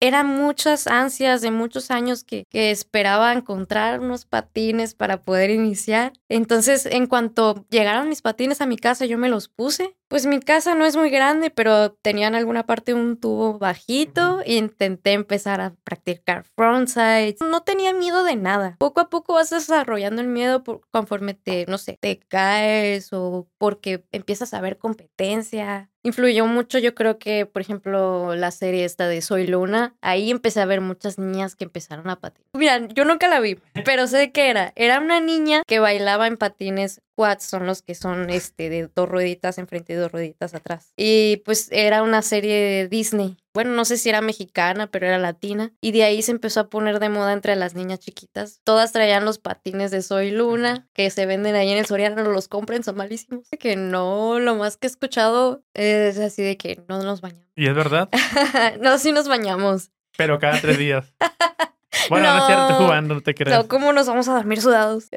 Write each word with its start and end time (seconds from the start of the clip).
eran 0.00 0.26
muchas 0.26 0.86
ansias 0.86 1.42
de 1.42 1.50
muchos 1.50 1.90
años 1.90 2.24
que, 2.24 2.44
que 2.50 2.70
esperaba 2.70 3.32
encontrar 3.32 4.00
unos 4.00 4.24
patines 4.24 4.94
para 4.94 5.22
poder 5.22 5.50
iniciar. 5.50 6.12
Entonces, 6.28 6.86
en 6.86 7.06
cuanto 7.06 7.66
llegaron 7.70 8.08
mis 8.08 8.22
patines 8.22 8.60
a 8.60 8.66
mi 8.66 8.76
casa, 8.76 9.04
yo 9.04 9.18
me 9.18 9.28
los 9.28 9.48
puse. 9.48 9.96
Pues 10.10 10.26
mi 10.26 10.40
casa 10.40 10.74
no 10.74 10.84
es 10.84 10.96
muy 10.96 11.08
grande, 11.08 11.50
pero 11.50 11.92
tenía 11.92 12.26
en 12.26 12.34
alguna 12.34 12.66
parte 12.66 12.94
un 12.94 13.16
tubo 13.16 13.60
bajito 13.60 14.40
e 14.44 14.56
intenté 14.56 15.12
empezar 15.12 15.60
a 15.60 15.76
practicar 15.84 16.44
frontside. 16.56 17.36
No 17.48 17.62
tenía 17.62 17.94
miedo 17.94 18.24
de 18.24 18.34
nada. 18.34 18.74
Poco 18.80 19.02
a 19.02 19.08
poco 19.08 19.34
vas 19.34 19.50
desarrollando 19.50 20.20
el 20.20 20.26
miedo 20.26 20.64
conforme 20.90 21.34
te, 21.34 21.64
no 21.68 21.78
sé, 21.78 21.96
te 22.00 22.18
caes 22.18 23.12
o 23.12 23.48
porque 23.56 24.04
empiezas 24.10 24.52
a 24.52 24.60
ver 24.60 24.78
competencia 24.78 25.90
influyó 26.02 26.46
mucho, 26.46 26.78
yo 26.78 26.94
creo 26.94 27.18
que, 27.18 27.46
por 27.46 27.62
ejemplo, 27.62 28.34
la 28.34 28.50
serie 28.50 28.84
esta 28.84 29.06
de 29.08 29.20
Soy 29.20 29.46
Luna, 29.46 29.96
ahí 30.00 30.30
empecé 30.30 30.60
a 30.60 30.66
ver 30.66 30.80
muchas 30.80 31.18
niñas 31.18 31.56
que 31.56 31.64
empezaron 31.64 32.08
a 32.08 32.20
patinar. 32.20 32.46
Mira, 32.54 32.88
yo 32.88 33.04
nunca 33.04 33.28
la 33.28 33.40
vi, 33.40 33.58
pero 33.84 34.06
sé 34.06 34.32
qué 34.32 34.50
era. 34.50 34.72
Era 34.76 35.00
una 35.00 35.20
niña 35.20 35.62
que 35.66 35.78
bailaba 35.78 36.26
en 36.26 36.36
patines 36.36 37.00
quads, 37.20 37.44
son 37.44 37.66
los 37.66 37.82
que 37.82 37.94
son 37.94 38.30
este 38.30 38.70
de 38.70 38.88
dos 38.94 39.08
rueditas 39.08 39.58
enfrente 39.58 39.92
y 39.92 39.96
dos 39.96 40.10
rueditas 40.10 40.54
atrás. 40.54 40.92
Y 40.96 41.42
pues 41.44 41.68
era 41.70 42.02
una 42.02 42.22
serie 42.22 42.54
de 42.54 42.88
Disney 42.88 43.36
bueno, 43.52 43.72
no 43.72 43.84
sé 43.84 43.96
si 43.96 44.08
era 44.08 44.20
mexicana, 44.20 44.86
pero 44.86 45.06
era 45.06 45.18
latina. 45.18 45.72
Y 45.80 45.90
de 45.92 46.04
ahí 46.04 46.22
se 46.22 46.30
empezó 46.30 46.60
a 46.60 46.70
poner 46.70 47.00
de 47.00 47.08
moda 47.08 47.32
entre 47.32 47.56
las 47.56 47.74
niñas 47.74 47.98
chiquitas. 47.98 48.60
Todas 48.62 48.92
traían 48.92 49.24
los 49.24 49.38
patines 49.38 49.90
de 49.90 50.02
Soy 50.02 50.30
Luna, 50.30 50.88
que 50.92 51.10
se 51.10 51.26
venden 51.26 51.56
ahí 51.56 51.70
en 51.70 51.78
el 51.78 51.86
Soriano, 51.86 52.22
no 52.22 52.30
los 52.30 52.46
compren, 52.46 52.84
son 52.84 52.96
malísimos. 52.96 53.48
Que 53.58 53.74
no, 53.74 54.38
lo 54.38 54.54
más 54.54 54.76
que 54.76 54.86
he 54.86 54.90
escuchado 54.90 55.64
es 55.74 56.18
así 56.18 56.42
de 56.42 56.56
que 56.56 56.82
no 56.88 57.02
nos 57.02 57.20
bañamos. 57.20 57.48
¿Y 57.56 57.66
es 57.66 57.74
verdad? 57.74 58.08
no, 58.80 58.98
sí 58.98 59.10
nos 59.12 59.26
bañamos. 59.26 59.90
Pero 60.16 60.38
cada 60.38 60.60
tres 60.60 60.78
días. 60.78 61.12
Bueno, 62.08 62.32
no, 62.32 62.38
es 62.38 62.46
cierto, 62.46 62.74
jugando, 62.74 63.14
no 63.14 63.20
te 63.20 63.34
creas. 63.34 63.58
No, 63.58 63.68
¿cómo 63.68 63.92
nos 63.92 64.06
vamos 64.06 64.28
a 64.28 64.34
dormir 64.34 64.60
sudados? 64.60 65.08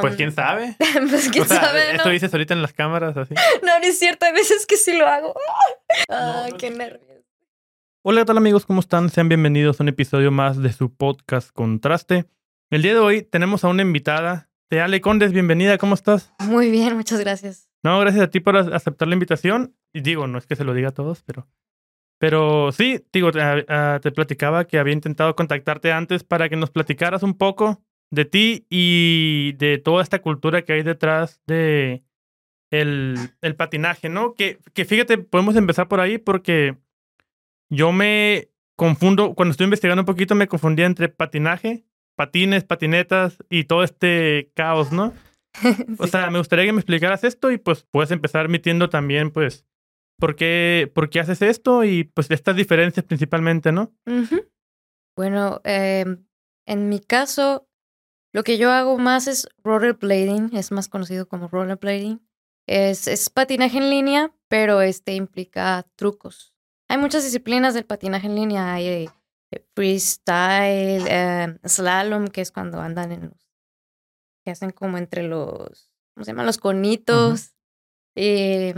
pues 0.00 0.16
quién 0.16 0.32
sabe. 0.32 0.76
pues 1.10 1.28
quién 1.30 1.46
sabe. 1.46 1.96
Esto 1.96 2.08
dices 2.08 2.32
ahorita 2.32 2.54
en 2.54 2.62
las 2.62 2.72
cámaras, 2.72 3.16
así. 3.16 3.34
No, 3.62 3.78
no 3.78 3.84
es 3.84 3.98
cierto, 3.98 4.26
hay 4.26 4.32
veces 4.32 4.66
que 4.66 4.76
sí 4.76 4.96
lo 4.96 5.06
hago. 5.06 5.34
Ay, 6.08 6.52
qué 6.58 6.70
nervios. 6.70 7.02
Hola, 8.02 8.22
¿qué 8.22 8.26
tal 8.26 8.38
amigos? 8.38 8.64
¿Cómo 8.64 8.80
están? 8.80 9.10
Sean 9.10 9.28
bienvenidos 9.28 9.80
a 9.80 9.82
un 9.82 9.88
episodio 9.88 10.30
más 10.30 10.62
de 10.62 10.72
su 10.72 10.94
podcast 10.94 11.50
Contraste. 11.52 12.26
El 12.70 12.82
día 12.82 12.94
de 12.94 13.00
hoy 13.00 13.22
tenemos 13.22 13.64
a 13.64 13.68
una 13.68 13.82
invitada. 13.82 14.48
Te 14.68 14.80
Ale 14.80 15.00
Condes, 15.00 15.32
bienvenida, 15.32 15.78
¿cómo 15.78 15.94
estás? 15.94 16.32
Muy 16.40 16.70
bien, 16.70 16.96
muchas 16.96 17.20
gracias. 17.20 17.68
No, 17.82 17.98
gracias 18.00 18.24
a 18.24 18.30
ti 18.30 18.40
por 18.40 18.56
aceptar 18.56 19.08
la 19.08 19.14
invitación. 19.14 19.74
Y 19.92 20.00
digo, 20.00 20.26
no 20.26 20.38
es 20.38 20.46
que 20.46 20.56
se 20.56 20.64
lo 20.64 20.74
diga 20.74 20.90
a 20.90 20.92
todos, 20.92 21.22
pero... 21.22 21.48
Pero 22.18 22.72
sí, 22.72 23.04
digo, 23.12 23.30
te, 23.30 24.12
platicaba 24.12 24.66
que 24.66 24.78
había 24.78 24.92
intentado 24.92 25.36
contactarte 25.36 25.92
antes 25.92 26.24
para 26.24 26.48
que 26.48 26.56
nos 26.56 26.70
platicaras 26.70 27.22
un 27.22 27.34
poco 27.34 27.80
de 28.10 28.24
ti 28.24 28.66
y 28.70 29.52
de 29.58 29.78
toda 29.78 30.02
esta 30.02 30.20
cultura 30.20 30.62
que 30.62 30.72
hay 30.72 30.82
detrás 30.82 31.40
de 31.46 32.02
el, 32.70 33.16
el 33.40 33.54
patinaje, 33.54 34.08
¿no? 34.08 34.34
Que, 34.34 34.58
que 34.74 34.84
fíjate, 34.84 35.18
podemos 35.18 35.56
empezar 35.56 35.88
por 35.88 36.00
ahí 36.00 36.18
porque 36.18 36.76
yo 37.70 37.92
me 37.92 38.48
confundo, 38.76 39.34
cuando 39.34 39.52
estoy 39.52 39.64
investigando 39.64 40.02
un 40.02 40.06
poquito, 40.06 40.34
me 40.34 40.48
confundía 40.48 40.86
entre 40.86 41.08
patinaje, 41.08 41.84
patines, 42.16 42.64
patinetas 42.64 43.38
y 43.50 43.64
todo 43.64 43.84
este 43.84 44.50
caos, 44.54 44.92
¿no? 44.92 45.12
O 45.98 46.06
sea, 46.06 46.30
me 46.30 46.38
gustaría 46.38 46.66
que 46.66 46.72
me 46.72 46.80
explicaras 46.80 47.24
esto 47.24 47.50
y 47.50 47.58
pues 47.58 47.86
puedes 47.90 48.10
empezar 48.10 48.44
admitiendo 48.44 48.88
también, 48.88 49.30
pues, 49.30 49.66
por 50.18 50.36
qué, 50.36 50.90
por 50.94 51.10
qué 51.10 51.20
haces 51.20 51.42
esto 51.42 51.84
y 51.84 52.04
pues 52.04 52.30
estas 52.30 52.56
diferencias 52.56 53.04
principalmente, 53.06 53.72
¿no? 53.72 53.92
Bueno, 55.16 55.60
em, 55.64 56.24
en 56.66 56.88
mi 56.88 57.00
caso, 57.00 57.68
lo 58.32 58.42
que 58.42 58.58
yo 58.58 58.70
hago 58.70 58.98
más 58.98 59.26
es 59.26 59.48
rollerblading, 59.62 60.54
es 60.54 60.72
más 60.72 60.88
conocido 60.88 61.28
como 61.28 61.48
rollerblading. 61.48 62.20
Es, 62.66 63.08
es 63.08 63.30
patinaje 63.30 63.78
en 63.78 63.90
línea, 63.90 64.34
pero 64.48 64.80
este 64.80 65.14
implica 65.14 65.86
trucos. 65.96 66.54
Hay 66.88 66.98
muchas 66.98 67.24
disciplinas 67.24 67.74
del 67.74 67.84
patinaje 67.86 68.26
en 68.26 68.34
línea. 68.34 68.74
Hay 68.74 68.86
eh, 68.86 69.66
freestyle, 69.74 71.06
em, 71.06 71.58
slalom, 71.64 72.26
que 72.28 72.40
es 72.40 72.52
cuando 72.52 72.80
andan 72.80 73.12
en 73.12 73.22
los. 73.30 73.50
que 74.44 74.50
hacen 74.50 74.70
como 74.70 74.98
entre 74.98 75.22
los. 75.22 75.90
¿Cómo 76.14 76.24
se 76.24 76.32
llaman? 76.32 76.46
Los 76.46 76.58
conitos. 76.58 77.54
y 78.14 78.72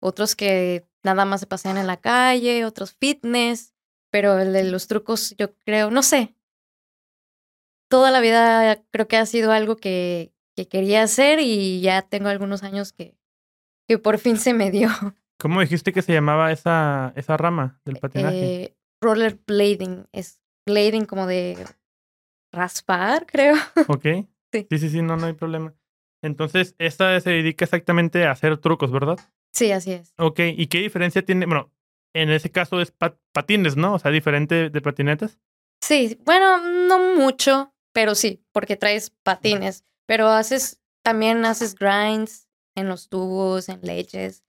otros 0.00 0.36
que 0.36 0.86
nada 1.02 1.24
más 1.24 1.40
se 1.40 1.46
pasean 1.46 1.76
en 1.76 1.86
la 1.86 1.96
calle, 1.96 2.64
otros 2.64 2.94
fitness. 2.94 3.74
Pero 4.10 4.38
el 4.38 4.52
de 4.52 4.64
los 4.64 4.86
trucos, 4.86 5.34
yo 5.36 5.54
creo, 5.64 5.90
no 5.90 6.02
sé. 6.02 6.34
Toda 7.88 8.10
la 8.10 8.20
vida 8.20 8.82
creo 8.90 9.08
que 9.08 9.16
ha 9.16 9.26
sido 9.26 9.52
algo 9.52 9.76
que, 9.76 10.32
que 10.56 10.68
quería 10.68 11.02
hacer 11.02 11.40
y 11.40 11.80
ya 11.80 12.02
tengo 12.02 12.28
algunos 12.28 12.62
años 12.62 12.92
que, 12.92 13.16
que 13.86 13.98
por 13.98 14.18
fin 14.18 14.38
se 14.38 14.54
me 14.54 14.70
dio. 14.70 14.88
¿Cómo 15.38 15.60
dijiste 15.60 15.92
que 15.92 16.02
se 16.02 16.12
llamaba 16.12 16.50
esa, 16.50 17.12
esa 17.14 17.36
rama 17.36 17.80
del 17.84 17.96
patinaje? 17.96 18.62
Eh, 18.62 18.76
rollerblading. 19.02 20.08
Es 20.12 20.40
blading 20.66 21.04
como 21.04 21.26
de 21.26 21.64
raspar, 22.52 23.26
creo. 23.26 23.54
Ok. 23.88 24.06
Sí. 24.52 24.66
sí, 24.70 24.88
sí, 24.88 25.02
no, 25.02 25.16
no 25.16 25.26
hay 25.26 25.34
problema. 25.34 25.74
Entonces, 26.22 26.74
esta 26.78 27.20
se 27.20 27.30
dedica 27.30 27.64
exactamente 27.64 28.24
a 28.24 28.30
hacer 28.30 28.56
trucos, 28.58 28.90
¿verdad? 28.90 29.18
Sí, 29.56 29.72
así 29.72 29.92
es. 29.92 30.12
Ok, 30.18 30.40
¿y 30.54 30.66
qué 30.66 30.80
diferencia 30.80 31.24
tiene? 31.24 31.46
Bueno, 31.46 31.72
en 32.12 32.28
ese 32.28 32.50
caso 32.50 32.78
es 32.82 32.92
patines, 33.32 33.74
¿no? 33.74 33.94
O 33.94 33.98
sea, 33.98 34.10
diferente 34.10 34.68
de 34.68 34.80
patinetas. 34.82 35.38
Sí, 35.80 36.20
bueno, 36.26 36.60
no 36.86 37.16
mucho, 37.16 37.72
pero 37.94 38.14
sí, 38.14 38.44
porque 38.52 38.76
traes 38.76 39.08
patines. 39.22 39.86
Pero 40.04 40.28
haces, 40.28 40.82
también 41.02 41.46
haces 41.46 41.74
grinds 41.74 42.50
en 42.74 42.86
los 42.88 43.08
tubos, 43.08 43.70
en 43.70 43.80
leches. 43.80 44.44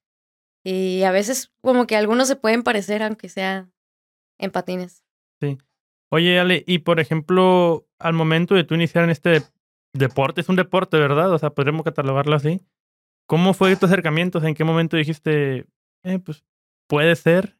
Y 0.62 1.04
a 1.04 1.10
veces 1.10 1.54
como 1.62 1.86
que 1.86 1.96
algunos 1.96 2.28
se 2.28 2.36
pueden 2.36 2.62
parecer, 2.62 3.02
aunque 3.02 3.30
sea 3.30 3.66
en 4.36 4.50
patines. 4.50 5.04
Sí. 5.40 5.56
Oye, 6.10 6.38
Ale, 6.38 6.64
y 6.66 6.80
por 6.80 7.00
ejemplo, 7.00 7.88
al 7.98 8.12
momento 8.12 8.54
de 8.54 8.64
tú 8.64 8.74
iniciar 8.74 9.04
en 9.04 9.10
este 9.10 9.42
deporte, 9.94 10.42
es 10.42 10.50
un 10.50 10.56
deporte, 10.56 10.98
¿verdad? 10.98 11.32
O 11.32 11.38
sea, 11.38 11.48
podríamos 11.48 11.82
catalogarlo 11.82 12.36
así. 12.36 12.60
¿Cómo 13.28 13.52
fue 13.52 13.76
tu 13.76 13.86
acercamiento? 13.86 14.42
¿En 14.42 14.54
qué 14.54 14.64
momento 14.64 14.96
dijiste, 14.96 15.66
eh, 16.02 16.18
pues 16.18 16.44
puede 16.88 17.14
ser? 17.14 17.58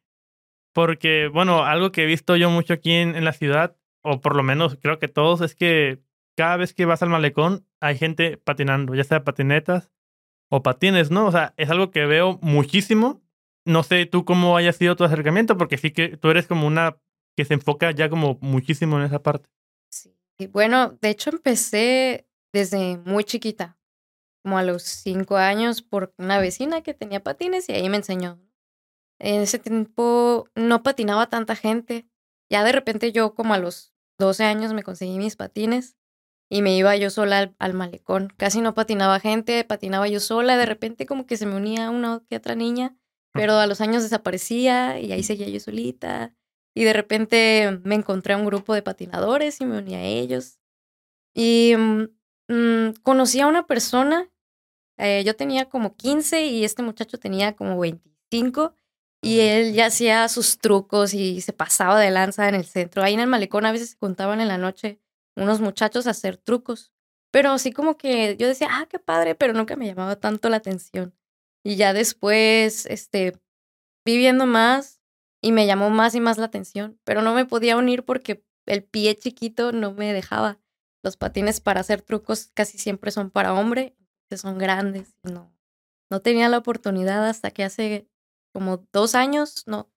Porque, 0.73 1.27
bueno, 1.27 1.63
algo 1.63 1.91
que 1.91 2.03
he 2.03 2.07
visto 2.07 2.35
yo 2.35 2.49
mucho 2.49 2.73
aquí 2.73 2.93
en, 2.93 3.15
en 3.15 3.23
la 3.23 3.33
ciudad, 3.33 3.77
o 4.01 4.19
por 4.19 4.35
lo 4.35 4.41
menos 4.41 4.77
creo 4.81 4.97
que 4.97 5.07
todos, 5.07 5.41
es 5.41 5.53
que 5.53 5.99
cada 6.35 6.57
vez 6.57 6.73
que 6.73 6.85
vas 6.85 7.03
al 7.03 7.09
malecón 7.09 7.67
hay 7.79 7.97
gente 7.97 8.37
patinando, 8.37 8.95
ya 8.95 9.03
sea 9.03 9.23
patinetas 9.23 9.91
o 10.49 10.63
patines, 10.63 11.11
¿no? 11.11 11.27
O 11.27 11.31
sea, 11.31 11.53
es 11.57 11.69
algo 11.69 11.91
que 11.91 12.05
veo 12.05 12.39
muchísimo. 12.41 13.21
No 13.65 13.83
sé 13.83 14.05
tú 14.07 14.25
cómo 14.25 14.57
haya 14.57 14.73
sido 14.73 14.95
tu 14.95 15.03
acercamiento, 15.03 15.57
porque 15.57 15.77
sí 15.77 15.91
que 15.91 16.17
tú 16.17 16.29
eres 16.29 16.47
como 16.47 16.65
una 16.65 16.97
que 17.37 17.45
se 17.45 17.53
enfoca 17.53 17.91
ya 17.91 18.09
como 18.09 18.39
muchísimo 18.41 18.97
en 18.97 19.05
esa 19.05 19.21
parte. 19.21 19.49
Sí, 19.91 20.47
bueno, 20.47 20.97
de 21.01 21.09
hecho 21.09 21.29
empecé 21.29 22.27
desde 22.51 22.97
muy 23.05 23.23
chiquita, 23.23 23.77
como 24.43 24.57
a 24.57 24.63
los 24.63 24.83
cinco 24.83 25.37
años, 25.37 25.81
por 25.81 26.13
una 26.17 26.39
vecina 26.39 26.81
que 26.81 26.93
tenía 26.93 27.23
patines 27.23 27.69
y 27.69 27.73
ahí 27.73 27.89
me 27.89 27.97
enseñó. 27.97 28.39
En 29.19 29.41
ese 29.41 29.59
tiempo 29.59 30.47
no 30.55 30.81
patinaba 30.81 31.27
tanta 31.29 31.55
gente. 31.55 32.07
Ya 32.49 32.63
de 32.63 32.71
repente 32.71 33.11
yo 33.11 33.35
como 33.35 33.53
a 33.53 33.59
los 33.59 33.93
12 34.17 34.45
años 34.45 34.73
me 34.73 34.83
conseguí 34.83 35.17
mis 35.17 35.35
patines 35.35 35.97
y 36.49 36.61
me 36.61 36.75
iba 36.75 36.95
yo 36.95 37.09
sola 37.09 37.53
al, 37.59 37.73
malecón. 37.73 38.29
Casi 38.37 38.61
no 38.61 38.73
patinaba 38.73 39.19
gente, 39.19 39.63
patinaba 39.65 40.07
yo 40.07 40.19
sola. 40.19 40.57
De 40.57 40.65
repente 40.65 41.05
como 41.05 41.25
que 41.25 41.37
se 41.37 41.45
me 41.45 41.55
unía 41.55 41.89
una 41.89 42.23
que 42.27 42.37
otra 42.37 42.55
niña, 42.55 42.97
pero 43.33 43.53
a 43.53 43.67
los 43.67 43.81
años 43.81 44.03
desaparecía 44.03 44.99
y 44.99 45.11
ahí 45.11 45.23
seguía 45.23 45.49
yo 45.49 45.59
solita. 45.59 46.33
Y 46.73 46.85
de 46.85 46.93
repente 46.93 47.79
me 47.83 47.95
encontré 47.95 48.33
a 48.33 48.37
un 48.37 48.45
grupo 48.45 48.73
de 48.73 48.81
patinadores 48.81 49.59
y 49.61 49.65
me 49.65 49.77
uní 49.77 49.95
a 49.95 50.03
ellos. 50.03 50.59
Y 51.35 51.73
mm, 52.49 52.89
mm, 52.89 52.93
conocí 53.03 53.39
a 53.39 53.47
una 53.47 53.65
persona, 53.67 54.29
eh, 54.97 55.23
yo 55.25 55.35
tenía 55.35 55.69
como 55.69 55.95
15 55.95 56.45
y 56.47 56.65
este 56.65 56.83
muchacho 56.83 57.19
tenía 57.19 57.55
como 57.55 57.79
25 57.79 58.73
y 59.21 59.39
él 59.41 59.73
ya 59.73 59.87
hacía 59.87 60.27
sus 60.29 60.59
trucos 60.59 61.13
y 61.13 61.41
se 61.41 61.53
pasaba 61.53 61.99
de 61.99 62.11
lanza 62.11 62.49
en 62.49 62.55
el 62.55 62.65
centro. 62.65 63.03
Ahí 63.03 63.13
en 63.13 63.19
el 63.21 63.27
malecón 63.27 63.65
a 63.65 63.71
veces 63.71 63.91
se 63.91 63.97
contaban 63.97 64.41
en 64.41 64.47
la 64.47 64.57
noche 64.57 64.99
unos 65.35 65.61
muchachos 65.61 66.07
a 66.07 66.11
hacer 66.11 66.37
trucos. 66.37 66.91
Pero 67.31 67.51
así 67.51 67.71
como 67.71 67.97
que 67.97 68.37
yo 68.37 68.47
decía, 68.47 68.67
ah, 68.71 68.87
qué 68.89 68.99
padre, 68.99 69.35
pero 69.35 69.53
nunca 69.53 69.75
me 69.75 69.85
llamaba 69.87 70.15
tanto 70.17 70.49
la 70.49 70.57
atención. 70.57 71.13
Y 71.63 71.75
ya 71.75 71.93
después, 71.93 72.85
este, 72.87 73.37
viviendo 74.05 74.45
más 74.45 75.01
y 75.41 75.51
me 75.51 75.67
llamó 75.67 75.89
más 75.89 76.15
y 76.15 76.21
más 76.21 76.37
la 76.37 76.45
atención, 76.45 76.99
pero 77.03 77.21
no 77.21 77.33
me 77.33 77.45
podía 77.45 77.77
unir 77.77 78.03
porque 78.03 78.43
el 78.65 78.83
pie 78.83 79.15
chiquito 79.15 79.71
no 79.71 79.93
me 79.93 80.13
dejaba. 80.13 80.59
Los 81.03 81.17
patines 81.17 81.61
para 81.61 81.81
hacer 81.81 82.01
trucos 82.01 82.51
casi 82.53 82.77
siempre 82.77 83.11
son 83.11 83.31
para 83.31 83.53
hombre, 83.53 83.95
que 84.29 84.37
son 84.37 84.57
grandes. 84.57 85.15
No, 85.23 85.53
no 86.09 86.21
tenía 86.21 86.49
la 86.49 86.57
oportunidad 86.57 87.27
hasta 87.27 87.51
que 87.51 87.63
hace 87.63 88.09
como 88.53 88.87
dos 88.91 89.15
años, 89.15 89.63
no, 89.67 89.91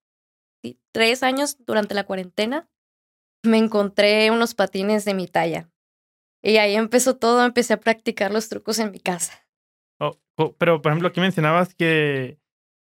tres 0.92 1.22
años 1.22 1.56
durante 1.64 1.94
la 1.94 2.04
cuarentena, 2.04 2.68
me 3.44 3.58
encontré 3.58 4.30
unos 4.30 4.54
patines 4.54 5.04
de 5.04 5.14
mi 5.14 5.26
talla. 5.26 5.70
Y 6.42 6.56
ahí 6.56 6.74
empezó 6.74 7.16
todo, 7.16 7.44
empecé 7.44 7.74
a 7.74 7.80
practicar 7.80 8.32
los 8.32 8.48
trucos 8.48 8.78
en 8.78 8.90
mi 8.90 9.00
casa. 9.00 9.46
Oh, 10.00 10.20
oh, 10.36 10.54
pero, 10.56 10.82
por 10.82 10.92
ejemplo, 10.92 11.08
aquí 11.08 11.20
mencionabas 11.20 11.74
que 11.74 12.38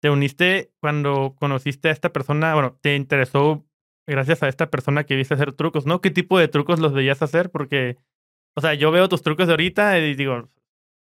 te 0.01 0.09
uniste 0.09 0.71
cuando 0.79 1.35
conociste 1.39 1.89
a 1.89 1.91
esta 1.91 2.13
persona, 2.13 2.53
bueno, 2.53 2.77
te 2.81 2.95
interesó 2.95 3.66
gracias 4.07 4.41
a 4.41 4.47
esta 4.47 4.69
persona 4.69 5.03
que 5.03 5.15
viste 5.15 5.33
hacer 5.33 5.53
trucos, 5.53 5.85
¿no? 5.85 6.01
¿Qué 6.01 6.09
tipo 6.09 6.39
de 6.39 6.47
trucos 6.47 6.79
los 6.79 6.93
veías 6.93 7.21
hacer? 7.21 7.51
Porque, 7.51 7.97
o 8.55 8.61
sea, 8.61 8.73
yo 8.73 8.91
veo 8.91 9.09
tus 9.09 9.21
trucos 9.21 9.47
de 9.47 9.53
ahorita 9.53 9.99
y 9.99 10.15
digo, 10.15 10.49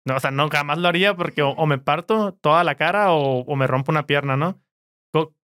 no, 0.04 0.16
o 0.16 0.20
sea, 0.20 0.30
no, 0.30 0.48
jamás 0.48 0.78
lo 0.78 0.88
haría 0.88 1.16
porque 1.16 1.42
o, 1.42 1.66
me 1.66 1.78
parto 1.78 2.34
toda 2.40 2.64
la 2.64 2.76
cara 2.76 3.12
o, 3.12 3.56
me 3.56 3.66
rompo 3.66 3.90
una 3.90 4.06
pierna, 4.06 4.36
¿no? 4.36 4.60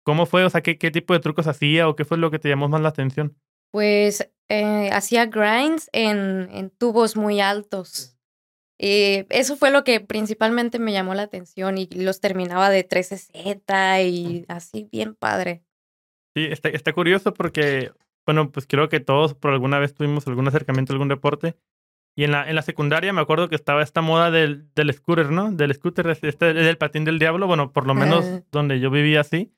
¿Cómo 0.03 0.27
fue? 0.27 0.44
O 0.44 0.50
sea, 0.51 0.62
¿qué, 0.62 0.77
¿qué 0.77 0.92
tipo 0.92 1.13
de 1.13 1.19
trucos 1.19 1.47
hacía 1.47 1.89
o 1.89 1.95
qué 1.95 2.06
fue 2.06 2.19
lo 2.19 2.30
que 2.30 2.38
te 2.38 2.47
llamó 2.47 2.69
más 2.69 2.80
la 2.80 2.89
atención? 2.89 3.36
Pues 3.71 4.30
eh, 4.50 4.92
hacía 4.92 5.25
grinds 5.25 5.89
en, 5.94 6.47
en 6.51 6.69
tubos 6.69 7.15
muy 7.15 7.42
altos. 7.42 8.15
Y 8.77 9.25
eso 9.30 9.57
fue 9.57 9.71
lo 9.71 9.83
que 9.83 10.01
principalmente 10.01 10.77
me 10.77 10.92
llamó 10.92 11.15
la 11.15 11.24
atención 11.24 11.80
y 11.80 11.88
los 11.88 12.19
terminaba 12.21 12.69
de 12.69 12.83
360 12.83 14.01
y 14.03 14.45
así 14.47 14.88
bien 14.92 15.15
padre. 15.15 15.65
Sí, 16.36 16.46
está, 16.52 16.70
está 16.70 16.92
curioso 16.92 17.34
porque, 17.34 17.92
bueno, 18.26 18.52
pues 18.52 18.68
creo 18.68 18.90
que 18.90 19.00
todos 19.00 19.34
por 19.34 19.52
alguna 19.52 19.80
vez 19.80 19.94
tuvimos 19.94 20.28
algún 20.28 20.48
acercamiento 20.48 20.92
a 20.92 20.96
algún 20.96 21.08
deporte. 21.08 21.56
Y 22.18 22.24
en 22.24 22.32
la, 22.32 22.50
en 22.50 22.56
la 22.56 22.62
secundaria 22.62 23.14
me 23.14 23.22
acuerdo 23.22 23.50
que 23.50 23.56
estaba 23.56 23.82
esta 23.82 24.02
moda 24.02 24.32
del, 24.32 24.74
del 24.74 24.94
scooter, 24.94 25.32
¿no? 25.32 25.52
Del 25.52 25.74
scooter, 25.74 26.08
este, 26.08 26.54
del 26.54 26.78
patín 26.78 27.04
del 27.06 27.20
diablo, 27.20 27.48
bueno, 27.48 27.74
por 27.74 27.88
lo 27.88 27.94
menos 27.94 28.26
donde 28.52 28.80
yo 28.80 28.90
vivía 28.90 29.22
así. 29.22 29.54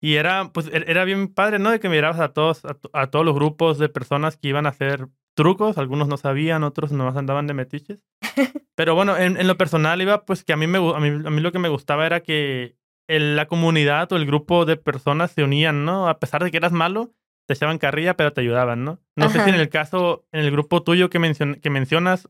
Y 0.00 0.16
era, 0.16 0.50
pues, 0.52 0.66
e, 0.66 0.84
era 0.86 1.04
bien 1.04 1.28
padre, 1.28 1.58
¿no? 1.58 1.70
De 1.70 1.80
que 1.80 1.88
mirabas 1.88 2.20
a 2.20 2.32
todos, 2.34 2.62
a, 2.92 3.06
todos 3.06 3.24
los 3.24 3.34
grupos 3.34 3.78
de 3.78 3.88
personas 3.88 4.36
que 4.36 4.48
iban 4.48 4.66
a 4.66 4.70
hacer 4.70 5.08
trucos, 5.34 5.78
algunos 5.78 6.08
no 6.08 6.18
sabían, 6.18 6.62
otros 6.62 6.92
nomás 6.92 7.16
andaban 7.16 7.46
de 7.46 7.54
metiches. 7.54 8.00
Pero 8.74 8.94
bueno, 8.94 9.16
en, 9.16 9.38
en, 9.38 9.46
lo 9.46 9.56
personal 9.56 10.00
iba, 10.02 10.26
pues 10.26 10.44
que 10.44 10.52
a 10.52 10.56
mí, 10.56 10.66
me, 10.66 10.76
a 10.78 11.00
mí, 11.00 11.08
a 11.08 11.30
mí 11.30 11.40
lo 11.40 11.52
que 11.52 11.58
me 11.58 11.70
gustaba 11.70 12.04
era 12.04 12.20
que 12.20 12.76
el, 13.08 13.36
la 13.36 13.46
comunidad 13.46 14.10
o 14.12 14.16
el 14.16 14.26
grupo 14.26 14.64
de 14.64 14.76
personas 14.76 15.32
se 15.32 15.42
unían, 15.42 15.84
¿no? 15.84 16.08
A 16.08 16.18
pesar 16.18 16.42
de 16.42 16.50
que 16.50 16.56
eras 16.56 16.72
malo, 16.72 17.12
te 17.46 17.54
echaban 17.54 17.78
carrilla, 17.78 18.16
pero 18.16 18.32
te 18.32 18.40
ayudaban, 18.40 18.84
¿no? 18.84 19.00
No 19.16 19.28
sé 19.28 19.42
si 19.42 19.50
en 19.50 19.56
el 19.56 19.68
caso, 19.68 20.26
en 20.32 20.40
el 20.40 20.50
grupo 20.50 20.82
tuyo 20.82 21.10
que, 21.10 21.58
que 21.60 21.70
mencionas, 21.70 22.28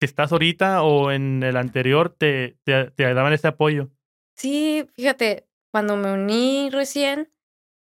si 0.00 0.06
estás 0.06 0.32
ahorita 0.32 0.82
o 0.82 1.10
en 1.10 1.42
el 1.42 1.56
anterior, 1.56 2.10
te, 2.10 2.58
te, 2.64 2.90
te 2.90 3.14
daban 3.14 3.32
ese 3.32 3.48
apoyo. 3.48 3.90
Sí, 4.36 4.86
fíjate, 4.94 5.46
cuando 5.70 5.96
me 5.96 6.12
uní 6.12 6.70
recién, 6.70 7.30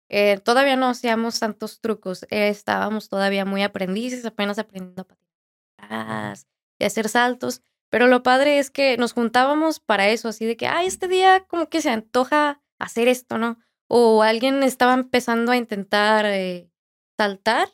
eh, 0.09 0.39
todavía 0.39 0.77
no 0.77 0.89
hacíamos 0.89 1.39
tantos 1.39 1.81
trucos. 1.81 2.25
Eh, 2.31 2.49
estábamos 2.49 3.09
todavía 3.09 3.45
muy 3.45 3.63
aprendices, 3.63 4.25
apenas 4.25 4.59
aprendiendo 4.59 5.03
a 5.03 5.05
patinar 5.05 6.39
y 6.79 6.85
hacer 6.85 7.09
saltos. 7.09 7.63
Pero 7.91 8.07
lo 8.07 8.23
padre 8.23 8.59
es 8.59 8.71
que 8.71 8.97
nos 8.97 9.13
juntábamos 9.13 9.81
para 9.81 10.09
eso, 10.09 10.29
así 10.29 10.45
de 10.45 10.57
que, 10.57 10.67
ay, 10.67 10.87
este 10.87 11.09
día 11.09 11.45
como 11.49 11.69
que 11.69 11.81
se 11.81 11.91
antoja 11.91 12.61
hacer 12.79 13.09
esto, 13.09 13.39
¿no? 13.39 13.59
O 13.89 14.23
alguien 14.23 14.63
estaba 14.63 14.95
empezando 14.95 15.53
a 15.53 15.57
intentar 15.57 16.27
eh, 16.27 16.71
saltar. 17.17 17.69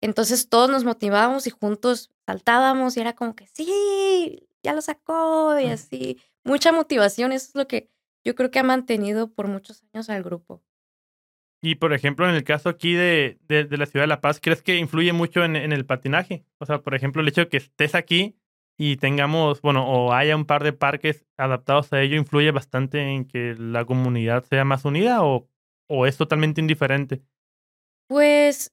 Entonces 0.00 0.48
todos 0.48 0.70
nos 0.70 0.84
motivábamos 0.84 1.46
y 1.46 1.50
juntos 1.50 2.12
saltábamos 2.26 2.96
y 2.96 3.00
era 3.00 3.14
como 3.14 3.34
que, 3.34 3.46
sí, 3.48 4.48
ya 4.62 4.74
lo 4.74 4.82
sacó 4.82 5.58
y 5.58 5.66
así. 5.66 6.20
Mucha 6.44 6.70
motivación, 6.72 7.32
eso 7.32 7.48
es 7.48 7.54
lo 7.54 7.66
que 7.66 7.90
yo 8.24 8.34
creo 8.34 8.50
que 8.50 8.58
ha 8.58 8.64
mantenido 8.64 9.32
por 9.32 9.48
muchos 9.48 9.82
años 9.92 10.10
al 10.10 10.22
grupo. 10.22 10.62
Y 11.60 11.76
por 11.76 11.92
ejemplo, 11.92 12.28
en 12.28 12.36
el 12.36 12.44
caso 12.44 12.68
aquí 12.68 12.94
de, 12.94 13.38
de, 13.48 13.64
la 13.76 13.86
ciudad 13.86 14.04
de 14.04 14.08
La 14.08 14.20
Paz, 14.20 14.38
¿crees 14.40 14.62
que 14.62 14.76
influye 14.76 15.12
mucho 15.12 15.42
en, 15.42 15.56
en, 15.56 15.72
el 15.72 15.86
patinaje? 15.86 16.44
O 16.58 16.66
sea, 16.66 16.82
por 16.82 16.94
ejemplo, 16.94 17.20
el 17.20 17.28
hecho 17.28 17.40
de 17.40 17.48
que 17.48 17.56
estés 17.56 17.96
aquí 17.96 18.36
y 18.78 18.96
tengamos, 18.96 19.60
bueno, 19.60 19.86
o 19.86 20.12
haya 20.12 20.36
un 20.36 20.46
par 20.46 20.62
de 20.62 20.72
parques 20.72 21.26
adaptados 21.36 21.92
a 21.92 22.00
ello, 22.00 22.16
influye 22.16 22.50
bastante 22.52 23.00
en 23.00 23.26
que 23.26 23.54
la 23.58 23.84
comunidad 23.84 24.44
sea 24.44 24.64
más 24.64 24.84
unida 24.84 25.24
o, 25.24 25.48
o 25.88 26.06
es 26.06 26.16
totalmente 26.16 26.60
indiferente? 26.60 27.20
Pues 28.08 28.72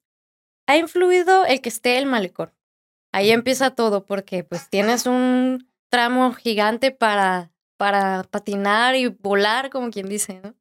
ha 0.68 0.78
influido 0.78 1.46
el 1.46 1.60
que 1.60 1.70
esté 1.70 1.98
el 1.98 2.06
malecón. 2.06 2.54
Ahí 3.12 3.32
empieza 3.32 3.72
todo 3.72 4.06
porque 4.06 4.44
pues 4.44 4.70
tienes 4.70 5.06
un 5.06 5.70
tramo 5.90 6.34
gigante 6.34 6.92
para 6.92 7.52
para 7.78 8.24
patinar 8.24 8.96
y 8.96 9.08
volar, 9.08 9.70
como 9.70 9.90
quien 9.90 10.08
dice, 10.08 10.40
¿no? 10.42 10.56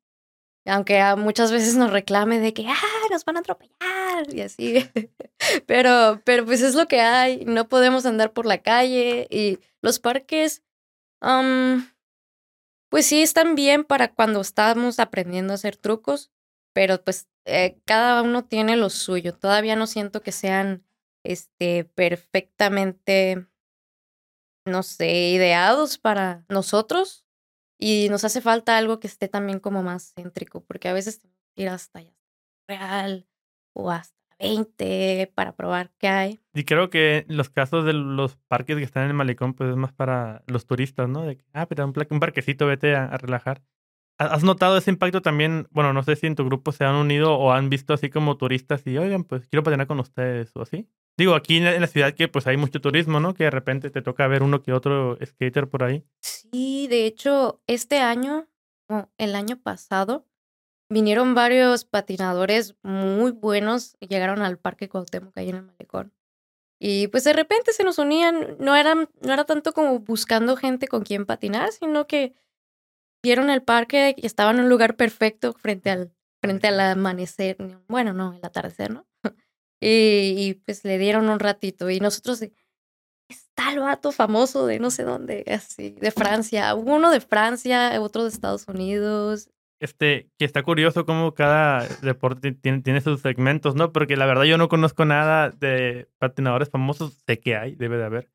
Aunque 0.67 1.03
muchas 1.17 1.53
veces 1.53 1.77
nos 1.77 1.91
reclame 1.91 2.41
de 2.41 2.55
que, 2.55 2.67
ah, 2.67 3.09
nos 3.11 3.25
van 3.25 3.37
a 3.37 3.41
atropellar 3.41 4.33
y 4.33 4.41
así. 4.41 4.91
pero, 5.67 6.23
pero 6.25 6.45
pues 6.45 6.63
es 6.63 6.75
lo 6.75 6.87
que 6.89 7.01
hay. 7.01 7.45
No 7.45 7.69
podemos 7.69 8.07
andar 8.07 8.33
por 8.33 8.47
la 8.47 8.59
calle 8.59 9.27
y 9.31 9.59
los 9.83 9.99
parques, 9.99 10.63
pues 12.91 13.07
sí 13.07 13.23
están 13.23 13.55
bien 13.55 13.85
para 13.85 14.13
cuando 14.13 14.41
estamos 14.41 14.99
aprendiendo 15.01 15.53
a 15.53 15.57
hacer 15.57 15.77
trucos, 15.77 16.31
pero 16.73 17.03
pues 17.03 17.29
eh, 17.45 17.79
cada 17.85 18.23
uno 18.23 18.45
tiene 18.45 18.77
lo 18.77 18.89
suyo. 18.89 19.35
Todavía 19.35 19.77
no 19.77 19.87
siento 19.87 20.23
que 20.23 20.33
sean, 20.33 20.85
este, 21.25 21.85
perfectamente 21.85 23.47
no 24.67 24.83
sé, 24.83 25.13
ideados 25.29 25.99
para 25.99 26.45
nosotros 26.49 27.24
y 27.85 28.09
nos 28.09 28.25
hace 28.25 28.41
falta 28.41 28.79
algo 28.79 28.99
que 28.99 29.07
esté 29.07 29.29
también 29.29 29.61
como 29.61 29.83
más 29.83 30.15
céntrico, 30.15 30.65
porque 30.65 30.89
a 30.89 30.95
veces 30.95 31.21
ir 31.55 31.69
hasta 31.69 31.99
allá, 31.99 32.15
real 32.67 33.27
o 33.75 33.91
hasta 33.91 34.17
20 34.39 35.31
para 35.35 35.55
probar 35.55 35.93
qué 35.99 36.09
hay. 36.09 36.41
Y 36.55 36.65
creo 36.65 36.89
que 36.89 37.27
los 37.29 37.51
casos 37.51 37.85
de 37.85 37.93
los 37.93 38.37
parques 38.49 38.79
que 38.79 38.85
están 38.85 39.03
en 39.03 39.11
el 39.11 39.15
malecón, 39.15 39.53
pues 39.53 39.69
es 39.69 39.77
más 39.77 39.93
para 39.93 40.43
los 40.47 40.65
turistas, 40.65 41.11
¿no? 41.11 41.27
De 41.27 41.37
que, 41.37 41.45
ah, 41.53 41.67
pero 41.67 41.85
un, 41.85 41.93
un 42.09 42.21
parquecito, 42.21 42.67
vete 42.67 42.97
a, 42.97 43.05
a 43.05 43.19
relajar. 43.19 43.63
¿Has 44.17 44.45
notado 44.45 44.79
ese 44.79 44.91
impacto 44.91 45.21
también? 45.21 45.67
Bueno, 45.71 45.93
no 45.93 46.03
sé 46.05 46.17
si 46.17 46.27
en 46.27 46.37
tu 46.37 46.45
grupo 46.47 46.73
se 46.73 46.85
han 46.85 46.95
unido 46.95 47.35
o 47.35 47.53
han 47.53 47.69
visto 47.69 47.93
así 47.93 48.09
como 48.09 48.39
turistas 48.39 48.87
y, 48.87 48.97
oigan, 48.97 49.25
pues 49.25 49.47
quiero 49.49 49.63
patinar 49.63 49.89
con 49.89 50.01
ustedes 50.01 50.53
o 50.55 50.63
así. 50.63 50.89
Digo, 51.19 51.35
aquí 51.35 51.59
en 51.59 51.81
la 51.81 51.87
ciudad 51.87 52.15
que 52.15 52.29
pues 52.29 52.47
hay 52.47 52.57
mucho 52.57 52.81
turismo, 52.81 53.21
¿no? 53.21 53.35
Que 53.35 53.45
de 53.45 53.51
repente 53.51 53.91
te 53.91 54.03
toca 54.03 54.27
ver 54.27 54.43
uno 54.43 54.63
que 54.63 54.73
otro 54.73 55.19
skater 55.25 55.69
por 55.69 55.85
ahí. 55.85 56.05
Sí, 56.55 56.87
de 56.87 57.05
hecho, 57.07 57.61
este 57.67 57.99
año, 57.99 58.47
o 58.89 59.09
el 59.19 59.35
año 59.35 59.61
pasado, 59.61 60.25
vinieron 60.89 61.35
varios 61.35 61.85
patinadores 61.85 62.77
muy 62.83 63.33
buenos, 63.33 63.97
y 63.99 64.07
llegaron 64.07 64.41
al 64.41 64.57
Parque 64.59 64.89
Cuauhtémoc 64.89 65.37
ahí 65.37 65.49
en 65.49 65.57
el 65.57 65.63
Malecón. 65.63 66.13
Y 66.79 67.09
pues 67.09 67.25
de 67.25 67.33
repente 67.33 67.73
se 67.73 67.83
nos 67.83 67.99
unían, 67.99 68.57
no, 68.61 68.77
eran, 68.77 69.09
no 69.21 69.33
era 69.33 69.43
tanto 69.43 69.73
como 69.73 69.99
buscando 69.99 70.57
gente 70.57 70.87
con 70.87 71.03
quien 71.03 71.27
patinar, 71.27 71.73
sino 71.73 72.07
que 72.07 72.35
vieron 73.21 73.51
el 73.51 73.65
parque 73.65 74.15
y 74.17 74.25
estaban 74.25 74.59
en 74.59 74.65
un 74.65 74.71
lugar 74.71 74.95
perfecto 74.95 75.55
frente 75.55 75.91
al, 75.91 76.13
frente 76.41 76.69
al 76.69 76.79
amanecer, 76.79 77.57
bueno, 77.89 78.13
no, 78.13 78.33
el 78.33 78.45
atardecer, 78.45 78.93
¿no? 78.93 79.09
Y, 79.81 80.55
pues 80.65 80.85
le 80.85 80.99
dieron 80.99 81.29
un 81.29 81.41
ratito 81.41 81.91
y 81.91 81.99
nosotros 81.99 82.43
el 83.73 83.81
vato 83.81 84.13
famoso 84.13 84.67
de 84.67 84.79
no 84.79 84.91
sé 84.91 85.05
dónde, 85.05 85.45
así, 85.47 85.97
de 86.01 86.11
Francia. 86.11 86.75
Uno 86.75 87.11
de 87.11 87.21
Francia, 87.21 88.01
otro 88.01 88.23
de 88.23 88.29
Estados 88.29 88.67
Unidos. 88.69 89.51
Este, 89.81 90.31
que 90.39 90.45
está 90.45 90.63
curioso 90.63 91.05
cómo 91.05 91.35
cada 91.35 91.87
deporte 92.03 92.53
tiene, 92.53 92.81
tiene 92.83 93.01
sus 93.01 93.21
segmentos, 93.21 93.75
¿no? 93.75 93.93
Porque 93.93 94.17
la 94.17 94.27
verdad 94.27 94.45
yo 94.45 94.57
no 94.57 94.69
conozco 94.69 95.05
nada 95.05 95.51
de 95.51 96.09
patinadores 96.19 96.71
famosos, 96.71 97.23
sé 97.27 97.39
que 97.41 97.57
hay, 97.57 97.75
debe 97.75 97.99
de 97.99 98.05
haber. 98.05 98.31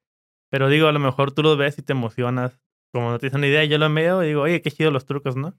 Pero 0.52 0.70
digo, 0.70 0.88
a 0.88 0.92
lo 0.92 1.00
mejor 1.00 1.32
tú 1.32 1.44
los 1.44 1.58
ves 1.58 1.78
y 1.78 1.82
te 1.82 1.94
emocionas. 1.94 2.60
Como 2.92 3.12
no 3.12 3.20
tienes 3.20 3.36
una 3.36 3.48
idea, 3.48 3.64
yo 3.66 3.78
lo 3.78 3.92
veo 3.94 4.24
y 4.24 4.28
digo, 4.28 4.42
oye, 4.42 4.62
qué 4.62 4.72
chido 4.72 4.92
los 4.92 5.06
trucos, 5.06 5.36
¿no? 5.36 5.56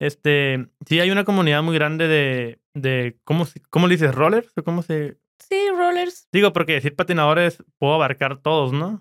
Este, 0.00 0.68
sí 0.86 0.98
hay 1.00 1.10
una 1.10 1.24
comunidad 1.24 1.62
muy 1.62 1.74
grande 1.74 2.08
de, 2.08 2.60
de 2.74 3.20
¿cómo, 3.24 3.46
¿cómo 3.70 3.86
le 3.86 3.94
dices? 3.94 4.14
¿Rollers? 4.14 4.52
¿O 4.56 4.64
cómo 4.64 4.82
se...? 4.82 5.18
Sí, 5.48 5.68
rollers. 5.70 6.28
Digo, 6.32 6.52
porque 6.52 6.74
decir 6.74 6.94
patinadores 6.94 7.62
puedo 7.78 7.94
abarcar 7.94 8.40
todos, 8.40 8.72
¿no? 8.72 9.00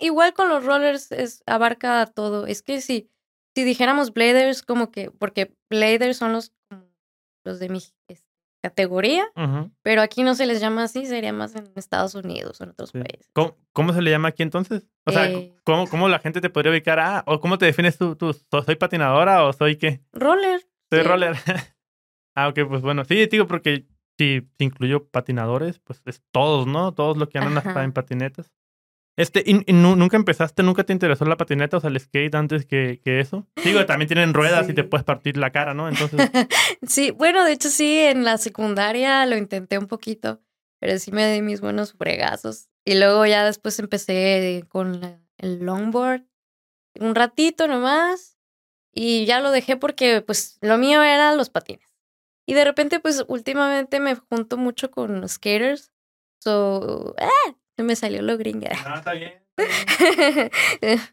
Igual 0.00 0.34
con 0.34 0.48
los 0.48 0.64
rollers 0.64 1.12
es, 1.12 1.42
abarca 1.46 2.06
todo. 2.06 2.46
Es 2.46 2.62
que 2.62 2.80
si, 2.80 3.10
si 3.54 3.64
dijéramos 3.64 4.12
bladers, 4.12 4.62
como 4.62 4.90
que, 4.90 5.10
porque 5.10 5.54
bladers 5.70 6.16
son 6.16 6.32
los, 6.32 6.52
los 7.44 7.58
de 7.58 7.68
mi, 7.68 7.80
categoría, 8.66 9.24
pero 9.82 10.02
aquí 10.02 10.24
no 10.24 10.34
se 10.34 10.44
les 10.44 10.60
llama 10.60 10.84
así, 10.84 11.06
sería 11.06 11.32
más 11.32 11.54
en 11.54 11.70
Estados 11.76 12.16
Unidos 12.16 12.60
o 12.60 12.64
en 12.64 12.70
otros 12.70 12.90
países. 12.90 13.30
¿Cómo, 13.72 13.92
se 13.92 14.02
le 14.02 14.10
llama 14.10 14.28
aquí 14.28 14.42
entonces? 14.42 14.88
O 15.04 15.12
sea, 15.12 15.30
eh, 15.30 15.54
¿cómo, 15.62 15.86
¿cómo, 15.86 16.08
la 16.08 16.18
gente 16.18 16.40
te 16.40 16.50
podría 16.50 16.72
ubicar? 16.72 16.98
Ah, 16.98 17.22
o 17.26 17.40
¿cómo 17.40 17.58
te 17.58 17.66
defines 17.66 17.96
tú, 17.96 18.16
tú? 18.16 18.34
¿Soy 18.64 18.74
patinadora 18.74 19.44
o 19.44 19.52
soy 19.52 19.76
qué? 19.76 20.00
Roller. 20.12 20.66
Soy 20.90 21.02
roller. 21.02 21.36
ah, 22.34 22.48
ok, 22.48 22.58
pues 22.68 22.82
bueno. 22.82 23.04
Sí, 23.04 23.26
digo, 23.26 23.46
porque 23.46 23.86
si 24.18 24.48
incluyo 24.58 25.08
patinadores, 25.08 25.78
pues 25.80 26.02
es 26.06 26.22
todos, 26.32 26.66
¿no? 26.66 26.92
Todos 26.92 27.16
los 27.16 27.28
que 27.28 27.38
andan 27.38 27.58
hasta 27.58 27.84
en 27.84 27.92
patinetas. 27.92 28.52
Este, 29.16 29.42
y, 29.46 29.72
nunca 29.72 30.16
empezaste, 30.18 30.62
nunca 30.62 30.84
te 30.84 30.92
interesó 30.92 31.24
la 31.24 31.38
patineta, 31.38 31.78
o 31.78 31.80
sea, 31.80 31.88
el 31.88 31.98
skate 31.98 32.34
antes 32.34 32.66
que, 32.66 33.00
que 33.02 33.20
eso? 33.20 33.46
Digo, 33.64 33.84
también 33.86 34.08
tienen 34.08 34.34
ruedas 34.34 34.68
y 34.68 34.74
te 34.74 34.84
puedes 34.84 35.04
partir 35.04 35.38
la 35.38 35.50
cara, 35.50 35.72
¿no? 35.72 35.88
Entonces. 35.88 36.30
sí, 36.86 37.12
bueno, 37.12 37.44
de 37.44 37.52
hecho 37.52 37.70
sí, 37.70 37.98
en 37.98 38.24
la 38.24 38.36
secundaria 38.36 39.24
lo 39.24 39.36
intenté 39.36 39.78
un 39.78 39.86
poquito. 39.86 40.42
pero 40.80 40.98
sí 40.98 41.12
me 41.12 41.32
di 41.32 41.40
mis 41.40 41.62
buenos 41.62 41.94
fregazos. 41.94 42.68
Y 42.84 42.94
luego 42.96 43.24
ya 43.24 43.44
después 43.44 43.78
empecé 43.78 44.64
con 44.68 45.00
el 45.38 45.64
longboard, 45.64 46.24
un 47.00 47.14
ratito 47.14 47.66
nomás, 47.68 48.36
y 48.92 49.24
ya 49.24 49.40
lo 49.40 49.50
dejé 49.50 49.76
porque 49.76 50.20
pues 50.20 50.58
lo 50.60 50.76
mío 50.78 51.02
eran 51.02 51.36
los 51.38 51.50
patines. 51.50 51.95
Y 52.46 52.54
de 52.54 52.64
repente 52.64 53.00
pues 53.00 53.24
últimamente 53.28 54.00
me 54.00 54.14
junto 54.14 54.56
mucho 54.56 54.90
con 54.90 55.28
skaters, 55.28 55.92
so, 56.38 57.14
¡ah! 57.18 57.54
me 57.82 57.96
salió 57.96 58.22
lo 58.22 58.38
gringa. 58.38 58.70
Ah, 58.84 58.98
está 58.98 59.12
bien. 59.12 59.34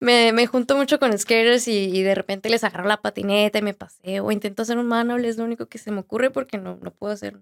me, 0.00 0.32
me 0.32 0.46
junto 0.46 0.76
mucho 0.76 0.98
con 0.98 1.16
skaters 1.16 1.68
y, 1.68 2.02
de 2.02 2.14
repente 2.14 2.50
les 2.50 2.64
agarro 2.64 2.86
la 2.86 3.00
patineta 3.00 3.58
y 3.58 3.62
me 3.62 3.74
paseo. 3.74 4.30
Intento 4.30 4.62
hacer 4.62 4.78
un 4.78 4.88
manual, 4.88 5.24
es 5.24 5.38
lo 5.38 5.44
único 5.44 5.66
que 5.66 5.78
se 5.78 5.90
me 5.90 6.00
ocurre 6.00 6.30
porque 6.30 6.58
no, 6.58 6.78
no 6.82 6.90
puedo 6.92 7.12
hacer. 7.12 7.40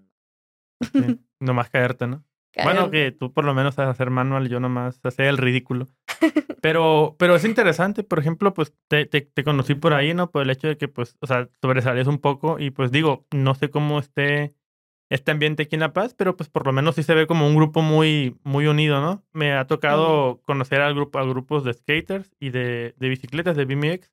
Sí, 0.93 1.19
nomás 1.39 1.69
caerte, 1.69 2.07
¿no? 2.07 2.23
Bueno, 2.63 2.91
que 2.91 3.11
tú 3.11 3.31
por 3.31 3.45
lo 3.45 3.53
menos 3.53 3.75
sabes 3.75 3.91
hacer 3.91 4.09
manual, 4.09 4.49
yo 4.49 4.59
nomás 4.59 4.99
hacer 5.03 5.27
el 5.27 5.37
ridículo. 5.37 5.87
Pero, 6.61 7.15
pero 7.17 7.35
es 7.35 7.43
interesante, 7.43 8.03
por 8.03 8.19
ejemplo, 8.19 8.53
pues 8.53 8.73
te, 8.87 9.05
te, 9.07 9.21
te, 9.21 9.43
conocí 9.43 9.73
por 9.73 9.93
ahí, 9.93 10.13
¿no? 10.13 10.29
Por 10.29 10.43
el 10.43 10.51
hecho 10.51 10.67
de 10.67 10.77
que, 10.77 10.87
pues, 10.87 11.17
o 11.19 11.27
sea, 11.27 11.49
sobresales 11.59 12.05
un 12.05 12.19
poco 12.19 12.59
y 12.59 12.69
pues 12.69 12.91
digo, 12.91 13.25
no 13.31 13.55
sé 13.55 13.71
cómo 13.71 13.97
esté 13.99 14.53
este 15.09 15.31
ambiente 15.31 15.63
aquí 15.63 15.75
en 15.75 15.81
La 15.81 15.91
Paz, 15.91 16.13
pero 16.13 16.37
pues 16.37 16.49
por 16.49 16.65
lo 16.65 16.71
menos 16.71 16.95
sí 16.95 17.03
se 17.03 17.13
ve 17.13 17.27
como 17.27 17.45
un 17.45 17.55
grupo 17.55 17.81
muy, 17.81 18.37
muy 18.43 18.67
unido, 18.67 19.01
¿no? 19.01 19.25
Me 19.33 19.53
ha 19.53 19.67
tocado 19.67 20.39
conocer 20.43 20.81
al 20.81 20.93
grupo, 20.93 21.19
a 21.19 21.25
grupos 21.25 21.65
de 21.65 21.73
skaters 21.73 22.31
y 22.39 22.51
de, 22.51 22.95
de 22.97 23.09
bicicletas, 23.09 23.57
de 23.57 23.65
BMX. 23.65 24.09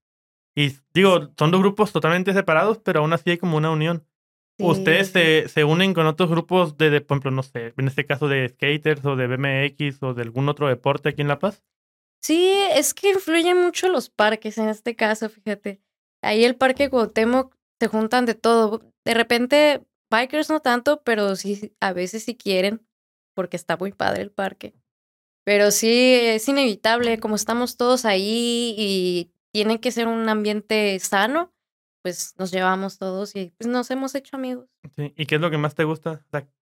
Y 0.57 0.73
digo, 0.93 1.31
son 1.39 1.53
dos 1.53 1.61
grupos 1.61 1.93
totalmente 1.93 2.33
separados, 2.33 2.79
pero 2.79 3.01
aún 3.01 3.13
así 3.13 3.31
hay 3.31 3.39
como 3.39 3.57
una 3.57 3.71
unión. 3.71 4.05
¿Ustedes 4.59 5.11
se, 5.11 5.49
se, 5.49 5.63
unen 5.63 5.95
con 5.95 6.07
otros 6.07 6.31
grupos 6.31 6.77
de, 6.77 6.91
de, 6.91 7.01
por 7.01 7.15
ejemplo, 7.15 7.31
no 7.31 7.45
sé, 7.45 7.75
en 7.77 7.87
este 7.87 8.05
caso 8.05 8.27
de 8.27 8.49
skaters 8.49 9.05
o 9.05 9.15
de 9.15 9.29
BMX 9.29 10.03
o 10.03 10.15
de 10.15 10.23
algún 10.23 10.49
otro 10.49 10.67
deporte 10.67 11.11
aquí 11.11 11.23
en 11.23 11.29
La 11.29 11.39
Paz? 11.39 11.63
Sí, 12.21 12.53
es 12.75 12.95
que 12.95 13.11
influyen 13.11 13.63
mucho 13.63 13.89
los 13.89 14.11
parques 14.11 14.59
en 14.59 14.69
este 14.69 14.97
caso, 14.97 15.29
fíjate. 15.29 15.81
Ahí 16.23 16.45
el 16.45 16.57
parque 16.57 16.91
Cuauhtémoc 16.91 17.57
se 17.81 17.87
juntan 17.87 18.27
de 18.27 18.35
todo. 18.35 18.83
De 19.05 19.15
repente 19.15 19.83
Bikers 20.11 20.51
no 20.51 20.61
tanto, 20.61 21.03
pero 21.03 21.37
sí, 21.37 21.75
a 21.81 21.93
veces 21.93 22.25
sí 22.25 22.37
quieren, 22.37 22.87
porque 23.35 23.57
está 23.57 23.77
muy 23.77 23.93
padre 23.93 24.23
el 24.23 24.31
parque. 24.31 24.75
Pero 25.45 25.71
sí, 25.71 26.15
es 26.15 26.49
inevitable, 26.49 27.19
como 27.19 27.37
estamos 27.37 27.77
todos 27.77 28.05
ahí 28.05 28.75
y 28.77 29.33
tiene 29.53 29.81
que 29.81 29.93
ser 29.93 30.09
un 30.09 30.29
ambiente 30.29 30.99
sano, 31.01 31.53
pues 32.03 32.35
nos 32.39 32.51
llevamos 32.51 32.99
todos 32.99 33.35
y 33.35 33.53
pues 33.57 33.69
nos 33.69 33.91
hemos 33.91 34.15
hecho 34.15 34.37
amigos. 34.37 34.69
Sí. 34.97 35.15
¿Y 35.17 35.27
qué 35.27 35.37
es 35.37 35.41
lo 35.41 35.51
que 35.51 35.59
más 35.59 35.75
te 35.75 35.85
gusta? 35.85 36.25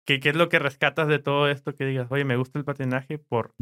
¿qué, 0.05 0.21
¿qué, 0.21 0.29
es 0.31 0.37
lo 0.37 0.49
que 0.49 0.59
rescatas 0.59 1.09
de 1.09 1.19
todo 1.19 1.49
esto 1.49 1.75
que 1.75 1.87
digas, 1.87 2.09
oye, 2.11 2.25
me 2.25 2.37
gusta 2.37 2.59
el 2.59 2.65
patinaje 2.65 3.19
por 3.19 3.55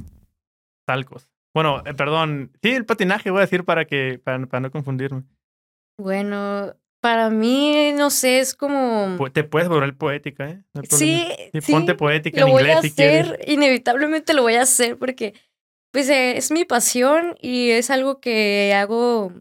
tal 0.85 1.05
cosa? 1.07 1.29
Bueno, 1.57 1.83
eh, 1.87 1.95
perdón, 1.95 2.53
sí, 2.63 2.73
el 2.73 2.85
patinaje 2.85 3.31
voy 3.31 3.39
a 3.39 3.47
decir 3.47 3.65
para 3.65 3.87
que, 3.87 4.21
para, 4.23 4.45
para 4.45 4.61
no 4.61 4.71
confundirme. 4.71 5.23
Bueno, 5.99 6.75
para 7.01 7.31
mí, 7.31 7.93
no 7.95 8.11
sé, 8.11 8.41
es 8.41 8.55
como... 8.55 9.17
Te 9.33 9.43
puedes 9.43 9.67
volver 9.67 9.97
poética, 9.97 10.51
¿eh? 10.51 10.63
sí, 10.83 11.27
sí, 11.55 11.73
Ponte 11.73 11.95
poética 11.95 12.43
lo 12.43 12.49
en 12.49 12.53
inglés 12.53 12.67
voy 12.67 12.79
a 12.79 12.83
si 12.83 12.89
hacer, 12.89 13.25
quieres. 13.25 13.49
Inevitablemente 13.49 14.35
lo 14.35 14.43
voy 14.43 14.57
a 14.57 14.63
hacer 14.65 14.99
porque, 14.99 15.33
pues, 15.93 16.11
eh, 16.11 16.37
es 16.37 16.51
mi 16.51 16.67
pasión 16.67 17.39
y 17.41 17.71
es 17.71 17.89
algo 17.89 18.21
que 18.21 18.75
hago 18.75 19.33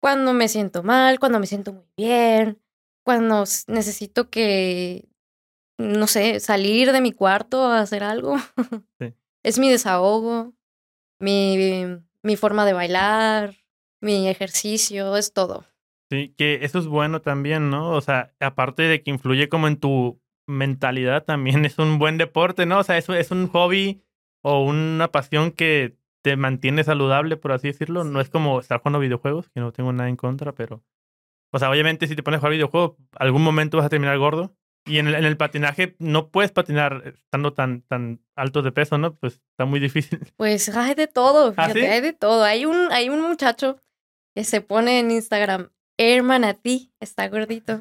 cuando 0.00 0.34
me 0.34 0.46
siento 0.46 0.84
mal, 0.84 1.18
cuando 1.18 1.40
me 1.40 1.48
siento 1.48 1.72
muy 1.72 1.88
bien, 1.96 2.60
cuando 3.04 3.42
necesito 3.66 4.30
que, 4.30 5.08
no 5.76 6.06
sé, 6.06 6.38
salir 6.38 6.92
de 6.92 7.00
mi 7.00 7.10
cuarto 7.10 7.66
a 7.66 7.80
hacer 7.80 8.04
algo. 8.04 8.36
Sí. 9.00 9.12
Es 9.44 9.58
mi 9.58 9.68
desahogo, 9.68 10.54
mi, 11.22 11.86
mi 12.22 12.36
forma 12.36 12.66
de 12.66 12.72
bailar, 12.72 13.54
mi 14.00 14.28
ejercicio, 14.28 15.16
es 15.16 15.32
todo. 15.32 15.64
Sí, 16.10 16.34
que 16.36 16.58
eso 16.62 16.78
es 16.78 16.86
bueno 16.86 17.22
también, 17.22 17.70
¿no? 17.70 17.90
O 17.92 18.00
sea, 18.00 18.34
aparte 18.40 18.82
de 18.82 19.02
que 19.02 19.10
influye 19.10 19.48
como 19.48 19.68
en 19.68 19.78
tu 19.78 20.20
mentalidad, 20.46 21.24
también 21.24 21.64
es 21.64 21.78
un 21.78 21.98
buen 21.98 22.18
deporte, 22.18 22.66
¿no? 22.66 22.80
O 22.80 22.82
sea, 22.82 22.98
eso 22.98 23.14
es 23.14 23.30
un 23.30 23.48
hobby 23.48 24.02
o 24.42 24.64
una 24.64 25.08
pasión 25.08 25.52
que 25.52 25.96
te 26.22 26.36
mantiene 26.36 26.84
saludable, 26.84 27.36
por 27.36 27.52
así 27.52 27.68
decirlo. 27.68 28.04
No 28.04 28.20
es 28.20 28.28
como 28.28 28.58
estar 28.60 28.80
jugando 28.80 28.98
videojuegos, 28.98 29.48
que 29.50 29.60
no 29.60 29.72
tengo 29.72 29.92
nada 29.92 30.08
en 30.08 30.16
contra, 30.16 30.52
pero... 30.52 30.82
O 31.52 31.58
sea, 31.58 31.70
obviamente 31.70 32.06
si 32.06 32.16
te 32.16 32.22
pones 32.22 32.38
a 32.38 32.40
jugar 32.40 32.52
videojuegos, 32.52 32.96
algún 33.16 33.42
momento 33.42 33.76
vas 33.76 33.86
a 33.86 33.90
terminar 33.90 34.18
gordo. 34.18 34.56
Y 34.84 34.98
en 34.98 35.06
el, 35.06 35.14
en 35.14 35.24
el 35.24 35.36
patinaje 35.36 35.94
no 35.98 36.28
puedes 36.28 36.50
patinar 36.50 37.02
estando 37.06 37.52
tan, 37.52 37.82
tan 37.82 38.20
alto 38.34 38.62
de 38.62 38.72
peso, 38.72 38.98
¿no? 38.98 39.14
Pues 39.14 39.40
está 39.50 39.64
muy 39.64 39.80
difícil. 39.80 40.20
Pues 40.36 40.68
hay 40.68 40.94
de 40.94 41.06
todo, 41.06 41.54
¿Ah, 41.56 41.66
fíjate, 41.66 41.80
sí? 41.80 41.86
hay 41.86 42.00
de 42.00 42.12
todo. 42.12 42.42
Hay 42.42 42.64
un, 42.64 42.90
hay 42.90 43.08
un 43.08 43.20
muchacho 43.22 43.78
que 44.34 44.44
se 44.44 44.60
pone 44.60 44.98
en 44.98 45.10
Instagram, 45.10 45.70
Herman 45.98 46.44
a 46.44 46.54
ti, 46.54 46.92
está 47.00 47.28
gordito. 47.28 47.80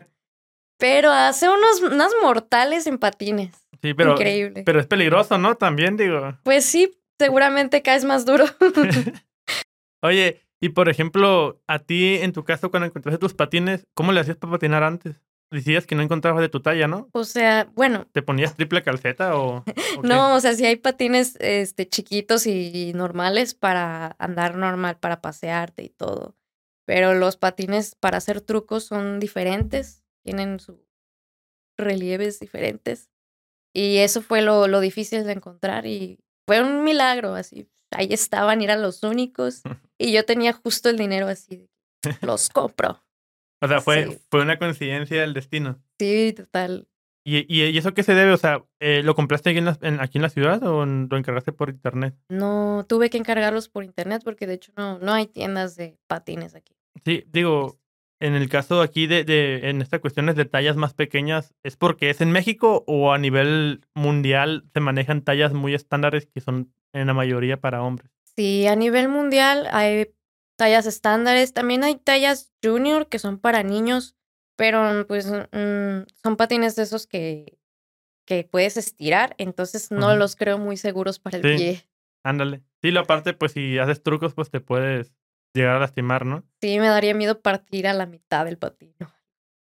Pero 0.78 1.12
hace 1.12 1.48
unos, 1.48 1.82
unas 1.82 2.12
mortales 2.22 2.88
en 2.88 2.98
patines. 2.98 3.56
Sí, 3.82 3.94
pero, 3.94 4.12
Increíble. 4.12 4.64
pero 4.64 4.80
es 4.80 4.88
peligroso, 4.88 5.38
¿no? 5.38 5.56
También 5.56 5.98
digo. 5.98 6.38
Pues 6.44 6.66
sí, 6.66 6.92
seguramente 7.18 7.82
caes 7.82 8.04
más 8.04 8.26
duro. 8.26 8.46
Oye, 10.04 10.42
y 10.60 10.70
por 10.70 10.90
ejemplo, 10.90 11.62
a 11.68 11.80
ti 11.80 12.18
en 12.18 12.34
tu 12.34 12.44
caso 12.44 12.70
cuando 12.70 12.88
encontraste 12.88 13.20
tus 13.20 13.34
patines, 13.34 13.88
¿cómo 13.96 14.12
le 14.12 14.20
hacías 14.20 14.38
para 14.38 14.52
patinar 14.52 14.84
antes? 14.84 15.16
Decías 15.52 15.86
que 15.86 15.96
no 15.96 16.02
encontrabas 16.02 16.42
de 16.42 16.50
tu 16.50 16.62
talla, 16.62 16.88
¿no? 16.88 17.10
o 17.12 17.24
sea, 17.26 17.70
bueno, 17.76 18.08
¿Te 18.14 18.22
ponías 18.22 18.56
triple 18.56 18.84
calceta 18.84 19.38
o...? 19.38 19.66
no, 20.04 20.36
o 20.36 20.40
sea, 20.40 20.54
sí 20.54 20.66
hay 20.66 20.78
patines 20.78 21.36
este, 21.42 21.90
chiquitos 21.90 22.48
y 22.48 22.94
normales 22.94 23.54
para 23.54 24.16
andar 24.18 24.56
normal, 24.56 24.98
para 24.98 25.22
pasearte 25.22 25.84
y 25.84 25.90
todo. 25.90 26.38
Pero 26.86 27.14
los 27.14 27.36
patines 27.36 27.96
para 27.96 28.18
hacer 28.18 28.40
trucos 28.40 28.86
son 28.86 29.20
diferentes, 29.20 30.04
tienen 30.24 30.60
sus 30.60 30.78
relieves 31.78 32.40
diferentes. 32.40 33.10
Y 33.74 33.98
eso 33.98 34.22
fue 34.22 34.42
lo, 34.42 34.68
lo 34.68 34.80
difícil 34.80 35.26
de 35.26 35.34
encontrar 35.34 35.86
y 35.86 36.20
fue 36.48 36.62
un 36.62 36.84
milagro, 36.84 37.36
así. 37.36 37.70
Ahí 37.92 38.08
estaban, 38.12 38.62
eran 38.62 38.82
los 38.82 39.04
únicos. 39.04 39.62
Y 40.04 40.14
yo 40.14 40.26
tenía 40.26 40.52
justo 40.52 40.90
el 40.90 40.98
dinero 40.98 41.28
así. 41.28 41.70
Los 42.22 42.50
compro. 42.50 43.04
O 43.62 43.68
sea, 43.68 43.82
fue, 43.82 44.08
Sí. 44.08 44.18
fue 44.30 44.42
una 44.42 44.58
coincidencia 44.58 45.22
del 45.22 45.34
destino. 45.34 45.80
Sí, 46.00 46.34
total. 46.36 46.88
¿Y, 47.24 47.38
y, 47.48 47.66
y 47.66 47.78
eso 47.78 47.94
qué 47.94 48.02
se 48.02 48.16
debe? 48.16 48.32
O 48.32 48.38
sea, 48.38 48.64
eh, 48.80 49.04
¿lo 49.04 49.14
compraste 49.14 49.52
aquí 49.52 49.60
en, 49.60 49.66
la, 49.66 49.78
en- 49.84 50.00
aquí 50.00 50.18
en 50.18 50.24
la 50.24 50.30
ciudad 50.30 50.64
o 50.64 50.84
lo 50.86 51.18
encargaste 51.18 51.52
por 51.52 51.70
internet? 51.70 52.16
No 52.30 52.84
tuve 52.90 53.12
que 53.12 53.20
encargarlos 53.20 53.70
por 53.70 53.84
internet 53.84 54.24
porque 54.26 54.48
de 54.48 54.56
hecho 54.56 54.72
no, 54.76 54.98
no 54.98 55.14
hay 55.14 55.28
tiendas 55.28 55.76
de 55.76 56.00
patines 56.08 56.56
aquí. 56.56 56.74
Sí, 57.06 57.24
digo, 57.28 57.78
en 58.20 58.34
el 58.34 58.50
caso 58.50 58.82
aquí 58.82 59.06
de, 59.06 59.24
de 59.24 59.70
en 59.70 59.84
estas 59.84 60.00
cuestiones 60.00 60.36
de 60.36 60.46
tallas 60.46 60.76
más 60.78 60.96
pequeñas, 60.96 61.54
¿es 61.64 61.78
porque 61.78 62.10
es 62.10 62.22
en 62.22 62.32
México 62.32 62.84
o 62.88 63.14
a 63.14 63.20
nivel 63.20 63.82
mundial 63.94 64.64
se 64.74 64.80
manejan 64.80 65.22
tallas 65.22 65.54
muy 65.54 65.76
estándares 65.76 66.26
que 66.26 66.42
son 66.42 66.74
en 66.94 67.06
la 67.06 67.14
mayoría 67.14 67.58
para 67.58 67.84
hombres? 67.84 68.12
Sí, 68.36 68.66
a 68.66 68.76
nivel 68.76 69.10
mundial 69.10 69.68
hay 69.72 70.08
tallas 70.62 70.86
estándares. 70.86 71.54
También 71.54 71.84
hay 71.84 71.96
tallas 71.96 72.54
junior 72.64 73.08
que 73.08 73.18
son 73.18 73.40
para 73.40 73.64
niños, 73.64 74.16
pero 74.56 75.08
pues 75.08 75.26
mm, 75.28 76.04
son 76.22 76.36
patines 76.38 76.76
de 76.76 76.84
esos 76.84 77.08
que, 77.08 77.58
que 78.28 78.44
puedes 78.44 78.78
estirar, 78.78 79.34
entonces 79.40 79.90
no 79.90 80.16
los 80.16 80.36
creo 80.36 80.60
muy 80.60 80.78
seguros 80.78 81.18
para 81.18 81.38
el 81.38 81.44
Sí. 81.44 81.56
pie. 81.58 81.88
Ándale. 82.24 82.62
Sí, 82.84 82.92
lo 82.92 83.00
aparte, 83.00 83.34
pues 83.34 83.54
si 83.54 83.80
haces 83.80 84.04
trucos, 84.04 84.36
pues 84.36 84.52
te 84.52 84.60
puedes 84.62 85.12
llegar 85.56 85.78
a 85.78 85.80
lastimar, 85.80 86.28
¿no? 86.28 86.44
Sí, 86.62 86.80
me 86.80 86.90
daría 86.90 87.16
miedo 87.16 87.42
partir 87.42 87.88
a 87.88 87.94
la 87.94 88.06
mitad 88.06 88.46
del 88.46 88.60
patín. 88.60 88.94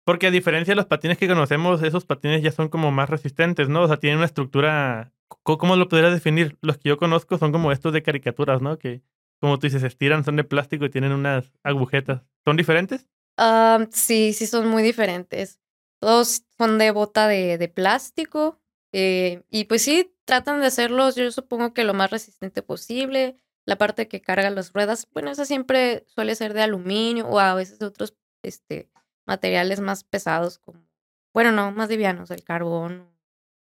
Porque 0.05 0.27
a 0.27 0.31
diferencia 0.33 0.73
de 0.73 0.77
los 0.77 0.87
patines 0.87 1.19
que 1.19 1.29
conocemos, 1.29 1.85
esos 1.85 2.05
patines 2.05 2.43
ya 2.43 2.51
son 2.51 2.69
como 2.69 2.91
más 2.91 3.09
resistentes, 3.09 3.69
¿no? 3.69 3.83
O 3.83 3.87
sea, 3.87 3.99
tienen 3.99 4.17
una 4.19 4.27
estructura. 4.27 5.13
¿Cómo 5.45 5.77
lo 5.77 5.87
podrías 5.89 6.13
definir? 6.13 6.59
Los 6.63 6.79
que 6.79 6.89
yo 6.89 6.97
conozco 6.97 7.39
son 7.39 7.53
como 7.53 7.71
estos 7.71 7.93
de 7.93 8.03
caricaturas, 8.03 8.61
¿no? 8.61 8.77
Que, 8.77 9.03
como 9.41 9.59
tú 9.59 9.67
dices, 9.67 9.81
se 9.83 9.87
estiran, 9.89 10.25
son 10.25 10.37
de 10.37 10.45
plástico 10.45 10.85
y 10.85 10.91
tienen 10.91 11.13
unas 11.13 11.53
agujetas. 11.63 12.23
¿Son 12.45 12.57
diferentes? 12.57 13.09
Ah, 13.37 13.87
sí, 13.91 14.33
sí, 14.33 14.47
son 14.47 14.69
muy 14.69 14.83
diferentes. 14.83 15.61
Todos 16.01 16.45
son 16.59 16.79
de 16.79 16.91
bota 16.91 17.27
de, 17.29 17.59
de 17.59 17.69
plástico. 17.69 18.61
eh, 18.93 19.43
y 19.51 19.65
pues 19.65 19.83
sí, 19.83 20.15
tratan 20.25 20.61
de 20.61 20.67
hacerlos, 20.67 21.15
yo 21.17 21.31
supongo 21.33 21.73
que 21.75 21.85
lo 21.85 21.95
más 21.95 22.11
resistente 22.11 22.63
posible. 22.63 23.37
La 23.67 23.77
parte 23.79 24.09
que 24.09 24.21
carga 24.23 24.51
las 24.51 24.73
ruedas, 24.73 25.07
bueno, 25.13 25.31
esa 25.31 25.45
siempre 25.45 26.05
suele 26.09 26.35
ser 26.35 26.55
de 26.55 26.63
aluminio 26.63 27.27
o 27.29 27.39
a 27.39 27.55
veces 27.55 27.79
de 27.79 27.87
otros 27.87 28.17
este, 28.43 28.91
materiales 29.27 29.81
más 29.81 30.03
pesados 30.05 30.59
como, 30.59 30.87
bueno, 31.35 31.53
no, 31.53 31.71
más 31.73 31.89
livianos, 31.89 32.31
el 32.31 32.43
carbón 32.43 33.09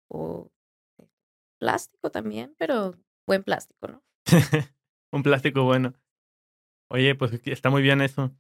o 0.08 0.52
eh, 1.00 1.08
plástico 1.60 2.12
también, 2.12 2.56
pero 2.58 2.96
buen 3.28 3.44
plástico, 3.44 3.88
¿no? 3.88 4.04
Un 5.12 5.24
plástico 5.24 5.64
bueno. 5.64 5.94
Oye, 6.90 7.16
pues 7.16 7.40
está 7.46 7.70
muy 7.70 7.82
bien 7.82 8.02
eso. 8.02 8.36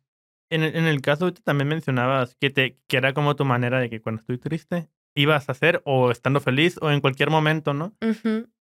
En 0.50 0.64
el, 0.64 0.76
en 0.76 0.86
el 0.86 1.02
caso, 1.02 1.34
tú 1.34 1.42
también 1.42 1.70
mencionabas 1.70 2.36
que, 2.36 2.50
te, 2.50 2.78
que 2.88 2.98
era 2.98 3.14
como 3.14 3.36
tu 3.36 3.46
manera 3.46 3.80
de 3.80 3.90
que 3.90 4.02
cuando 4.02 4.20
estoy 4.20 4.38
triste, 4.38 4.90
ibas 5.16 5.48
a 5.48 5.54
hacer 5.54 5.82
o 5.86 6.12
estando 6.12 6.40
feliz 6.42 6.78
o 6.82 6.92
en 6.92 7.02
cualquier 7.02 7.30
momento, 7.30 7.74
¿no? 7.74 7.96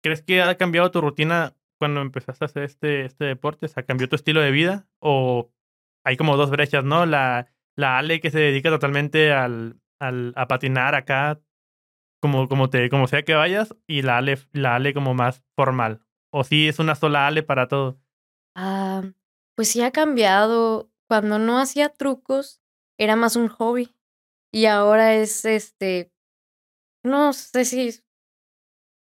¿Crees 0.02 0.22
que 0.22 0.42
ha 0.42 0.56
cambiado 0.56 0.90
tu 0.90 1.00
rutina 1.00 1.56
cuando 1.78 2.00
empezaste 2.00 2.44
a 2.44 2.46
hacer 2.46 2.62
este, 2.64 3.04
este 3.04 3.24
deporte? 3.24 3.66
O 3.66 3.68
sea, 3.68 3.84
¿cambió 3.84 4.08
tu 4.08 4.16
estilo 4.16 4.40
de 4.40 4.50
vida? 4.50 4.86
¿O 5.00 5.50
hay 6.04 6.16
como 6.16 6.36
dos 6.36 6.50
brechas, 6.50 6.84
¿no? 6.84 7.06
La, 7.06 7.48
la 7.76 7.98
Ale 7.98 8.20
que 8.20 8.30
se 8.30 8.38
dedica 8.38 8.70
totalmente 8.70 9.32
al, 9.32 9.80
al, 10.00 10.32
a 10.36 10.46
patinar 10.48 10.94
acá, 10.94 11.40
como, 12.20 12.48
como, 12.48 12.70
te, 12.70 12.88
como 12.90 13.06
sea 13.06 13.22
que 13.22 13.34
vayas, 13.34 13.74
y 13.86 14.02
la 14.02 14.18
Ale, 14.18 14.38
la 14.52 14.76
Ale 14.76 14.94
como 14.94 15.14
más 15.14 15.42
formal. 15.56 16.02
¿O 16.30 16.44
sí 16.44 16.68
es 16.68 16.78
una 16.78 16.94
sola 16.94 17.26
Ale 17.26 17.42
para 17.42 17.68
todo? 17.68 18.00
Ah, 18.54 19.02
pues 19.56 19.68
sí 19.68 19.82
ha 19.82 19.90
cambiado. 19.90 20.90
Cuando 21.08 21.38
no 21.38 21.58
hacía 21.58 21.88
trucos, 21.88 22.60
era 22.98 23.16
más 23.16 23.34
un 23.36 23.48
hobby. 23.48 23.94
Y 24.52 24.66
ahora 24.66 25.14
es 25.14 25.44
este. 25.44 26.12
No 27.04 27.32
sé 27.32 27.64
si. 27.64 28.00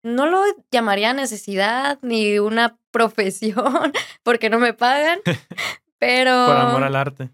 No 0.03 0.25
lo 0.25 0.41
llamaría 0.71 1.13
necesidad 1.13 1.99
ni 2.01 2.39
una 2.39 2.79
profesión, 2.91 3.93
porque 4.23 4.49
no 4.49 4.59
me 4.59 4.73
pagan. 4.73 5.19
Pero. 5.99 6.31
Por 6.47 6.57
amor 6.57 6.83
al 6.83 6.95
arte. 6.95 7.29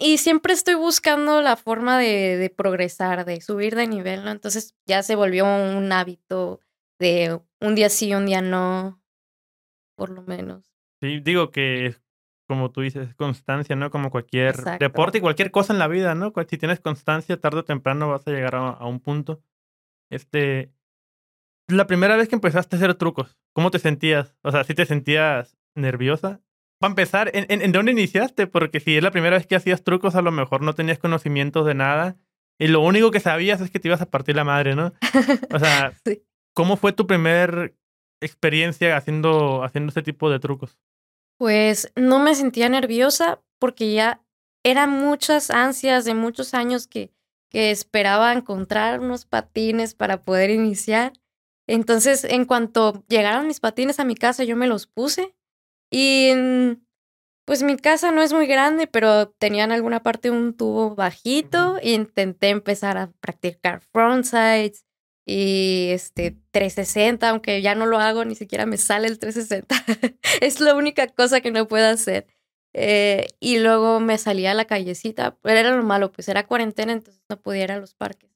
Y 0.00 0.18
siempre 0.18 0.52
estoy 0.52 0.74
buscando 0.74 1.40
la 1.40 1.54
forma 1.54 1.96
de, 1.98 2.36
de, 2.36 2.50
progresar, 2.50 3.24
de 3.24 3.40
subir 3.40 3.76
de 3.76 3.86
nivel, 3.86 4.24
¿no? 4.24 4.32
Entonces 4.32 4.74
ya 4.86 5.04
se 5.04 5.14
volvió 5.14 5.44
un 5.44 5.92
hábito 5.92 6.60
de 7.00 7.40
un 7.60 7.74
día 7.74 7.88
sí, 7.88 8.14
un 8.14 8.26
día 8.26 8.42
no, 8.42 9.02
por 9.96 10.10
lo 10.10 10.22
menos. 10.22 10.70
Sí, 11.00 11.18
digo 11.20 11.50
que 11.50 11.96
como 12.50 12.72
tú 12.72 12.80
dices, 12.80 13.14
constancia, 13.14 13.76
¿no? 13.76 13.92
Como 13.92 14.10
cualquier 14.10 14.56
deporte 14.80 15.18
y 15.18 15.20
cualquier 15.20 15.52
cosa 15.52 15.72
en 15.72 15.78
la 15.78 15.86
vida, 15.86 16.16
¿no? 16.16 16.32
Si 16.48 16.58
tienes 16.58 16.80
constancia, 16.80 17.40
tarde 17.40 17.60
o 17.60 17.64
temprano 17.64 18.08
vas 18.08 18.26
a 18.26 18.32
llegar 18.32 18.56
a, 18.56 18.84
un 18.86 18.98
punto. 18.98 19.40
Este, 20.10 20.72
la 21.68 21.86
primera 21.86 22.16
vez 22.16 22.28
que 22.28 22.34
empezaste 22.34 22.74
a 22.74 22.78
hacer 22.78 22.96
trucos, 22.96 23.38
¿cómo 23.52 23.70
te 23.70 23.78
sentías? 23.78 24.36
O 24.42 24.50
sea, 24.50 24.64
¿sí 24.64 24.74
te 24.74 24.84
sentías 24.84 25.56
nerviosa? 25.76 26.40
Para 26.80 26.90
empezar, 26.90 27.30
¿en, 27.34 27.46
en, 27.48 27.70
dónde 27.70 27.92
iniciaste? 27.92 28.48
Porque 28.48 28.80
si 28.80 28.96
es 28.96 29.02
la 29.04 29.12
primera 29.12 29.36
vez 29.36 29.46
que 29.46 29.54
hacías 29.54 29.84
trucos, 29.84 30.16
a 30.16 30.22
lo 30.22 30.32
mejor 30.32 30.60
no 30.60 30.74
tenías 30.74 30.98
conocimientos 30.98 31.64
de 31.64 31.74
nada. 31.74 32.16
Y 32.58 32.66
lo 32.66 32.80
único 32.80 33.12
que 33.12 33.20
sabías 33.20 33.60
es 33.60 33.70
que 33.70 33.78
te 33.78 33.86
ibas 33.86 34.02
a 34.02 34.10
partir 34.10 34.34
la 34.34 34.42
madre, 34.42 34.74
¿no? 34.74 34.92
O 35.54 35.58
sea, 35.60 35.92
¿cómo 36.54 36.76
fue 36.76 36.92
tu 36.92 37.06
primer 37.06 37.74
experiencia 38.20 38.96
haciendo, 38.96 39.62
haciendo 39.64 39.90
este 39.90 40.02
tipo 40.02 40.30
de 40.30 40.38
trucos? 40.38 40.78
Pues 41.38 41.90
no 41.96 42.18
me 42.18 42.34
sentía 42.34 42.68
nerviosa 42.68 43.42
porque 43.58 43.92
ya 43.92 44.22
eran 44.64 44.90
muchas 44.90 45.50
ansias 45.50 46.04
de 46.04 46.14
muchos 46.14 46.52
años 46.52 46.86
que, 46.86 47.12
que 47.50 47.70
esperaba 47.70 48.32
encontrar 48.32 49.00
unos 49.00 49.24
patines 49.24 49.94
para 49.94 50.22
poder 50.22 50.50
iniciar. 50.50 51.12
Entonces, 51.66 52.24
en 52.24 52.44
cuanto 52.44 53.04
llegaron 53.08 53.46
mis 53.46 53.60
patines 53.60 54.00
a 54.00 54.04
mi 54.04 54.14
casa, 54.14 54.44
yo 54.44 54.56
me 54.56 54.66
los 54.66 54.86
puse 54.86 55.34
y 55.90 56.32
pues 57.46 57.62
mi 57.62 57.76
casa 57.76 58.12
no 58.12 58.22
es 58.22 58.32
muy 58.32 58.46
grande, 58.46 58.86
pero 58.86 59.30
tenía 59.30 59.64
en 59.64 59.72
alguna 59.72 60.02
parte 60.02 60.30
un 60.30 60.54
tubo 60.54 60.94
bajito 60.94 61.78
e 61.78 61.92
intenté 61.92 62.50
empezar 62.50 62.96
a 62.96 63.10
practicar 63.20 63.80
frontsides 63.80 64.84
y 65.26 65.90
este 65.90 66.36
360, 66.50 67.28
aunque 67.28 67.62
ya 67.62 67.74
no 67.74 67.86
lo 67.86 67.98
hago, 67.98 68.24
ni 68.24 68.34
siquiera 68.34 68.66
me 68.66 68.76
sale 68.78 69.08
el 69.08 69.18
360. 69.18 69.74
es 70.40 70.60
la 70.60 70.74
única 70.74 71.06
cosa 71.08 71.40
que 71.40 71.50
no 71.50 71.68
puedo 71.68 71.86
hacer. 71.86 72.26
Eh, 72.72 73.26
y 73.40 73.58
luego 73.58 74.00
me 74.00 74.16
salía 74.18 74.52
a 74.52 74.54
la 74.54 74.64
callecita, 74.64 75.36
era 75.44 75.76
lo 75.76 75.82
malo, 75.82 76.12
pues 76.12 76.28
era 76.28 76.46
cuarentena, 76.46 76.92
entonces 76.92 77.22
no 77.28 77.40
podía 77.40 77.64
ir 77.64 77.72
a 77.72 77.78
los 77.78 77.94
parques. 77.94 78.30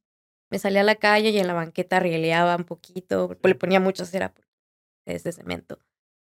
Me 0.51 0.59
salía 0.59 0.83
a 0.83 0.85
la 0.85 0.97
calle 0.97 1.31
y 1.31 1.39
en 1.39 1.47
la 1.47 1.55
banqueta 1.55 2.01
rieleaba 2.01 2.57
un 2.57 2.65
poquito, 2.65 3.37
le 3.43 3.55
ponía 3.55 3.81
mucha 3.81 4.05
cera, 4.05 4.35
es 5.07 5.25
de 5.25 5.33
cemento. 5.33 5.79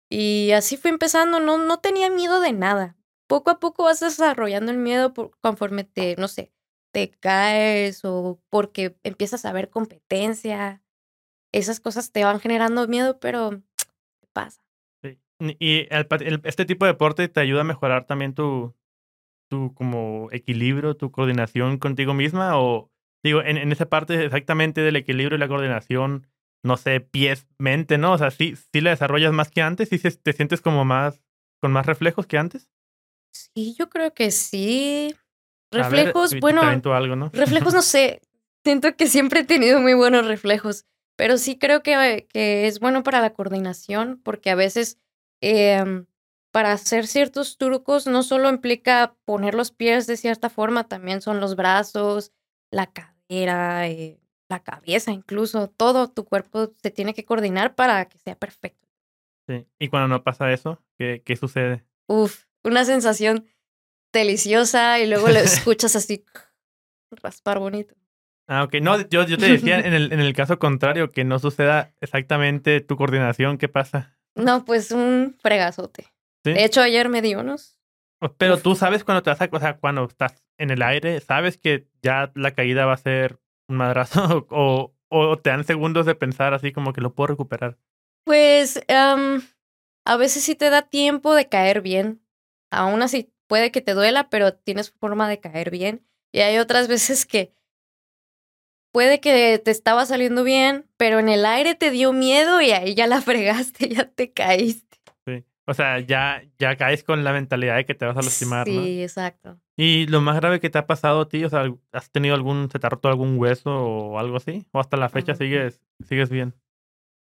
Y 0.09 0.51
así 0.51 0.77
fue 0.77 0.91
empezando, 0.91 1.39
no, 1.39 1.57
no 1.57 1.79
tenía 1.79 2.09
miedo 2.09 2.41
de 2.41 2.53
nada. 2.53 2.97
Poco 3.27 3.49
a 3.51 3.59
poco 3.59 3.85
vas 3.85 3.99
desarrollando 4.01 4.71
el 4.71 4.77
miedo 4.77 5.13
conforme 5.41 5.83
te, 5.83 6.15
no 6.17 6.27
sé, 6.27 6.51
te 6.95 7.11
caes 7.11 8.05
o 8.05 8.39
porque 8.49 8.95
empiezas 9.03 9.43
a 9.43 9.51
ver 9.51 9.69
competencia. 9.69 10.81
Esas 11.53 11.81
cosas 11.81 12.13
te 12.13 12.23
van 12.23 12.39
generando 12.39 12.87
miedo, 12.87 13.19
pero 13.19 13.61
¿qué 13.75 14.27
pasa? 14.31 14.61
Sí. 15.03 15.19
Y 15.59 15.87
este 16.45 16.63
tipo 16.63 16.85
de 16.85 16.93
deporte 16.93 17.27
te 17.27 17.41
ayuda 17.41 17.61
a 17.61 17.65
mejorar 17.65 18.05
también 18.05 18.33
tu, 18.33 18.73
tu 19.49 19.73
como 19.73 20.29
equilibrio, 20.31 20.95
tu 20.95 21.11
coordinación 21.11 21.79
contigo 21.79 22.13
misma 22.13 22.57
o 22.57 22.89
digo, 23.25 23.41
en, 23.41 23.57
en 23.57 23.73
esa 23.73 23.89
parte 23.89 24.23
exactamente 24.23 24.79
del 24.79 24.95
equilibrio 24.95 25.35
y 25.35 25.39
la 25.39 25.49
coordinación, 25.49 26.27
no 26.63 26.77
sé, 26.77 27.01
pies, 27.01 27.45
mente, 27.57 27.97
¿no? 27.97 28.13
O 28.13 28.17
sea, 28.17 28.31
sí, 28.31 28.55
sí 28.71 28.79
la 28.79 28.91
desarrollas 28.91 29.33
más 29.33 29.51
que 29.51 29.61
antes, 29.61 29.91
y 29.91 29.99
te 29.99 30.31
sientes 30.31 30.61
como 30.61 30.85
más, 30.85 31.21
con 31.61 31.73
más 31.73 31.87
reflejos 31.87 32.25
que 32.25 32.37
antes. 32.37 32.69
Sí, 33.33 33.75
yo 33.77 33.89
creo 33.89 34.13
que 34.13 34.31
sí. 34.31 35.13
Reflejos, 35.71 36.39
bueno, 36.39 36.61
algo, 36.61 37.15
¿no? 37.15 37.29
reflejos 37.33 37.73
no 37.73 37.81
sé, 37.81 38.21
siento 38.63 38.95
que 38.95 39.07
siempre 39.07 39.41
he 39.41 39.43
tenido 39.43 39.79
muy 39.79 39.93
buenos 39.93 40.25
reflejos, 40.25 40.85
pero 41.15 41.37
sí 41.37 41.57
creo 41.57 41.83
que, 41.83 42.27
que 42.29 42.67
es 42.67 42.79
bueno 42.79 43.03
para 43.03 43.21
la 43.21 43.33
coordinación, 43.33 44.19
porque 44.23 44.49
a 44.49 44.55
veces 44.55 44.99
em, 45.41 46.05
para 46.51 46.71
hacer 46.71 47.07
ciertos 47.07 47.57
trucos 47.57 48.07
no 48.07 48.23
solo 48.23 48.49
implica 48.49 49.15
poner 49.25 49.55
los 49.55 49.71
pies 49.71 50.07
de 50.07 50.17
cierta 50.17 50.49
forma, 50.49 50.87
también 50.87 51.21
son 51.21 51.39
los 51.39 51.55
brazos, 51.55 52.31
la 52.71 52.87
cadera, 52.87 53.87
eh, 53.87 54.19
la 54.49 54.63
cabeza 54.63 55.11
incluso, 55.11 55.69
todo 55.69 56.09
tu 56.09 56.25
cuerpo 56.25 56.73
se 56.81 56.91
tiene 56.91 57.13
que 57.13 57.25
coordinar 57.25 57.75
para 57.75 58.05
que 58.05 58.17
sea 58.19 58.37
perfecto. 58.37 58.87
Sí, 59.47 59.67
y 59.79 59.89
cuando 59.89 60.07
no 60.07 60.23
pasa 60.23 60.51
eso, 60.51 60.81
¿qué, 60.97 61.21
qué 61.23 61.35
sucede? 61.35 61.85
Uf, 62.07 62.45
una 62.63 62.83
sensación 62.85 63.45
deliciosa 64.19 64.99
y 64.99 65.07
luego 65.07 65.29
lo 65.29 65.39
escuchas 65.39 65.95
así 65.95 66.25
raspar 67.11 67.59
bonito. 67.59 67.95
Ah, 68.47 68.63
ok. 68.63 68.75
No, 68.81 69.01
yo, 69.07 69.25
yo 69.25 69.37
te 69.37 69.47
decía 69.47 69.79
en 69.85 69.93
el, 69.93 70.11
en 70.11 70.19
el 70.19 70.33
caso 70.33 70.59
contrario, 70.59 71.11
que 71.11 71.23
no 71.23 71.39
suceda 71.39 71.93
exactamente 72.01 72.81
tu 72.81 72.97
coordinación, 72.97 73.57
¿qué 73.57 73.67
pasa? 73.67 74.17
No, 74.35 74.65
pues 74.65 74.91
un 74.91 75.35
fregazote. 75.39 76.07
De 76.43 76.63
hecho, 76.63 76.81
ayer 76.81 77.09
me 77.09 77.21
dio 77.21 77.39
unos. 77.39 77.79
Pero 78.37 78.57
tú 78.57 78.75
sabes 78.75 79.03
cuando 79.03 79.23
te 79.23 79.29
vas 79.31 79.41
a, 79.41 79.49
o 79.51 79.59
sea, 79.59 79.77
cuando 79.77 80.05
estás 80.05 80.43
en 80.57 80.69
el 80.69 80.81
aire, 80.81 81.19
sabes 81.19 81.57
que 81.57 81.87
ya 82.01 82.31
la 82.35 82.51
caída 82.51 82.85
va 82.85 82.93
a 82.93 82.97
ser 82.97 83.39
un 83.67 83.77
madrazo 83.77 84.45
o, 84.51 84.93
o 85.09 85.37
te 85.37 85.49
dan 85.49 85.63
segundos 85.63 86.05
de 86.05 86.15
pensar 86.15 86.53
así 86.53 86.71
como 86.71 86.93
que 86.93 87.01
lo 87.01 87.13
puedo 87.13 87.27
recuperar? 87.27 87.77
Pues 88.25 88.81
a 88.87 90.17
veces 90.17 90.43
sí 90.43 90.55
te 90.55 90.69
da 90.69 90.83
tiempo 90.83 91.33
de 91.33 91.47
caer 91.49 91.81
bien. 91.81 92.21
Aún 92.71 93.01
así 93.01 93.33
puede 93.47 93.71
que 93.71 93.81
te 93.81 93.93
duela, 93.93 94.29
pero 94.29 94.53
tienes 94.53 94.91
forma 94.91 95.29
de 95.29 95.39
caer 95.39 95.71
bien. 95.71 96.05
Y 96.31 96.39
hay 96.41 96.57
otras 96.57 96.87
veces 96.87 97.25
que 97.25 97.53
puede 98.91 99.19
que 99.19 99.59
te 99.63 99.71
estaba 99.71 100.05
saliendo 100.05 100.43
bien, 100.43 100.85
pero 100.97 101.19
en 101.19 101.29
el 101.29 101.45
aire 101.45 101.75
te 101.75 101.91
dio 101.91 102.13
miedo 102.13 102.61
y 102.61 102.71
ahí 102.71 102.95
ya 102.95 103.07
la 103.07 103.21
fregaste, 103.21 103.89
ya 103.89 104.09
te 104.09 104.31
caíste. 104.31 104.97
Sí. 105.25 105.43
O 105.65 105.73
sea, 105.73 105.99
ya, 105.99 106.43
ya 106.59 106.75
caes 106.75 107.03
con 107.03 107.23
la 107.23 107.33
mentalidad 107.33 107.75
de 107.75 107.85
que 107.85 107.95
te 107.95 108.05
vas 108.05 108.17
a 108.17 108.21
lastimar, 108.21 108.67
sí, 108.67 109.01
exacto. 109.01 109.59
¿Y 109.77 110.07
lo 110.07 110.21
más 110.21 110.37
grave 110.37 110.59
que 110.59 110.69
te 110.69 110.77
ha 110.77 110.87
pasado 110.87 111.21
a 111.21 111.27
ti? 111.27 111.43
O 111.43 111.49
sea, 111.49 111.65
¿has 111.91 112.09
tenido 112.09 112.35
algún, 112.35 112.69
se 112.71 112.79
te 112.79 112.87
ha 112.87 112.89
roto 112.89 113.09
algún 113.09 113.37
hueso 113.37 113.71
o 113.71 114.19
algo 114.19 114.37
así? 114.37 114.65
¿O 114.71 114.79
hasta 114.79 114.95
la 114.95 115.09
fecha 115.09 115.35
sigues, 115.35 115.81
sigues 116.07 116.29
bien? 116.29 116.53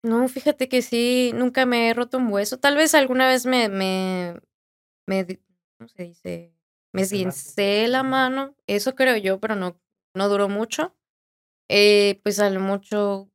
No, 0.01 0.27
fíjate 0.27 0.69
que 0.69 0.81
sí, 0.81 1.31
nunca 1.33 1.65
me 1.65 1.89
he 1.89 1.93
roto 1.93 2.17
un 2.17 2.31
hueso. 2.31 2.59
Tal 2.59 2.77
vez 2.77 2.95
alguna 2.95 3.27
vez 3.27 3.45
me, 3.45 3.67
me, 3.67 4.39
me 5.07 5.39
¿cómo 5.77 5.87
se 5.87 6.03
dice? 6.03 6.53
Me 6.93 7.01
esguincé 7.01 7.87
la 7.87 8.03
mano, 8.03 8.55
eso 8.67 8.95
creo 8.95 9.17
yo, 9.17 9.39
pero 9.39 9.55
no, 9.55 9.79
no 10.13 10.29
duró 10.29 10.47
mucho. 10.47 10.95
Eh, 11.69 12.21
pues 12.23 12.39
a 12.39 12.49
lo 12.49 12.59
mucho, 12.59 13.29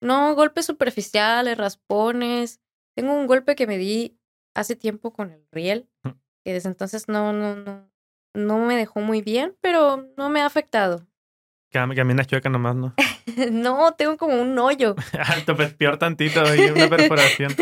no, 0.00 0.34
golpes 0.34 0.66
superficiales, 0.66 1.56
raspones. 1.56 2.60
Tengo 2.96 3.14
un 3.14 3.26
golpe 3.26 3.54
que 3.54 3.66
me 3.66 3.78
di 3.78 4.18
hace 4.54 4.74
tiempo 4.76 5.12
con 5.12 5.30
el 5.30 5.46
riel, 5.52 5.88
que 6.44 6.52
desde 6.52 6.68
entonces 6.68 7.08
no, 7.08 7.32
no, 7.32 7.56
no, 7.56 7.90
no 8.34 8.58
me 8.58 8.76
dejó 8.76 9.00
muy 9.00 9.22
bien, 9.22 9.56
pero 9.60 10.08
no 10.16 10.28
me 10.30 10.40
ha 10.40 10.46
afectado. 10.46 11.06
Caminas 11.70 12.28
chueca 12.28 12.48
nomás, 12.48 12.76
¿no? 12.76 12.94
no, 13.50 13.94
tengo 13.94 14.16
como 14.16 14.40
un 14.40 14.56
hoyo. 14.58 14.94
Alto, 15.26 15.56
pues 15.56 15.74
peor 15.74 15.98
tantito 15.98 16.42
y 16.54 16.70
una 16.70 16.88
perforación. 16.90 17.52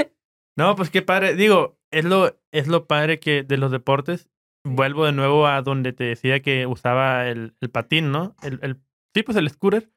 No, 0.54 0.76
pues 0.76 0.90
qué 0.90 1.00
padre. 1.00 1.34
Digo, 1.34 1.78
es 1.92 2.04
lo, 2.04 2.36
es 2.50 2.66
lo 2.66 2.86
padre 2.86 3.20
que 3.20 3.42
de 3.42 3.56
los 3.56 3.70
deportes. 3.70 4.28
Vuelvo 4.64 5.04
de 5.04 5.12
nuevo 5.12 5.46
a 5.46 5.62
donde 5.62 5.92
te 5.92 6.04
decía 6.04 6.40
que 6.40 6.66
usaba 6.66 7.28
el, 7.28 7.54
el 7.60 7.70
patín, 7.70 8.12
¿no? 8.12 8.34
El, 8.42 8.58
el, 8.62 8.76
sí, 9.14 9.22
pues 9.22 9.36
el 9.36 9.48
scooter. 9.50 9.90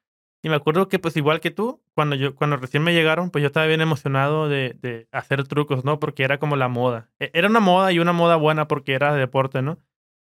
Y 0.44 0.50
me 0.50 0.56
acuerdo 0.56 0.88
que, 0.90 1.00
pues 1.00 1.18
igual 1.18 1.40
que 1.40 1.50
tú, 1.50 1.82
cuando 1.96 2.16
yo, 2.16 2.36
cuando 2.36 2.58
recién 2.58 2.84
me 2.84 2.94
llegaron, 2.94 3.32
pues 3.32 3.42
yo 3.42 3.48
estaba 3.48 3.66
bien 3.66 3.82
emocionado 3.82 4.48
de, 4.48 4.78
de 4.80 5.08
hacer 5.12 5.48
trucos, 5.48 5.84
¿no? 5.84 6.00
Porque 6.00 6.24
era 6.24 6.38
como 6.38 6.56
la 6.56 6.68
moda. 6.68 7.10
E, 7.20 7.32
era 7.34 7.48
una 7.48 7.60
moda 7.60 7.92
y 7.92 8.00
una 8.00 8.14
moda 8.14 8.36
buena 8.36 8.68
porque 8.68 8.94
era 8.94 9.14
de 9.14 9.20
deporte, 9.20 9.64
¿no? 9.64 9.80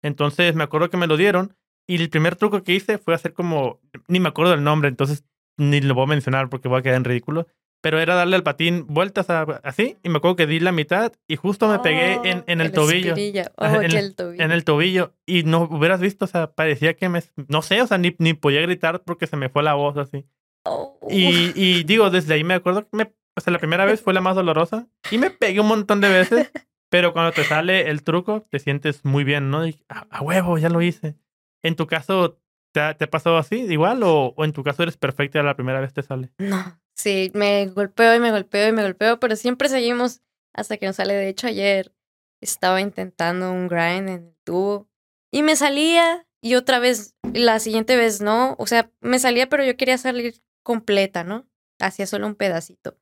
Entonces 0.03 0.53
me 0.53 0.63
acuerdo 0.63 0.89
que 0.89 0.97
me 0.97 1.07
lo 1.07 1.17
dieron 1.17 1.55
y 1.87 1.95
el 1.95 2.09
primer 2.09 2.35
truco 2.35 2.63
que 2.63 2.73
hice 2.73 2.97
fue 2.97 3.13
hacer 3.15 3.33
como, 3.33 3.79
ni 4.07 4.19
me 4.19 4.29
acuerdo 4.29 4.51
del 4.51 4.63
nombre, 4.63 4.89
entonces 4.89 5.25
ni 5.57 5.81
lo 5.81 5.95
voy 5.95 6.03
a 6.03 6.07
mencionar 6.07 6.49
porque 6.49 6.67
voy 6.67 6.79
a 6.79 6.81
quedar 6.81 6.97
en 6.97 7.05
ridículo, 7.05 7.47
pero 7.83 7.99
era 7.99 8.15
darle 8.15 8.37
al 8.37 8.43
patín 8.43 8.85
vueltas 8.87 9.29
así, 9.29 9.97
y 10.03 10.07
me 10.09 10.19
acuerdo 10.19 10.37
que 10.37 10.47
di 10.47 10.61
la 10.61 10.71
mitad 10.71 11.11
y 11.27 11.35
justo 11.35 11.67
me 11.67 11.79
pegué 11.79 12.13
en, 12.23 12.39
Oh, 12.39 12.43
en 12.47 12.61
el, 12.61 12.71
tobillo. 12.71 13.13
Oh, 13.57 13.65
en, 13.65 13.83
el, 13.83 13.95
el 13.97 14.15
tobillo. 14.15 14.41
en 14.41 14.51
el 14.53 14.63
tobillo. 14.63 15.13
Y 15.25 15.43
no 15.43 15.63
hubieras 15.63 15.99
visto, 15.99 16.23
o 16.23 16.27
sea, 16.29 16.49
parecía 16.53 16.93
que 16.93 17.09
me. 17.09 17.21
No 17.49 17.61
sé, 17.61 17.81
o 17.81 17.87
sea, 17.87 17.97
ni, 17.97 18.15
ni 18.19 18.35
podía 18.35 18.61
gritar 18.61 19.03
porque 19.03 19.27
se 19.27 19.35
me 19.35 19.49
fue 19.49 19.63
la 19.63 19.73
voz 19.73 19.97
así. 19.97 20.25
Oh. 20.63 20.97
Y, 21.09 21.51
y 21.61 21.83
digo, 21.83 22.09
desde 22.09 22.35
ahí 22.35 22.45
me 22.45 22.53
acuerdo 22.53 22.83
que 22.83 22.95
me, 22.95 23.13
o 23.35 23.41
sea, 23.41 23.51
la 23.51 23.59
primera 23.59 23.83
vez 23.83 24.01
fue 24.01 24.13
la 24.13 24.21
más 24.21 24.37
dolorosa 24.37 24.87
y 25.11 25.17
me 25.17 25.29
pegué 25.29 25.59
un 25.59 25.67
montón 25.67 25.99
de 25.99 26.07
veces, 26.07 26.53
pero 26.89 27.11
cuando 27.11 27.33
te 27.33 27.43
sale 27.43 27.89
el 27.89 28.03
truco, 28.03 28.47
te 28.49 28.59
sientes 28.59 29.03
muy 29.03 29.25
bien, 29.25 29.49
¿no? 29.49 29.67
Y, 29.67 29.83
a, 29.89 30.07
a 30.09 30.21
huevo, 30.21 30.57
ya 30.57 30.69
lo 30.69 30.81
hice. 30.81 31.17
En 31.61 31.75
tu 31.75 31.85
caso, 31.85 32.39
¿te 32.71 32.79
ha, 32.79 32.93
te 32.93 33.03
ha 33.03 33.09
pasado 33.09 33.37
así 33.37 33.57
igual 33.57 34.03
o, 34.03 34.33
o, 34.37 34.45
en 34.45 34.53
tu 34.53 34.63
caso 34.63 34.83
eres 34.83 34.95
perfecta 34.95 35.41
y 35.41 35.43
la 35.43 35.57
primera 35.57 35.81
vez 35.81 35.91
te 35.91 36.01
sale? 36.01 36.31
No, 36.37 36.79
sí, 36.95 37.31
me 37.33 37.67
golpeo 37.67 38.15
y 38.15 38.19
me 38.19 38.31
golpeo 38.31 38.69
y 38.69 38.71
me 38.71 38.83
golpeo, 38.83 39.19
pero 39.19 39.35
siempre 39.35 39.69
seguimos 39.69 40.21
hasta 40.53 40.77
que 40.77 40.85
nos 40.85 40.97
sale. 40.97 41.13
De 41.13 41.29
hecho, 41.29 41.47
ayer 41.47 41.93
estaba 42.41 42.81
intentando 42.81 43.51
un 43.51 43.67
grind 43.67 44.09
en 44.09 44.25
el 44.27 44.35
tubo 44.43 44.87
y 45.31 45.43
me 45.43 45.55
salía 45.55 46.27
y 46.41 46.55
otra 46.55 46.79
vez, 46.79 47.15
la 47.33 47.59
siguiente 47.59 47.95
vez 47.95 48.21
no. 48.21 48.55
O 48.59 48.67
sea, 48.67 48.91
me 48.99 49.17
salía, 49.19 49.47
pero 49.47 49.63
yo 49.63 49.77
quería 49.77 49.97
salir 49.97 50.41
completa, 50.61 51.23
¿no? 51.23 51.47
Hacía 51.79 52.05
solo 52.05 52.27
un 52.27 52.35
pedacito. 52.35 52.97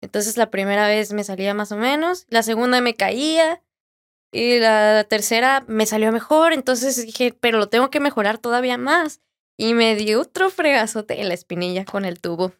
Entonces 0.00 0.36
la 0.36 0.50
primera 0.50 0.86
vez 0.86 1.12
me 1.12 1.24
salía 1.24 1.54
más 1.54 1.72
o 1.72 1.76
menos, 1.76 2.26
la 2.28 2.42
segunda 2.42 2.80
me 2.80 2.94
caía 2.94 3.62
y 4.32 4.58
la 4.58 5.04
tercera 5.08 5.64
me 5.66 5.86
salió 5.86 6.12
mejor. 6.12 6.52
Entonces 6.52 7.04
dije, 7.04 7.36
pero 7.40 7.58
lo 7.58 7.68
tengo 7.68 7.90
que 7.90 8.00
mejorar 8.00 8.38
todavía 8.38 8.78
más. 8.78 9.20
Y 9.56 9.74
me 9.74 9.94
dio 9.96 10.20
otro 10.20 10.50
fregazote 10.50 11.20
en 11.20 11.28
la 11.28 11.34
espinilla 11.34 11.84
con 11.84 12.04
el 12.04 12.20
tubo. 12.20 12.52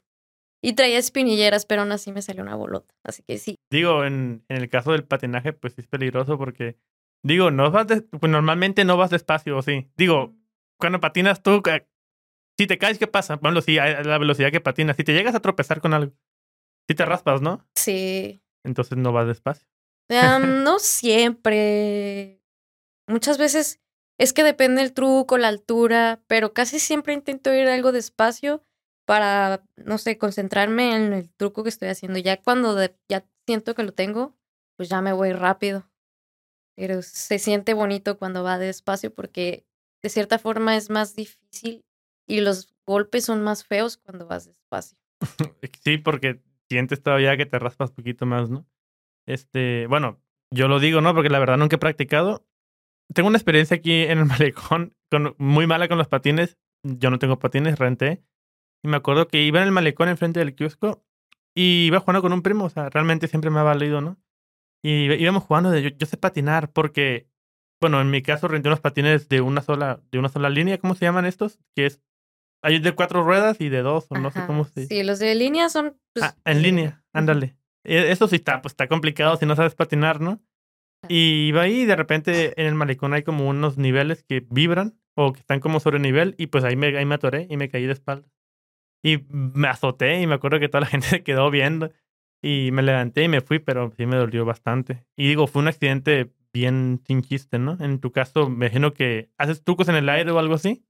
Y 0.64 0.72
traía 0.72 0.98
espinilleras, 0.98 1.66
pero 1.66 1.82
aún 1.82 1.92
así 1.92 2.10
me 2.10 2.22
salió 2.22 2.42
una 2.42 2.54
bolota. 2.54 2.94
Así 3.02 3.22
que 3.22 3.36
sí. 3.36 3.58
Digo, 3.70 4.02
en, 4.02 4.46
en 4.48 4.56
el 4.56 4.70
caso 4.70 4.92
del 4.92 5.04
patinaje, 5.04 5.52
pues 5.52 5.74
sí 5.74 5.82
es 5.82 5.86
peligroso 5.86 6.38
porque, 6.38 6.78
digo, 7.22 7.50
no 7.50 7.70
vas 7.70 7.86
de, 7.86 8.00
pues 8.00 8.32
normalmente 8.32 8.86
no 8.86 8.96
vas 8.96 9.10
despacio, 9.10 9.60
sí. 9.60 9.90
Digo, 9.94 10.34
cuando 10.80 11.00
patinas 11.00 11.42
tú, 11.42 11.62
si 12.58 12.66
te 12.66 12.78
caes, 12.78 12.98
¿qué 12.98 13.06
pasa? 13.06 13.36
Bueno, 13.36 13.60
sí, 13.60 13.76
a 13.76 14.02
la 14.04 14.16
velocidad 14.16 14.50
que 14.50 14.62
patinas. 14.62 14.96
Si 14.96 15.04
te 15.04 15.12
llegas 15.12 15.34
a 15.34 15.40
tropezar 15.40 15.82
con 15.82 15.92
algo, 15.92 16.14
si 16.88 16.94
te 16.94 17.04
raspas, 17.04 17.42
¿no? 17.42 17.68
Sí. 17.74 18.42
Entonces 18.64 18.96
no 18.96 19.12
vas 19.12 19.26
despacio. 19.26 19.68
Um, 20.08 20.62
no 20.64 20.78
siempre. 20.78 22.40
Muchas 23.06 23.36
veces 23.36 23.82
es 24.18 24.32
que 24.32 24.44
depende 24.44 24.80
el 24.80 24.94
truco, 24.94 25.36
la 25.36 25.48
altura, 25.48 26.22
pero 26.26 26.54
casi 26.54 26.78
siempre 26.78 27.12
intento 27.12 27.52
ir 27.52 27.68
algo 27.68 27.92
despacio 27.92 28.64
para, 29.04 29.64
no 29.76 29.98
sé, 29.98 30.18
concentrarme 30.18 30.96
en 30.96 31.12
el 31.12 31.30
truco 31.30 31.62
que 31.62 31.68
estoy 31.68 31.88
haciendo. 31.88 32.18
Ya 32.18 32.40
cuando 32.40 32.74
de, 32.74 32.96
ya 33.08 33.26
siento 33.46 33.74
que 33.74 33.82
lo 33.82 33.92
tengo, 33.92 34.36
pues 34.76 34.88
ya 34.88 35.00
me 35.00 35.12
voy 35.12 35.32
rápido. 35.32 35.90
Pero 36.76 37.02
se 37.02 37.38
siente 37.38 37.74
bonito 37.74 38.18
cuando 38.18 38.42
va 38.42 38.58
despacio 38.58 39.14
porque 39.14 39.64
de 40.02 40.08
cierta 40.08 40.38
forma 40.38 40.76
es 40.76 40.90
más 40.90 41.14
difícil 41.14 41.84
y 42.26 42.40
los 42.40 42.74
golpes 42.86 43.24
son 43.24 43.42
más 43.42 43.64
feos 43.64 43.96
cuando 43.96 44.26
vas 44.26 44.46
despacio. 44.46 44.98
Sí, 45.82 45.98
porque 45.98 46.42
sientes 46.68 47.02
todavía 47.02 47.36
que 47.36 47.46
te 47.46 47.58
raspas 47.58 47.92
poquito 47.92 48.26
más, 48.26 48.50
¿no? 48.50 48.66
Este, 49.26 49.86
bueno, 49.86 50.20
yo 50.50 50.68
lo 50.68 50.80
digo, 50.80 51.00
¿no? 51.00 51.14
Porque 51.14 51.28
la 51.28 51.38
verdad 51.38 51.58
nunca 51.58 51.76
he 51.76 51.78
practicado. 51.78 52.46
Tengo 53.12 53.28
una 53.28 53.38
experiencia 53.38 53.76
aquí 53.76 54.02
en 54.02 54.18
el 54.18 54.24
malecón 54.26 54.96
con, 55.10 55.34
muy 55.38 55.66
mala 55.66 55.88
con 55.88 55.98
los 55.98 56.08
patines. 56.08 56.58
Yo 56.82 57.10
no 57.10 57.18
tengo 57.18 57.38
patines, 57.38 57.78
renté. 57.78 58.22
Y 58.84 58.88
me 58.88 58.98
acuerdo 58.98 59.28
que 59.28 59.42
iba 59.42 59.60
en 59.60 59.66
el 59.66 59.72
malecón 59.72 60.08
enfrente 60.08 60.40
del 60.40 60.54
kiosco 60.54 61.02
y 61.54 61.86
iba 61.86 62.00
jugando 62.00 62.20
con 62.20 62.32
un 62.34 62.42
primo. 62.42 62.66
O 62.66 62.70
sea, 62.70 62.90
realmente 62.90 63.28
siempre 63.28 63.50
me 63.50 63.60
ha 63.60 63.62
valido, 63.62 64.02
¿no? 64.02 64.18
Y 64.82 65.10
íbamos 65.14 65.44
jugando 65.44 65.70
de 65.70 65.82
yo, 65.82 65.88
yo 65.88 66.06
sé 66.06 66.18
patinar 66.18 66.70
porque, 66.70 67.26
bueno, 67.80 68.00
en 68.02 68.10
mi 68.10 68.20
caso 68.20 68.46
renté 68.46 68.68
unos 68.68 68.80
patines 68.80 69.28
de 69.30 69.40
una 69.40 69.62
sola, 69.62 70.02
de 70.12 70.18
una 70.18 70.28
sola 70.28 70.50
línea. 70.50 70.76
¿Cómo 70.78 70.94
se 70.94 71.06
llaman 71.06 71.24
estos? 71.24 71.58
Que 71.74 71.86
es 71.86 72.02
hay 72.62 72.78
de 72.78 72.92
cuatro 72.92 73.22
ruedas 73.22 73.60
y 73.60 73.68
de 73.68 73.82
dos, 73.82 74.06
o 74.10 74.18
no 74.18 74.28
Ajá. 74.28 74.40
sé 74.42 74.46
cómo 74.46 74.64
se. 74.64 74.86
Sí, 74.86 75.02
los 75.02 75.18
de 75.18 75.34
línea 75.34 75.68
son. 75.70 75.98
Pues, 76.14 76.24
ah, 76.24 76.36
en 76.44 76.62
línea, 76.62 77.04
ándale. 77.12 77.56
E, 77.84 78.10
Eso 78.10 78.28
sí 78.28 78.36
está, 78.36 78.60
pues 78.62 78.72
está 78.72 78.88
complicado 78.88 79.36
si 79.36 79.46
no 79.46 79.56
sabes 79.56 79.74
patinar, 79.74 80.20
¿no? 80.20 80.42
Y 81.08 81.48
iba 81.48 81.62
ahí 81.62 81.80
y 81.82 81.84
de 81.84 81.96
repente 81.96 82.58
en 82.60 82.66
el 82.66 82.74
malecón 82.74 83.12
hay 83.12 83.22
como 83.22 83.48
unos 83.48 83.76
niveles 83.76 84.22
que 84.22 84.46
vibran 84.48 84.98
o 85.14 85.32
que 85.32 85.40
están 85.40 85.60
como 85.60 85.80
sobre 85.80 85.98
nivel 85.98 86.34
y 86.38 86.46
pues 86.46 86.64
ahí 86.64 86.76
me, 86.76 86.96
ahí 86.96 87.04
me 87.04 87.14
atoré 87.14 87.46
y 87.50 87.58
me 87.58 87.68
caí 87.68 87.86
de 87.86 87.92
espalda. 87.92 88.26
Y 89.04 89.24
me 89.28 89.68
azoté 89.68 90.20
y 90.22 90.26
me 90.26 90.34
acuerdo 90.34 90.58
que 90.58 90.68
toda 90.68 90.80
la 90.80 90.86
gente 90.90 91.06
se 91.06 91.22
quedó 91.22 91.50
viendo 91.50 91.92
y 92.42 92.70
me 92.72 92.82
levanté 92.82 93.22
y 93.24 93.28
me 93.28 93.40
fui, 93.42 93.58
pero 93.58 93.92
sí 93.96 94.06
me 94.06 94.16
dolió 94.16 94.44
bastante. 94.44 95.04
Y 95.16 95.28
digo, 95.28 95.46
fue 95.46 95.62
un 95.62 95.68
accidente 95.68 96.32
bien 96.52 97.02
sin 97.06 97.22
chiste, 97.22 97.58
¿no? 97.58 97.76
En 97.80 98.00
tu 98.00 98.12
caso, 98.12 98.48
me 98.48 98.66
imagino 98.66 98.94
que 98.94 99.30
haces 99.38 99.62
trucos 99.62 99.88
en 99.88 99.96
el 99.96 100.08
aire 100.08 100.30
o 100.30 100.38
algo 100.38 100.54
así. 100.54 100.84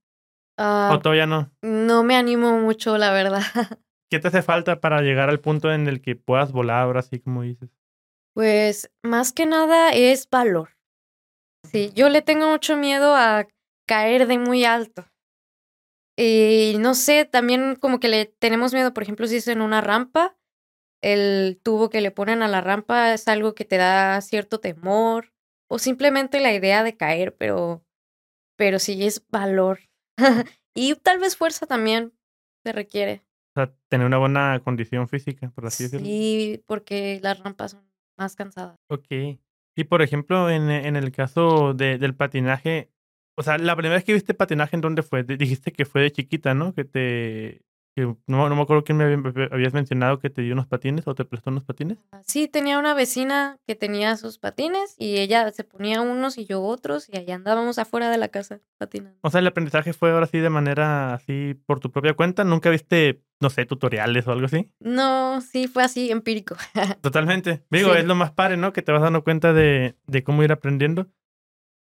ah, 0.57 0.91
¿O 0.93 0.99
todavía 0.99 1.25
no? 1.27 1.51
no 1.61 2.03
me 2.03 2.15
animo 2.15 2.59
mucho, 2.59 2.97
la 2.97 3.11
verdad. 3.11 3.41
¿Qué 4.09 4.19
te 4.19 4.27
hace 4.27 4.43
falta 4.43 4.79
para 4.79 5.01
llegar 5.01 5.29
al 5.29 5.39
punto 5.39 5.73
en 5.73 5.87
el 5.87 6.01
que 6.01 6.15
puedas 6.15 6.51
volar 6.51 6.81
ahora 6.83 6.99
así 7.01 7.19
como 7.19 7.41
dices? 7.41 7.69
Pues 8.33 8.91
más 9.03 9.33
que 9.33 9.45
nada 9.45 9.91
es 9.91 10.29
valor. 10.29 10.69
Sí, 11.63 11.91
yo 11.95 12.09
le 12.09 12.21
tengo 12.21 12.49
mucho 12.49 12.77
miedo 12.77 13.15
a 13.15 13.47
caer 13.87 14.27
de 14.27 14.37
muy 14.37 14.63
alto. 14.65 15.05
Y 16.17 16.75
no 16.79 16.93
sé, 16.93 17.25
también 17.25 17.75
como 17.75 17.99
que 17.99 18.07
le 18.07 18.25
tenemos 18.25 18.73
miedo, 18.73 18.93
por 18.93 19.03
ejemplo, 19.03 19.27
si 19.27 19.37
es 19.37 19.47
en 19.47 19.61
una 19.61 19.81
rampa, 19.81 20.37
el 21.01 21.59
tubo 21.61 21.89
que 21.89 22.01
le 22.01 22.11
ponen 22.11 22.41
a 22.41 22.47
la 22.47 22.61
rampa 22.61 23.13
es 23.13 23.27
algo 23.27 23.53
que 23.53 23.65
te 23.65 23.77
da 23.77 24.21
cierto 24.21 24.59
temor 24.59 25.33
o 25.69 25.77
simplemente 25.77 26.39
la 26.39 26.53
idea 26.53 26.83
de 26.83 26.95
caer, 26.95 27.35
pero 27.35 27.83
pero 28.57 28.79
sí 28.79 29.05
es 29.05 29.25
valor. 29.29 29.79
y 30.73 30.95
tal 30.95 31.19
vez 31.19 31.35
fuerza 31.35 31.65
también 31.65 32.13
se 32.63 32.71
requiere. 32.71 33.25
O 33.55 33.61
sea, 33.61 33.75
tener 33.89 34.07
una 34.07 34.17
buena 34.17 34.61
condición 34.63 35.07
física, 35.07 35.49
por 35.51 35.65
así 35.65 35.83
decirlo. 35.83 36.05
Sí, 36.05 36.63
porque 36.65 37.19
las 37.21 37.39
rampas 37.39 37.71
son 37.71 37.89
más 38.17 38.35
cansadas. 38.35 38.77
Ok. 38.89 39.07
Y 39.77 39.83
por 39.83 40.01
ejemplo, 40.01 40.49
en, 40.49 40.69
en 40.69 40.95
el 40.95 41.11
caso 41.11 41.73
de, 41.73 41.97
del 41.97 42.15
patinaje, 42.15 42.91
o 43.35 43.43
sea, 43.43 43.57
la 43.57 43.75
primera 43.75 43.95
vez 43.95 44.03
que 44.03 44.13
viste 44.13 44.33
patinaje, 44.33 44.75
¿en 44.75 44.81
dónde 44.81 45.03
fue? 45.03 45.23
Dijiste 45.23 45.71
que 45.71 45.85
fue 45.85 46.01
de 46.01 46.11
chiquita, 46.11 46.53
¿no? 46.53 46.73
Que 46.73 46.85
te... 46.85 47.61
Que 47.97 48.01
no, 48.27 48.49
no 48.49 48.55
me 48.57 48.61
acuerdo 48.61 48.83
quién 48.83 48.97
me 48.97 49.05
había- 49.05 49.47
habías 49.53 49.73
mencionado 49.73 50.19
que 50.19 50.29
te 50.29 50.41
dio 50.41 50.51
unos 50.51 50.67
patines 50.67 51.07
o 51.07 51.15
te 51.15 51.23
prestó 51.23 51.49
unos 51.49 51.63
patines. 51.63 51.97
Sí, 52.25 52.49
tenía 52.49 52.77
una 52.77 52.93
vecina 52.93 53.57
que 53.65 53.73
tenía 53.75 54.17
sus 54.17 54.37
patines 54.37 54.97
y 54.99 55.15
ella 55.19 55.49
se 55.53 55.63
ponía 55.63 56.01
unos 56.01 56.37
y 56.37 56.45
yo 56.45 56.61
otros 56.61 57.07
y 57.07 57.15
allá 57.15 57.35
andábamos 57.35 57.79
afuera 57.79 58.09
de 58.09 58.17
la 58.17 58.27
casa 58.27 58.59
patinando. 58.77 59.17
O 59.21 59.29
sea, 59.29 59.39
el 59.39 59.47
aprendizaje 59.47 59.93
fue 59.93 60.11
ahora 60.11 60.25
sí 60.25 60.39
de 60.39 60.49
manera 60.49 61.13
así 61.13 61.55
por 61.65 61.79
tu 61.79 61.89
propia 61.89 62.15
cuenta. 62.15 62.43
¿Nunca 62.43 62.69
viste, 62.69 63.21
no 63.39 63.49
sé, 63.49 63.65
tutoriales 63.65 64.27
o 64.27 64.33
algo 64.33 64.47
así? 64.47 64.69
No, 64.81 65.39
sí, 65.39 65.69
fue 65.69 65.83
así, 65.83 66.11
empírico. 66.11 66.57
Totalmente. 67.01 67.63
Digo, 67.71 67.93
Sí. 67.93 67.99
es 67.99 68.05
lo 68.05 68.15
más 68.15 68.31
padre, 68.31 68.57
¿no? 68.57 68.73
Que 68.73 68.81
te 68.81 68.91
vas 68.91 69.03
dando 69.03 69.23
cuenta 69.23 69.53
de, 69.53 69.95
de 70.05 70.21
cómo 70.21 70.43
ir 70.43 70.51
aprendiendo. 70.51 71.07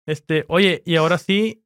Este, 0.05 0.45
oye, 0.47 0.81
y 0.85 0.95
ahora 0.95 1.17
sí, 1.17 1.63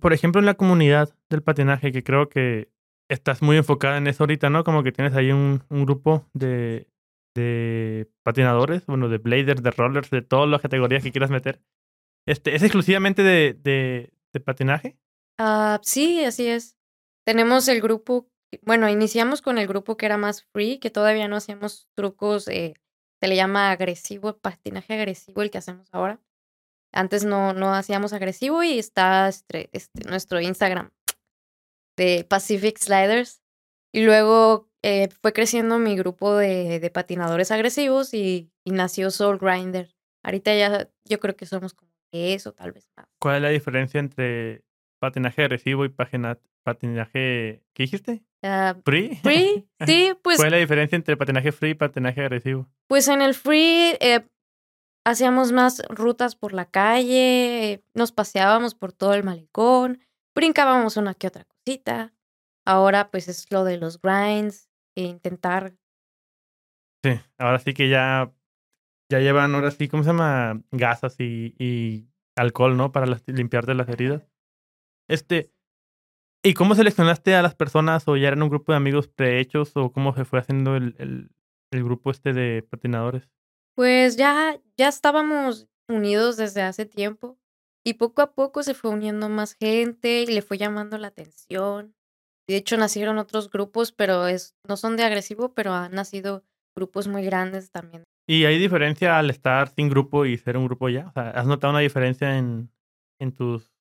por 0.00 0.12
ejemplo, 0.12 0.40
en 0.40 0.46
la 0.46 0.54
comunidad 0.54 1.14
del 1.30 1.42
patinaje, 1.42 1.92
que 1.92 2.02
creo 2.02 2.28
que 2.28 2.70
estás 3.08 3.42
muy 3.42 3.56
enfocada 3.56 3.96
en 3.96 4.06
eso 4.06 4.24
ahorita, 4.24 4.50
¿no? 4.50 4.64
Como 4.64 4.82
que 4.82 4.92
tienes 4.92 5.14
ahí 5.14 5.32
un, 5.32 5.64
un 5.70 5.84
grupo 5.84 6.26
de, 6.34 6.88
de 7.34 8.10
patinadores, 8.22 8.84
bueno, 8.86 9.08
de 9.08 9.18
bladers, 9.18 9.62
de 9.62 9.70
rollers, 9.70 10.10
de 10.10 10.22
todas 10.22 10.48
las 10.48 10.60
categorías 10.60 11.02
que 11.02 11.12
quieras 11.12 11.30
meter. 11.30 11.60
Este, 12.26 12.54
¿Es 12.54 12.62
exclusivamente 12.62 13.22
de, 13.22 13.54
de, 13.54 14.40
patinaje? 14.40 14.98
Ah, 15.38 15.80
sí, 15.82 16.24
así 16.24 16.46
es. 16.46 16.76
Tenemos 17.24 17.66
el 17.68 17.80
grupo, 17.80 18.28
bueno, 18.62 18.88
iniciamos 18.88 19.42
con 19.42 19.58
el 19.58 19.66
grupo 19.66 19.96
que 19.96 20.06
era 20.06 20.16
más 20.16 20.44
free, 20.52 20.78
que 20.78 20.90
todavía 20.90 21.26
no 21.26 21.36
hacíamos 21.36 21.88
trucos, 21.94 22.46
eh, 22.48 22.74
se 23.20 23.28
le 23.28 23.34
llama 23.34 23.70
agresivo, 23.70 24.38
patinaje 24.38 24.94
agresivo, 24.94 25.42
el 25.42 25.50
que 25.50 25.58
hacemos 25.58 25.88
ahora. 25.92 26.20
Antes 26.92 27.24
no, 27.24 27.52
no 27.52 27.74
hacíamos 27.74 28.12
agresivo 28.12 28.62
y 28.62 28.78
está 28.78 29.28
este, 29.28 29.68
este, 29.72 30.08
nuestro 30.08 30.40
Instagram 30.40 30.90
de 31.96 32.24
Pacific 32.28 32.78
Sliders. 32.78 33.42
Y 33.92 34.02
luego 34.04 34.68
eh, 34.82 35.08
fue 35.22 35.32
creciendo 35.32 35.78
mi 35.78 35.96
grupo 35.96 36.36
de, 36.36 36.80
de 36.80 36.90
patinadores 36.90 37.50
agresivos 37.50 38.14
y, 38.14 38.50
y 38.64 38.70
nació 38.70 39.10
Soul 39.10 39.38
Grinder. 39.38 39.94
Ahorita 40.22 40.54
ya 40.54 40.88
yo 41.04 41.20
creo 41.20 41.36
que 41.36 41.46
somos 41.46 41.74
como 41.74 41.92
eso, 42.12 42.52
tal 42.52 42.72
vez 42.72 42.88
más. 42.96 43.06
¿Cuál 43.20 43.36
es 43.36 43.42
la 43.42 43.48
diferencia 43.48 44.00
entre 44.00 44.62
patinaje 44.98 45.42
agresivo 45.42 45.84
y 45.84 45.90
patinaje... 45.90 47.62
¿Qué 47.72 47.82
dijiste? 47.82 48.22
Ah, 48.42 48.76
¿Free? 48.84 49.16
free, 49.16 49.68
sí, 49.86 50.12
pues 50.22 50.36
¿Cuál 50.36 50.48
es 50.48 50.52
la 50.52 50.58
diferencia 50.58 50.96
entre 50.96 51.16
patinaje 51.16 51.52
free 51.52 51.70
y 51.70 51.74
patinaje 51.74 52.20
agresivo? 52.20 52.68
Pues 52.86 53.08
en 53.08 53.22
el 53.22 53.34
free 53.34 53.96
eh, 54.00 54.26
hacíamos 55.08 55.52
más 55.52 55.82
rutas 55.88 56.36
por 56.36 56.52
la 56.52 56.66
calle, 56.66 57.82
nos 57.94 58.12
paseábamos 58.12 58.74
por 58.74 58.92
todo 58.92 59.14
el 59.14 59.24
malecón, 59.24 60.00
brincábamos 60.34 60.96
una 60.96 61.14
que 61.14 61.28
otra 61.28 61.44
cosita. 61.44 62.12
ahora 62.64 63.10
pues 63.10 63.28
es 63.28 63.50
lo 63.50 63.64
de 63.64 63.78
los 63.78 64.00
grinds 64.00 64.68
e 64.94 65.02
intentar. 65.02 65.74
Sí, 67.02 67.18
ahora 67.38 67.58
sí 67.58 67.72
que 67.72 67.88
ya, 67.88 68.32
ya 69.10 69.20
llevan 69.20 69.54
ahora 69.54 69.70
sí, 69.70 69.88
¿cómo 69.88 70.02
se 70.02 70.10
llama? 70.10 70.62
Gasas 70.70 71.16
y, 71.18 72.08
alcohol, 72.36 72.76
¿no? 72.76 72.92
Para 72.92 73.06
limpiarte 73.26 73.74
las 73.74 73.88
heridas. 73.88 74.28
Este, 75.08 75.50
¿y 76.44 76.54
cómo 76.54 76.74
seleccionaste 76.74 77.34
a 77.34 77.42
las 77.42 77.54
personas 77.54 78.06
o 78.06 78.16
ya 78.16 78.28
eran 78.28 78.42
un 78.42 78.50
grupo 78.50 78.72
de 78.72 78.76
amigos 78.76 79.08
prehechos 79.08 79.76
o 79.76 79.92
cómo 79.92 80.14
se 80.14 80.24
fue 80.24 80.38
haciendo 80.38 80.76
el, 80.76 80.94
el, 80.98 81.30
el 81.72 81.84
grupo 81.84 82.10
este 82.10 82.32
de 82.32 82.62
patinadores? 82.62 83.28
Pues 83.78 84.16
ya, 84.16 84.60
ya 84.76 84.88
estábamos 84.88 85.68
unidos 85.88 86.36
desde 86.36 86.62
hace 86.62 86.84
tiempo 86.84 87.38
y 87.86 87.94
poco 87.94 88.22
a 88.22 88.32
poco 88.34 88.64
se 88.64 88.74
fue 88.74 88.90
uniendo 88.90 89.28
más 89.28 89.54
gente 89.54 90.22
y 90.22 90.26
le 90.26 90.42
fue 90.42 90.58
llamando 90.58 90.98
la 90.98 91.06
atención. 91.06 91.94
De 92.48 92.56
hecho, 92.56 92.76
nacieron 92.76 93.18
otros 93.18 93.48
grupos, 93.48 93.92
pero 93.92 94.26
es, 94.26 94.56
no 94.66 94.76
son 94.76 94.96
de 94.96 95.04
agresivo, 95.04 95.54
pero 95.54 95.74
han 95.74 95.92
nacido 95.92 96.42
grupos 96.74 97.06
muy 97.06 97.22
grandes 97.22 97.70
también. 97.70 98.02
¿Y 98.26 98.46
hay 98.46 98.58
diferencia 98.58 99.16
al 99.16 99.30
estar 99.30 99.68
sin 99.68 99.88
grupo 99.88 100.26
y 100.26 100.36
ser 100.38 100.56
un 100.56 100.64
grupo 100.66 100.88
ya? 100.88 101.06
O 101.06 101.12
sea, 101.12 101.30
¿Has 101.30 101.46
notado 101.46 101.70
una 101.70 101.78
diferencia 101.78 102.36
en, 102.36 102.72
en 103.20 103.30
tus 103.30 103.72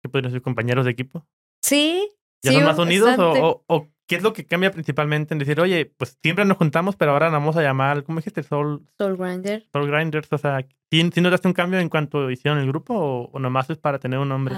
¿qué 0.00 0.08
podrían 0.08 0.30
ser 0.30 0.42
compañeros 0.42 0.84
de 0.84 0.92
equipo? 0.92 1.26
Sí. 1.60 2.08
¿Ya 2.40 2.52
sí, 2.52 2.58
son 2.58 2.66
más 2.66 2.78
unidos 2.78 3.18
o, 3.18 3.64
o 3.66 3.93
qué 4.06 4.16
es 4.16 4.22
lo 4.22 4.32
que 4.32 4.44
cambia 4.46 4.70
principalmente 4.70 5.34
en 5.34 5.38
decir, 5.38 5.60
oye, 5.60 5.86
pues 5.96 6.18
siempre 6.22 6.44
nos 6.44 6.56
juntamos, 6.58 6.96
pero 6.96 7.12
ahora 7.12 7.30
vamos 7.30 7.56
a 7.56 7.62
llamar, 7.62 8.04
¿cómo 8.04 8.18
dijiste? 8.18 8.42
Soul, 8.42 8.86
Soul 8.98 9.16
Grinder. 9.16 9.66
Soul 9.72 9.90
Grinders. 9.90 10.28
O 10.32 10.38
sea, 10.38 10.66
¿sí, 10.90 11.10
sí 11.12 11.20
notaste 11.20 11.48
un 11.48 11.54
cambio 11.54 11.80
en 11.80 11.88
cuanto 11.88 12.30
hicieron 12.30 12.58
el 12.60 12.66
grupo 12.68 12.94
o, 12.94 13.30
o 13.32 13.38
nomás 13.38 13.70
es 13.70 13.78
para 13.78 13.98
tener 13.98 14.18
un 14.18 14.28
nombre? 14.28 14.54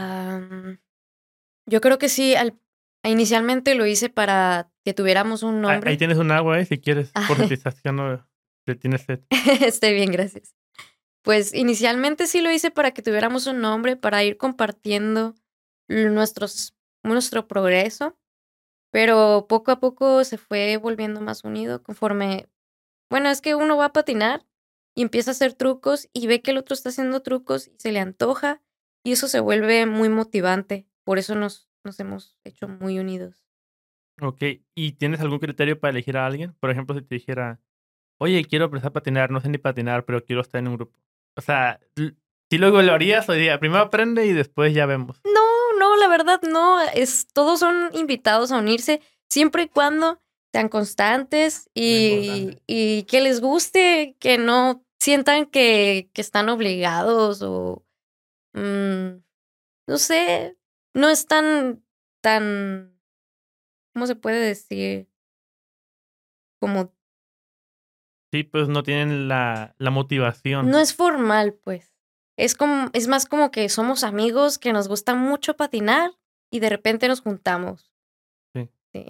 Yo 1.69 1.81
creo 1.81 1.99
que 1.99 2.09
sí, 2.09 2.35
al, 2.35 2.59
inicialmente 3.05 3.75
lo 3.75 3.87
hice 3.87 4.09
para 4.09 4.71
que 4.85 4.95
tuviéramos 4.95 5.43
un 5.43 5.57
Ah, 5.65 5.73
nombre. 5.73 5.91
Ahí 5.91 5.97
tienes 5.97 6.19
un 6.19 6.31
agua, 6.31 6.59
¿eh? 6.61 6.65
Si 6.65 6.79
quieres, 6.79 7.13
por 7.29 7.37
si 7.37 7.43
Ay. 7.43 7.49
te 7.49 7.55
estás 7.55 7.81
quedando, 7.81 8.27
te 8.65 8.75
tienes 8.77 9.03
sed. 9.03 9.21
Estoy 9.63 9.95
bien, 9.95 10.11
gracias. 10.13 10.55
Pues 11.23 11.53
inicialmente 11.55 12.27
sí 12.29 12.41
lo 12.41 12.53
hice 12.53 12.71
para 12.71 12.93
que 12.93 13.03
tuviéramos 13.03 13.47
un 13.49 13.61
nombre, 13.61 13.97
para 13.97 14.23
ir 14.23 14.37
compartiendo 14.37 15.35
nuestros, 15.89 16.77
nuestro 17.03 17.49
progreso, 17.49 18.17
pero 18.97 19.45
poco 19.47 19.73
a 19.73 19.79
poco 19.79 20.25
se 20.25 20.39
fue 20.39 20.79
volviendo 20.79 21.21
más 21.21 21.45
unido 21.45 21.83
conforme, 21.83 22.49
bueno, 23.11 23.29
es 23.29 23.43
que 23.43 23.55
uno 23.55 23.77
va 23.77 23.85
a 23.85 23.93
patinar 23.93 24.47
y 24.95 25.03
empieza 25.03 25.33
a 25.33 25.33
hacer 25.33 25.53
trucos 25.53 26.09
y 26.15 26.27
ve 26.27 26.41
que 26.41 26.53
el 26.53 26.57
otro 26.57 26.73
está 26.73 26.89
haciendo 26.89 27.21
trucos 27.21 27.69
y 27.69 27.75
se 27.77 27.93
le 27.93 28.01
antoja 28.01 28.63
y 29.05 29.13
eso 29.13 29.29
se 29.29 29.41
vuelve 29.41 29.85
muy 29.85 30.09
motivante, 30.09 30.87
por 31.05 31.19
eso 31.19 31.35
nos, 31.35 31.69
nos 31.85 32.01
hemos 32.01 32.39
hecho 32.43 32.69
muy 32.69 32.99
unidos. 32.99 33.45
Ok, 34.23 34.43
¿y 34.75 34.93
tienes 34.93 35.21
algún 35.21 35.41
criterio 35.41 35.79
para 35.79 35.91
elegir 35.91 36.17
a 36.17 36.25
alguien? 36.25 36.55
Por 36.55 36.71
ejemplo, 36.71 36.95
si 36.95 37.03
te 37.03 37.17
dijera, 37.17 37.61
oye, 38.17 38.47
quiero 38.47 38.65
empezar 38.65 38.89
a 38.89 38.93
patinar, 38.95 39.31
no 39.31 39.43
sé 39.43 39.51
ni 39.51 39.59
patinar, 39.59 40.07
pero 40.07 40.25
quiero 40.25 40.41
estar 40.41 40.59
en 40.61 40.69
un 40.69 40.77
grupo. 40.77 40.99
O 41.37 41.43
sea, 41.43 41.81
si 42.49 42.57
luego 42.57 42.81
lo 42.81 42.95
harías, 42.95 43.29
o 43.29 43.35
diría, 43.35 43.61
primero 43.61 43.83
aprende 43.83 44.25
y 44.25 44.33
después 44.33 44.73
ya 44.73 44.87
vemos. 44.87 45.21
No, 45.23 45.56
no, 45.79 45.97
la 45.97 46.09
verdad 46.09 46.41
no. 46.43 46.81
Es, 46.81 47.27
todos 47.33 47.61
son 47.61 47.91
invitados 47.95 48.53
a 48.53 48.59
unirse 48.59 49.01
siempre 49.29 49.65
y 49.65 49.69
cuando 49.69 50.21
sean 50.53 50.69
constantes 50.69 51.69
y, 51.75 52.59
y 52.67 53.03
que 53.05 53.21
les 53.21 53.41
guste, 53.41 54.17
que 54.19 54.39
no 54.39 54.85
sientan 54.99 55.47
que, 55.47 56.11
que 56.13 56.21
están 56.21 56.49
obligados 56.49 57.43
o 57.43 57.85
mm, 58.55 59.23
no 59.89 59.99
sé, 59.99 60.57
no 60.95 61.09
es 61.09 61.27
tan, 61.27 61.85
tan, 62.23 62.99
¿cómo 63.93 64.07
se 64.07 64.17
puede 64.17 64.41
decir? 64.41 65.09
Como, 66.61 66.95
Sí, 68.33 68.43
pues 68.43 68.69
no 68.69 68.83
tienen 68.83 69.29
la, 69.29 69.75
la 69.79 69.91
motivación. 69.91 70.71
no 70.71 70.79
es 70.79 70.95
formal, 70.95 71.55
pues. 71.55 71.96
Es 72.37 72.55
como, 72.55 72.91
es 72.93 73.09
más 73.09 73.27
como 73.27 73.51
que 73.51 73.69
somos 73.69 74.05
amigos 74.05 74.59
que 74.59 74.73
nos 74.73 74.89
gusta 74.89 75.15
mucho 75.15 75.57
patinar 75.57 76.11
y 76.51 76.61
de 76.61 76.69
repente 76.69 77.09
nos 77.09 77.21
juntamos. 77.23 77.91
Sí. 78.55 78.69
Sí. 78.93 79.05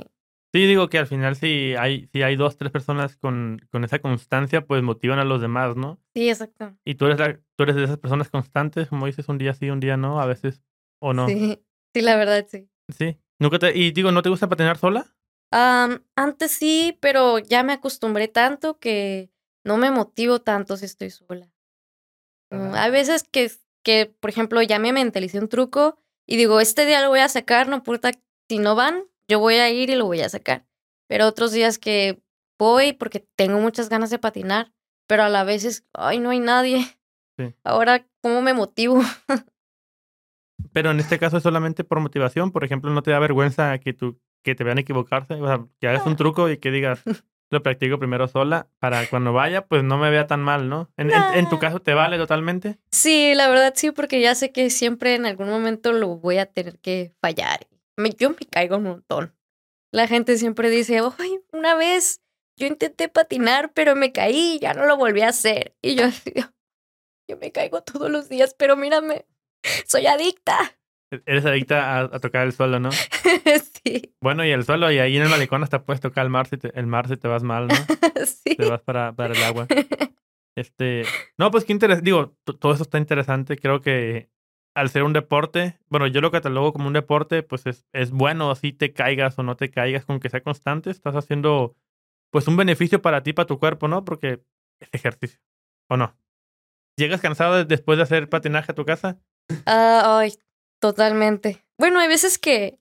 Sí, 0.55 0.67
digo 0.67 0.89
que 0.89 0.99
al 0.99 1.07
final 1.07 1.37
si 1.37 1.75
hay, 1.75 2.09
si 2.13 2.23
hay 2.23 2.37
dos, 2.37 2.57
tres 2.57 2.71
personas 2.73 3.17
con, 3.17 3.61
con 3.71 3.85
esa 3.85 3.99
constancia, 3.99 4.65
pues 4.65 4.83
motivan 4.83 5.19
a 5.19 5.25
los 5.25 5.41
demás, 5.43 5.77
¿no? 5.77 6.01
Sí, 6.15 6.31
exacto. 6.31 6.75
Y 6.85 6.95
tú 6.95 7.07
eres, 7.07 7.19
la- 7.19 7.39
tú 7.57 7.65
eres 7.65 7.77
de 7.77 7.85
esas 7.85 7.99
personas 7.99 8.31
constantes, 8.31 8.89
como 8.89 9.05
dices, 9.07 9.29
un 9.29 9.37
día 9.39 9.53
sí, 9.53 9.69
un 9.69 9.81
día 9.81 9.97
no, 9.99 10.21
a 10.21 10.25
veces, 10.27 10.63
o 10.99 11.13
no. 11.13 11.29
Sí, 11.29 11.63
sí, 11.93 12.01
la 12.01 12.17
verdad, 12.17 12.47
sí. 12.49 12.71
Sí. 12.89 13.19
Nunca 13.39 13.59
te, 13.59 13.77
y 13.77 13.91
digo, 13.91 14.13
¿no 14.13 14.23
te 14.23 14.31
gusta 14.31 14.49
patinar 14.49 14.79
sola? 14.79 15.15
Am, 15.51 16.03
antes 16.15 16.53
sí, 16.53 16.97
pero 17.03 17.39
ya 17.39 17.63
me 17.63 17.75
acostumbré 17.75 18.29
tanto 18.29 18.79
que 18.79 19.31
no 19.63 19.77
me 19.77 19.91
motivo 19.91 20.41
tanto 20.41 20.77
si 20.79 20.87
estoy 20.87 21.11
sola. 21.11 21.53
Hay 22.51 22.91
veces 22.91 23.25
que, 23.25 23.51
que, 23.83 24.07
por 24.07 24.31
ejemplo, 24.31 24.63
ya 24.63 24.79
me 24.79 24.93
mentalicé 24.93 25.39
un 25.39 25.49
truco 25.49 25.99
y 26.27 26.37
digo, 26.37 26.61
este 26.61 26.87
día 26.87 27.03
lo 27.03 27.09
voy 27.09 27.21
a 27.21 27.29
sacar, 27.29 27.69
no 27.69 27.77
importa 27.77 28.11
si 28.49 28.59
no 28.59 28.75
van, 28.75 29.05
yo 29.29 29.41
voy 29.41 29.55
a 29.57 29.71
ir 29.71 29.91
y 29.91 29.97
lo 29.97 30.07
voy 30.07 30.21
a 30.21 30.29
sacar. 30.29 30.67
Pero 31.09 31.27
otros 31.27 31.53
días 31.53 31.79
que 31.79 32.23
voy 32.59 32.93
porque 32.93 33.21
tengo 33.37 33.61
muchas 33.61 33.89
ganas 33.89 34.11
de 34.11 34.19
patinar, 34.19 34.73
pero 35.07 35.23
a 35.23 35.29
la 35.29 35.45
vez 35.45 35.65
es, 35.65 35.85
ay, 35.93 36.19
no 36.19 36.31
hay 36.31 36.41
nadie. 36.41 36.85
Sí. 37.39 37.55
Ahora, 37.65 38.07
¿cómo 38.23 38.43
me 38.43 38.55
motivo? 38.55 39.01
Pero 40.73 40.91
en 40.91 41.01
este 41.01 41.19
caso 41.19 41.37
es 41.37 41.43
solamente 41.43 41.85
por 41.85 42.01
motivación. 42.01 42.51
Por 42.53 42.65
ejemplo, 42.65 42.91
no 42.91 43.03
te 43.03 43.11
da 43.11 43.19
vergüenza 43.19 43.79
que, 43.79 43.93
tú, 43.93 44.21
que 44.43 44.55
te 44.55 44.65
vean 44.65 44.79
equivocarse. 44.79 45.35
O 45.35 45.47
sea, 45.47 45.67
que 45.81 45.89
hagas 45.89 46.07
un 46.07 46.17
truco 46.17 46.51
y 46.51 46.59
que 46.59 46.71
digas, 46.71 47.03
lo 47.51 47.63
practico 47.63 47.99
primero 47.99 48.27
sola 48.29 48.69
para 48.79 49.07
cuando 49.09 49.33
vaya, 49.33 49.67
pues 49.67 49.83
no 49.85 49.99
me 49.99 50.11
vea 50.11 50.27
tan 50.27 50.43
mal, 50.43 50.69
¿no? 50.69 50.91
En, 50.97 51.11
en- 51.11 51.23
en 51.35 51.49
tu 51.49 51.57
Nah. 51.57 51.61
caso, 51.61 51.81
¿te 51.81 51.95
vale 51.95 52.17
totalmente? 52.19 52.79
Sí, 52.91 53.35
la 53.35 53.49
verdad 53.49 53.73
sí, 53.77 53.91
porque 53.93 54.21
ya 54.21 54.35
sé 54.35 54.51
que 54.53 54.69
siempre 54.71 55.15
en 55.15 55.27
algún 55.27 55.49
momento 55.49 55.93
lo 55.93 56.17
voy 56.17 56.39
a 56.39 56.47
tener 56.47 56.79
que 56.81 57.13
fallar. 57.21 57.69
Me, 57.97 58.11
yo 58.11 58.31
me 58.31 58.37
caigo 58.51 58.77
un 58.77 58.83
montón. 58.85 59.35
La 59.93 60.07
gente 60.09 60.37
siempre 60.39 60.69
dice, 60.71 61.01
ay, 61.19 61.41
una 61.53 61.75
vez 61.77 62.21
yo 62.59 62.67
intenté 62.67 63.09
patinar, 63.09 63.73
pero 63.73 63.95
me 63.95 64.13
caí 64.13 64.55
y 64.57 64.59
ya 64.59 64.75
no 64.75 64.85
lo 64.87 64.97
volví 64.97 65.21
a 65.23 65.29
hacer. 65.29 65.77
Y 65.83 65.95
yo, 65.95 66.05
yo 67.29 67.37
me 67.39 67.53
caigo 67.53 67.83
todos 67.83 68.11
los 68.11 68.29
días, 68.29 68.55
pero 68.59 68.77
mírame, 68.77 69.27
soy 69.87 70.07
adicta. 70.07 70.77
Eres 71.25 71.47
adicta 71.47 71.97
a, 71.99 72.01
a 72.03 72.19
tocar 72.19 72.47
el 72.47 72.53
suelo, 72.53 72.81
¿no? 72.81 72.91
sí, 73.85 74.15
Bueno, 74.21 74.45
y 74.45 74.51
el 74.51 74.65
suelo, 74.65 74.91
y 74.91 74.99
ahí 74.99 75.17
en 75.17 75.23
el 75.23 75.29
malecón 75.29 75.63
hasta 75.63 75.85
puedes 75.85 76.01
tocar 76.01 76.25
el 76.25 76.31
mar 76.31 76.47
si 76.49 76.57
te, 76.57 76.77
el 76.79 76.87
mar 76.87 77.07
si 77.09 77.17
te 77.17 77.29
vas 77.29 77.43
mal, 77.43 77.69
¿no? 77.69 77.75
sí. 78.27 78.57
Te 78.57 78.65
vas 78.69 78.83
para, 78.83 79.13
para 79.13 79.35
el 79.35 79.43
agua. 79.45 79.67
Este, 80.57 81.05
no, 81.39 81.51
pues 81.51 81.65
qué 81.65 81.73
interesante. 81.73 82.05
Digo, 82.05 82.35
todo 82.45 82.73
eso 82.73 82.83
está 82.83 82.99
interesante. 82.99 83.57
Creo 83.57 83.81
que 83.81 84.31
al 84.75 84.89
ser 84.91 85.03
un 85.05 85.13
deporte, 85.13 85.79
bueno, 85.89 86.07
yo 86.07 86.21
lo 86.21 86.31
catalogo 86.31 86.73
como 86.73 86.87
un 86.89 86.93
deporte, 86.93 87.43
pues 87.43 87.67
es, 87.67 87.87
es 87.93 88.11
bueno 88.11 88.51
así 88.51 88.73
te 88.73 88.93
caigas 88.93 89.39
o 89.39 89.43
no 89.43 89.57
te 89.57 89.71
caigas, 89.71 90.05
con 90.05 90.19
que 90.21 90.29
sea 90.31 90.43
constante, 90.43 90.91
estás 90.91 91.15
haciendo 91.15 91.77
pues 92.31 92.49
un 92.49 92.57
beneficio 92.57 93.01
para 93.01 93.23
ti, 93.23 93.33
para 93.33 93.47
tu 93.47 93.59
cuerpo, 93.59 93.89
¿no? 93.89 94.05
Porque 94.05 94.41
es 94.81 94.89
ejercicio, 94.93 95.39
¿o 95.89 95.97
no? 95.97 96.19
¿Llegas 96.99 97.21
cansado 97.21 97.55
de- 97.57 97.65
después 97.65 97.97
de 97.97 98.03
hacer 98.03 98.29
patinaje 98.29 98.73
a 98.73 98.75
tu 98.75 98.85
casa? 98.85 99.19
Ah, 99.67 100.19
ay, 100.21 100.33
totalmente. 100.81 101.65
Bueno, 101.79 101.99
hay 102.01 102.09
veces 102.09 102.39
que, 102.39 102.79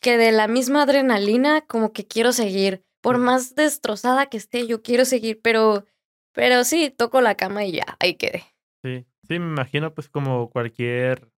que 0.00 0.16
de 0.16 0.32
la 0.32 0.48
misma 0.48 0.82
adrenalina 0.82 1.62
como 1.62 1.92
que 1.92 2.06
quiero 2.06 2.32
seguir. 2.32 2.84
Por 3.00 3.18
más 3.18 3.56
destrozada 3.56 4.26
que 4.26 4.36
esté, 4.36 4.66
yo 4.68 4.80
quiero 4.82 5.04
seguir, 5.04 5.40
pero, 5.42 5.84
pero 6.32 6.62
sí, 6.62 6.88
toco 6.96 7.20
la 7.20 7.34
cama 7.36 7.64
y 7.64 7.72
ya, 7.72 7.96
ahí 7.98 8.14
quedé. 8.14 8.44
Sí, 8.84 9.04
sí, 9.26 9.38
me 9.40 9.46
imagino 9.46 9.92
pues 9.92 10.08
como 10.08 10.50
cualquier, 10.50 11.28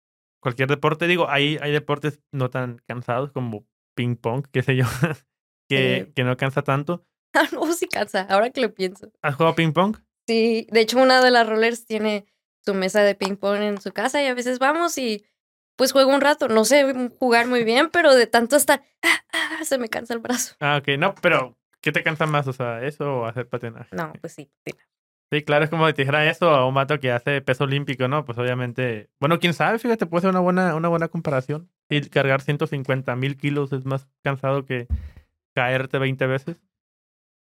cualquier 0.40 0.68
deporte. 0.68 1.06
Digo, 1.06 1.28
hay, 1.30 1.56
hay 1.62 1.72
deportes 1.72 2.20
no 2.32 2.50
tan 2.50 2.82
cansados 2.86 3.32
como 3.32 3.66
ping 3.96 4.16
pong, 4.16 4.44
qué 4.52 4.62
sé 4.62 4.76
yo, 4.76 4.84
que, 5.70 6.04
Sí. 6.06 6.12
que 6.14 6.24
no 6.24 6.36
cansa 6.36 6.62
tanto. 6.62 7.06
Ah, 7.36 7.48
no, 7.50 7.72
sí 7.72 7.88
cansa, 7.88 8.20
ahora 8.30 8.50
que 8.50 8.60
lo 8.60 8.72
pienso. 8.74 9.10
¿Has 9.20 9.34
jugado 9.34 9.56
ping 9.56 9.72
pong? 9.72 9.96
Sí, 10.28 10.68
de 10.70 10.80
hecho 10.80 10.98
una 10.98 11.20
de 11.20 11.32
las 11.32 11.48
rollers 11.48 11.84
tiene 11.84 12.26
su 12.64 12.74
mesa 12.74 13.02
de 13.02 13.16
ping 13.16 13.34
pong 13.34 13.60
en 13.60 13.80
su 13.80 13.90
casa 13.92 14.22
y 14.22 14.26
a 14.26 14.34
veces 14.34 14.60
vamos 14.60 14.96
y 14.98 15.24
pues 15.76 15.92
juego 15.92 16.14
un 16.14 16.20
rato. 16.20 16.48
No 16.48 16.64
sé 16.64 16.84
jugar 17.18 17.46
muy 17.46 17.64
bien, 17.64 17.90
pero 17.92 18.14
de 18.14 18.26
tanto 18.26 18.56
estar, 18.56 18.82
ah, 19.02 19.24
ah, 19.32 19.64
se 19.64 19.78
me 19.78 19.88
cansa 19.88 20.14
el 20.14 20.20
brazo. 20.20 20.54
Ah, 20.60 20.78
ok, 20.80 20.96
no, 20.98 21.14
pero 21.20 21.56
¿qué 21.80 21.92
te 21.92 22.02
cansa 22.02 22.26
más? 22.26 22.46
O 22.48 22.52
sea, 22.52 22.82
¿eso 22.84 23.20
o 23.20 23.24
hacer 23.26 23.48
patinaje? 23.48 23.94
No, 23.96 24.12
pues 24.20 24.34
sí. 24.34 24.50
sí. 24.66 24.74
Sí, 25.32 25.42
claro, 25.42 25.64
es 25.64 25.70
como 25.70 25.86
si 25.88 25.94
te 25.94 26.02
dijera 26.02 26.30
eso 26.30 26.50
a 26.50 26.66
un 26.68 26.74
vato 26.74 27.00
que 27.00 27.10
hace 27.10 27.40
peso 27.40 27.64
olímpico, 27.64 28.06
¿no? 28.06 28.24
Pues 28.24 28.38
obviamente, 28.38 29.08
bueno, 29.18 29.40
quién 29.40 29.52
sabe, 29.54 29.78
fíjate, 29.80 30.06
puede 30.06 30.20
ser 30.20 30.30
una 30.30 30.38
buena, 30.40 30.74
una 30.76 30.88
buena 30.88 31.08
comparación. 31.08 31.70
Y 31.88 32.02
cargar 32.08 32.40
150 32.40 33.16
mil 33.16 33.36
kilos 33.36 33.72
es 33.72 33.84
más 33.84 34.06
cansado 34.22 34.64
que 34.64 34.86
caerte 35.54 35.98
20 35.98 36.26
veces. 36.26 36.56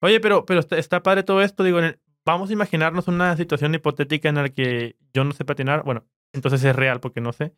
Oye, 0.02 0.20
pero, 0.20 0.46
pero 0.46 0.60
está, 0.60 0.78
está 0.78 1.04
padre 1.04 1.24
todo 1.24 1.42
esto, 1.42 1.64
digo, 1.64 1.80
el- 1.80 2.00
vamos 2.26 2.50
a 2.50 2.54
imaginarnos 2.54 3.08
una 3.08 3.36
situación 3.38 3.76
hipotética 3.76 4.30
en 4.30 4.36
la 4.36 4.50
que 4.50 4.96
yo 5.14 5.24
no 5.24 5.32
sé 5.34 5.46
patinar, 5.46 5.84
bueno, 5.84 6.06
entonces 6.32 6.64
es 6.64 6.76
real 6.76 7.00
porque 7.00 7.22
no 7.22 7.32
sé. 7.34 7.54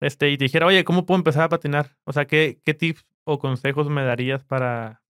Este, 0.00 0.30
y 0.30 0.38
te 0.38 0.44
dijera, 0.44 0.66
oye, 0.66 0.84
¿cómo 0.84 1.04
puedo 1.04 1.18
empezar 1.18 1.44
a 1.44 1.48
patinar? 1.48 1.96
O 2.04 2.12
sea, 2.12 2.26
¿qué, 2.26 2.60
qué 2.64 2.74
tips 2.74 3.04
o 3.24 3.38
consejos 3.38 3.88
me 3.88 4.02
darías 4.02 4.44
para, 4.44 5.02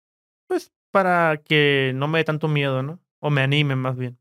pues, 0.46 0.72
para 0.90 1.40
que 1.44 1.92
no 1.94 2.08
me 2.08 2.18
dé 2.18 2.24
tanto 2.24 2.48
miedo, 2.48 2.82
¿no? 2.82 3.00
O 3.20 3.30
me 3.30 3.42
anime 3.42 3.76
más 3.76 3.96
bien. 3.96 4.18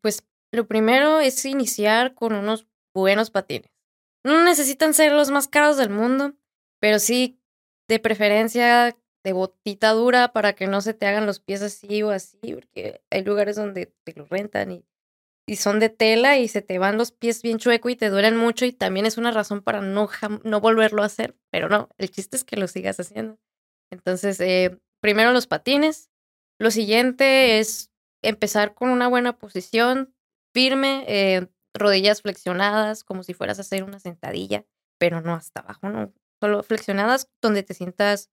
pues 0.00 0.26
lo 0.50 0.66
primero 0.66 1.20
es 1.20 1.44
iniciar 1.44 2.14
con 2.14 2.34
unos 2.34 2.66
buenos 2.94 3.30
patines. 3.30 3.70
No 4.24 4.42
necesitan 4.42 4.94
ser 4.94 5.12
los 5.12 5.30
más 5.30 5.46
caros 5.46 5.76
del 5.76 5.90
mundo, 5.90 6.34
pero 6.80 6.98
sí, 6.98 7.40
de 7.86 7.98
preferencia, 7.98 8.96
de 9.22 9.32
botita 9.32 9.90
dura 9.92 10.32
para 10.32 10.54
que 10.54 10.66
no 10.66 10.80
se 10.80 10.94
te 10.94 11.06
hagan 11.06 11.26
los 11.26 11.40
pies 11.40 11.62
así 11.62 12.02
o 12.02 12.10
así, 12.10 12.38
porque 12.54 13.02
hay 13.10 13.22
lugares 13.22 13.56
donde 13.56 13.92
te 14.04 14.12
lo 14.14 14.26
rentan 14.26 14.72
y, 14.72 14.84
y 15.48 15.56
son 15.56 15.80
de 15.80 15.88
tela 15.88 16.36
y 16.36 16.46
se 16.46 16.60
te 16.60 16.78
van 16.78 16.98
los 16.98 17.10
pies 17.10 17.40
bien 17.40 17.56
chueco 17.58 17.88
y 17.88 17.96
te 17.96 18.10
duelen 18.10 18.36
mucho 18.36 18.66
y 18.66 18.72
también 18.72 19.06
es 19.06 19.16
una 19.16 19.30
razón 19.30 19.62
para 19.62 19.80
no, 19.80 20.10
no 20.44 20.60
volverlo 20.60 21.02
a 21.02 21.06
hacer, 21.06 21.36
pero 21.50 21.70
no, 21.70 21.88
el 21.96 22.10
chiste 22.10 22.36
es 22.36 22.44
que 22.44 22.56
lo 22.58 22.68
sigas 22.68 23.00
haciendo. 23.00 23.38
Entonces, 23.90 24.38
eh, 24.40 24.78
primero 25.00 25.32
los 25.32 25.46
patines. 25.46 26.10
Lo 26.60 26.70
siguiente 26.70 27.58
es 27.58 27.90
empezar 28.22 28.74
con 28.74 28.90
una 28.90 29.08
buena 29.08 29.38
posición, 29.38 30.14
firme, 30.52 31.04
eh, 31.08 31.48
rodillas 31.72 32.20
flexionadas, 32.20 33.02
como 33.02 33.22
si 33.22 33.32
fueras 33.32 33.58
a 33.58 33.62
hacer 33.62 33.84
una 33.84 34.00
sentadilla, 34.00 34.66
pero 34.98 35.22
no 35.22 35.32
hasta 35.32 35.60
abajo, 35.60 35.88
no. 35.88 36.12
Solo 36.42 36.62
flexionadas 36.62 37.30
donde 37.40 37.62
te 37.62 37.72
sientas 37.72 38.30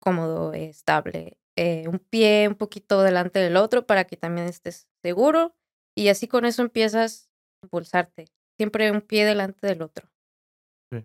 cómodo, 0.00 0.52
estable. 0.52 1.38
Eh, 1.56 1.86
un 1.86 2.00
pie 2.00 2.48
un 2.48 2.56
poquito 2.56 3.02
delante 3.02 3.38
del 3.38 3.56
otro 3.56 3.86
para 3.86 4.04
que 4.04 4.16
también 4.16 4.48
estés 4.48 4.88
seguro. 5.02 5.54
Y 5.96 6.08
así 6.08 6.28
con 6.28 6.44
eso 6.44 6.62
empiezas 6.62 7.30
a 7.62 7.66
impulsarte. 7.66 8.26
Siempre 8.58 8.90
un 8.90 9.00
pie 9.00 9.24
delante 9.24 9.66
del 9.66 9.82
otro. 9.82 10.08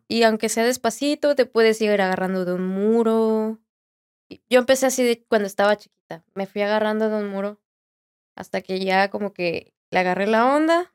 Y 0.08 0.24
aunque 0.24 0.50
sea 0.50 0.66
despacito, 0.66 1.36
te 1.36 1.46
puedes 1.46 1.80
ir 1.80 1.90
agarrando 2.02 2.44
de 2.44 2.54
un 2.54 2.68
muro. 2.68 3.60
Yo 4.50 4.60
empecé 4.60 4.88
así 4.88 5.04
de 5.04 5.24
cuando 5.24 5.46
estaba 5.46 5.76
chiquita. 5.76 6.24
Me 6.34 6.48
fui 6.48 6.64
agarrando 6.64 7.10
de 7.10 7.18
un 7.18 7.30
muro 7.30 7.62
hasta 8.36 8.62
que 8.62 8.80
ya 8.80 9.10
como 9.10 9.34
que 9.34 9.74
le 9.92 10.00
agarré 10.00 10.28
la 10.28 10.56
onda 10.56 10.92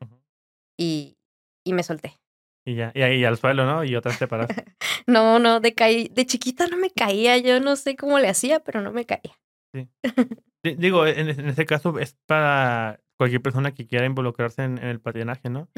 y, 0.77 1.17
y 1.65 1.73
me 1.73 1.83
solté. 1.83 2.19
Y 2.65 2.75
ya, 2.75 2.91
y 2.93 3.01
ahí 3.01 3.23
al 3.25 3.37
suelo, 3.37 3.65
¿no? 3.65 3.83
Y 3.83 3.95
otra 3.95 4.09
vez 4.09 4.19
te 4.19 4.27
paraste. 4.27 4.65
no, 5.07 5.39
no, 5.39 5.59
de, 5.59 6.09
de 6.11 6.25
chiquita 6.25 6.67
no 6.67 6.77
me 6.77 6.91
caía, 6.91 7.37
yo 7.37 7.59
no 7.59 7.75
sé 7.75 7.95
cómo 7.95 8.19
le 8.19 8.27
hacía, 8.27 8.59
pero 8.59 8.81
no 8.81 8.91
me 8.91 9.05
caía. 9.05 9.40
Sí. 10.63 10.75
Digo, 10.75 11.07
en, 11.07 11.27
en 11.27 11.49
este 11.49 11.65
caso 11.65 11.97
es 11.97 12.15
para 12.27 12.99
cualquier 13.17 13.41
persona 13.41 13.73
que 13.73 13.87
quiera 13.87 14.05
involucrarse 14.05 14.63
en, 14.63 14.77
el 14.77 14.99
patinaje, 14.99 15.49
¿no? 15.49 15.69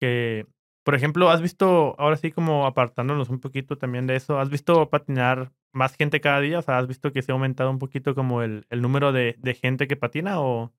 Que, 0.00 0.46
por 0.84 0.96
ejemplo, 0.96 1.30
has 1.30 1.40
visto, 1.40 1.94
ahora 1.96 2.16
sí 2.16 2.32
como 2.32 2.66
apartándonos 2.66 3.28
un 3.28 3.38
poquito 3.38 3.78
también 3.78 4.08
de 4.08 4.16
eso, 4.16 4.40
¿has 4.40 4.50
visto 4.50 4.90
patinar 4.90 5.52
más 5.72 5.94
gente 5.94 6.20
cada 6.20 6.40
día? 6.40 6.58
O 6.58 6.62
sea, 6.62 6.78
¿has 6.78 6.88
visto 6.88 7.12
que 7.12 7.22
se 7.22 7.30
ha 7.30 7.34
aumentado 7.34 7.70
un 7.70 7.78
poquito 7.78 8.14
como 8.14 8.42
el, 8.42 8.66
el 8.70 8.82
número 8.82 9.12
de, 9.12 9.36
de 9.38 9.54
gente 9.54 9.86
que 9.86 9.96
patina 9.96 10.40
o, 10.40 10.72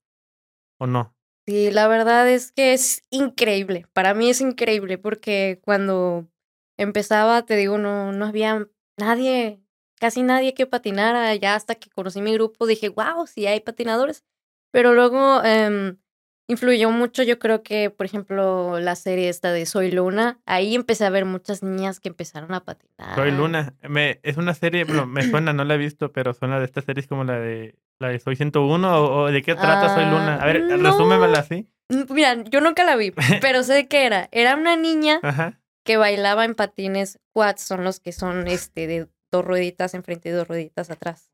o 0.78 0.88
no? 0.88 1.16
Sí, 1.48 1.72
la 1.72 1.88
verdad 1.88 2.30
es 2.30 2.52
que 2.52 2.74
es 2.74 3.04
increíble. 3.10 3.88
Para 3.94 4.14
mí 4.14 4.30
es 4.30 4.42
increíble 4.42 4.98
porque 4.98 5.60
cuando 5.64 6.28
empezaba, 6.78 7.46
te 7.46 7.56
digo, 7.56 7.78
no, 7.78 8.12
no 8.12 8.26
había 8.26 8.68
nadie, 8.98 9.60
casi 10.02 10.24
nadie 10.24 10.56
que 10.56 10.66
patinara. 10.66 11.34
Ya 11.36 11.56
hasta 11.56 11.76
que 11.76 11.92
conocí 11.92 12.22
mi 12.22 12.34
grupo 12.34 12.66
dije, 12.66 12.90
wow, 12.90 13.28
sí 13.28 13.46
hay 13.46 13.60
patinadores. 13.60 14.26
Pero 14.72 14.94
luego 14.94 15.42
eh, 15.46 15.96
influyó 16.48 16.90
mucho, 16.90 17.24
yo 17.24 17.38
creo 17.38 17.62
que, 17.62 17.92
por 17.92 18.06
ejemplo, 18.06 18.80
la 18.80 18.96
serie 18.96 19.30
esta 19.30 19.52
de 19.52 19.66
Soy 19.66 19.92
Luna, 19.92 20.40
ahí 20.46 20.76
empecé 20.76 21.06
a 21.06 21.10
ver 21.10 21.26
muchas 21.26 21.62
niñas 21.62 22.00
que 22.00 22.10
empezaron 22.10 22.54
a 22.54 22.64
patinar. 22.64 23.16
Soy 23.16 23.32
Luna, 23.32 23.76
me, 23.88 24.20
es 24.24 24.38
una 24.38 24.54
serie, 24.54 24.86
bueno, 24.86 25.06
me 25.06 25.22
suena, 25.30 25.54
no 25.54 25.64
la 25.64 25.76
he 25.76 25.78
visto, 25.78 26.12
pero 26.12 26.34
suena 26.34 26.60
de 26.60 26.66
estas 26.66 26.86
series 26.86 27.08
como 27.08 27.24
la 27.24 27.40
de 27.40 27.76
la 28.00 28.08
de 28.08 28.20
Soy 28.20 28.36
101 28.36 29.04
o, 29.04 29.28
de 29.28 29.42
qué 29.44 29.54
trata 29.54 29.94
Soy 29.94 30.06
Luna. 30.06 30.38
A 30.38 30.46
ver, 30.46 30.64
no. 30.64 30.78
resúmemela 30.78 31.40
así. 31.40 31.70
Mira, 32.10 32.42
yo 32.46 32.62
nunca 32.62 32.84
la 32.84 32.96
vi, 32.96 33.12
pero 33.42 33.62
sé 33.62 33.74
de 33.74 33.88
qué 33.88 34.06
era. 34.06 34.30
Era 34.32 34.56
una 34.56 34.76
niña 34.78 35.20
que 35.84 35.98
bailaba 35.98 36.46
en 36.46 36.56
patines 36.56 37.20
quads, 37.34 37.62
son 37.62 37.84
los 37.84 38.00
que 38.00 38.14
son 38.14 38.48
este 38.48 38.88
de 38.88 39.08
dos 39.32 39.46
rueditas 39.46 39.94
enfrente 39.94 40.30
y 40.30 40.32
dos 40.34 40.48
rueditas 40.48 40.90
atrás. 40.90 41.30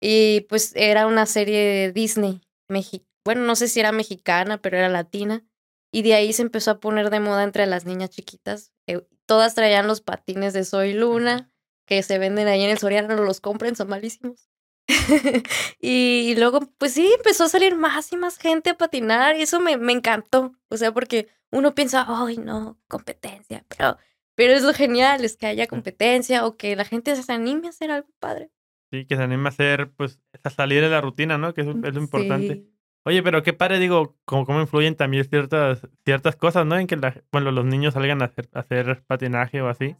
Y 0.00 0.42
pues 0.48 0.72
era 0.76 1.06
una 1.06 1.26
serie 1.26 1.58
de 1.58 1.92
Disney, 1.92 2.42
México 2.68 3.06
bueno, 3.24 3.42
no 3.42 3.56
sé 3.56 3.68
si 3.68 3.80
era 3.80 3.92
mexicana, 3.92 4.58
pero 4.58 4.76
era 4.76 4.88
latina. 4.88 5.44
Y 5.92 6.02
de 6.02 6.14
ahí 6.14 6.32
se 6.32 6.42
empezó 6.42 6.72
a 6.72 6.80
poner 6.80 7.10
de 7.10 7.20
moda 7.20 7.42
entre 7.44 7.66
las 7.66 7.86
niñas 7.86 8.10
chiquitas. 8.10 8.72
Eh, 8.86 9.06
todas 9.26 9.54
traían 9.54 9.86
los 9.86 10.00
patines 10.00 10.52
de 10.52 10.64
Soy 10.64 10.92
Luna, 10.92 11.50
que 11.86 12.02
se 12.02 12.18
venden 12.18 12.48
ahí 12.48 12.62
en 12.62 12.70
el 12.70 12.78
Soriano, 12.78 13.14
los 13.16 13.40
compren, 13.40 13.76
son 13.76 13.88
malísimos. 13.88 14.50
y, 15.80 16.34
luego, 16.36 16.60
pues 16.78 16.92
sí, 16.92 17.10
empezó 17.16 17.44
a 17.44 17.48
salir 17.48 17.76
más 17.76 18.12
y 18.12 18.16
más 18.16 18.36
gente 18.36 18.70
a 18.70 18.76
patinar 18.76 19.36
y 19.36 19.42
eso 19.42 19.60
me, 19.60 19.78
me 19.78 19.92
encantó. 19.92 20.54
O 20.68 20.76
sea, 20.76 20.92
porque 20.92 21.28
uno 21.50 21.74
piensa, 21.74 22.04
ay, 22.08 22.36
no, 22.38 22.78
competencia, 22.88 23.64
pero, 23.68 23.96
pero 24.34 24.52
es 24.52 24.62
lo 24.62 24.74
genial, 24.74 25.24
es 25.24 25.36
que 25.36 25.46
haya 25.46 25.66
competencia 25.66 26.46
o 26.46 26.56
que 26.56 26.76
la 26.76 26.84
gente 26.84 27.14
se 27.14 27.32
anime 27.32 27.66
a 27.66 27.70
hacer 27.70 27.90
algo 27.90 28.08
padre. 28.18 28.50
Sí, 28.90 29.06
que 29.06 29.16
se 29.16 29.22
anime 29.22 29.46
a 29.46 29.48
hacer, 29.48 29.90
pues, 29.92 30.20
a 30.42 30.50
salir 30.50 30.82
de 30.82 30.88
la 30.88 31.00
rutina, 31.00 31.38
¿no? 31.38 31.54
Que 31.54 31.62
es, 31.62 31.68
es 31.68 31.94
lo 31.94 32.00
importante. 32.00 32.66
Oye, 33.06 33.22
pero 33.22 33.42
qué 33.42 33.52
padre, 33.52 33.78
digo, 33.78 34.16
cómo, 34.24 34.46
cómo 34.46 34.60
influyen 34.60 34.96
también 34.96 35.24
ciertas, 35.24 35.86
ciertas 36.04 36.36
cosas, 36.36 36.64
¿no? 36.64 36.78
En 36.78 36.86
que 36.86 36.96
la, 36.96 37.22
bueno, 37.30 37.50
los 37.50 37.66
niños 37.66 37.94
salgan 37.94 38.22
a 38.22 38.26
hacer, 38.26 38.48
hacer 38.52 39.04
patinaje 39.06 39.60
o 39.60 39.68
así. 39.68 39.96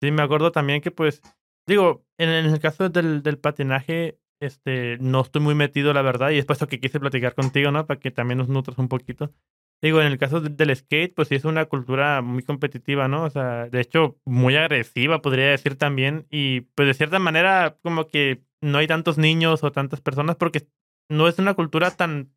Sí, 0.00 0.12
me 0.12 0.22
acuerdo 0.22 0.52
también 0.52 0.80
que, 0.80 0.92
pues, 0.92 1.22
digo, 1.66 2.06
en, 2.18 2.28
el 2.28 2.60
caso 2.60 2.88
del, 2.88 3.22
del 3.22 3.38
patinaje, 3.38 4.20
este, 4.40 4.96
no 4.98 5.22
estoy 5.22 5.42
muy 5.42 5.56
metido, 5.56 5.92
la 5.92 6.02
verdad, 6.02 6.30
y 6.30 6.38
es 6.38 6.46
por 6.46 6.54
eso 6.54 6.68
que 6.68 6.78
quise 6.78 7.00
platicar 7.00 7.34
contigo, 7.34 7.72
¿no? 7.72 7.86
Para 7.86 7.98
que 7.98 8.12
también 8.12 8.38
nos 8.38 8.48
nutras 8.48 8.78
un 8.78 8.88
poquito. 8.88 9.32
Digo, 9.80 10.00
en 10.00 10.08
el 10.08 10.18
caso 10.18 10.40
del 10.40 10.74
skate, 10.74 11.14
pues 11.14 11.28
sí 11.28 11.36
es 11.36 11.44
una 11.44 11.66
cultura 11.66 12.20
muy 12.20 12.42
competitiva, 12.42 13.06
¿no? 13.06 13.24
O 13.24 13.30
sea, 13.30 13.68
de 13.68 13.80
hecho, 13.80 14.18
muy 14.24 14.56
agresiva, 14.56 15.22
podría 15.22 15.50
decir 15.50 15.76
también. 15.76 16.26
Y 16.30 16.62
pues 16.62 16.88
de 16.88 16.94
cierta 16.94 17.20
manera, 17.20 17.78
como 17.82 18.08
que 18.08 18.42
no 18.60 18.78
hay 18.78 18.88
tantos 18.88 19.18
niños 19.18 19.62
o 19.62 19.70
tantas 19.70 20.00
personas 20.00 20.36
porque 20.36 20.66
no 21.08 21.28
es 21.28 21.38
una 21.38 21.54
cultura 21.54 21.92
tan, 21.92 22.32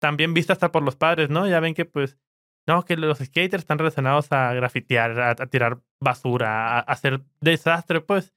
tan 0.00 0.16
bien 0.18 0.34
vista 0.34 0.52
hasta 0.52 0.70
por 0.70 0.82
los 0.82 0.96
padres, 0.96 1.30
¿no? 1.30 1.48
Ya 1.48 1.60
ven 1.60 1.74
que 1.74 1.86
pues, 1.86 2.18
no, 2.66 2.84
que 2.84 2.96
los 2.96 3.18
skaters 3.18 3.62
están 3.62 3.78
relacionados 3.78 4.30
a 4.30 4.52
grafitear, 4.52 5.18
a, 5.20 5.34
tirar 5.46 5.80
basura, 6.00 6.78
a, 6.78 6.80
hacer 6.80 7.22
desastre, 7.40 8.02
pues. 8.02 8.34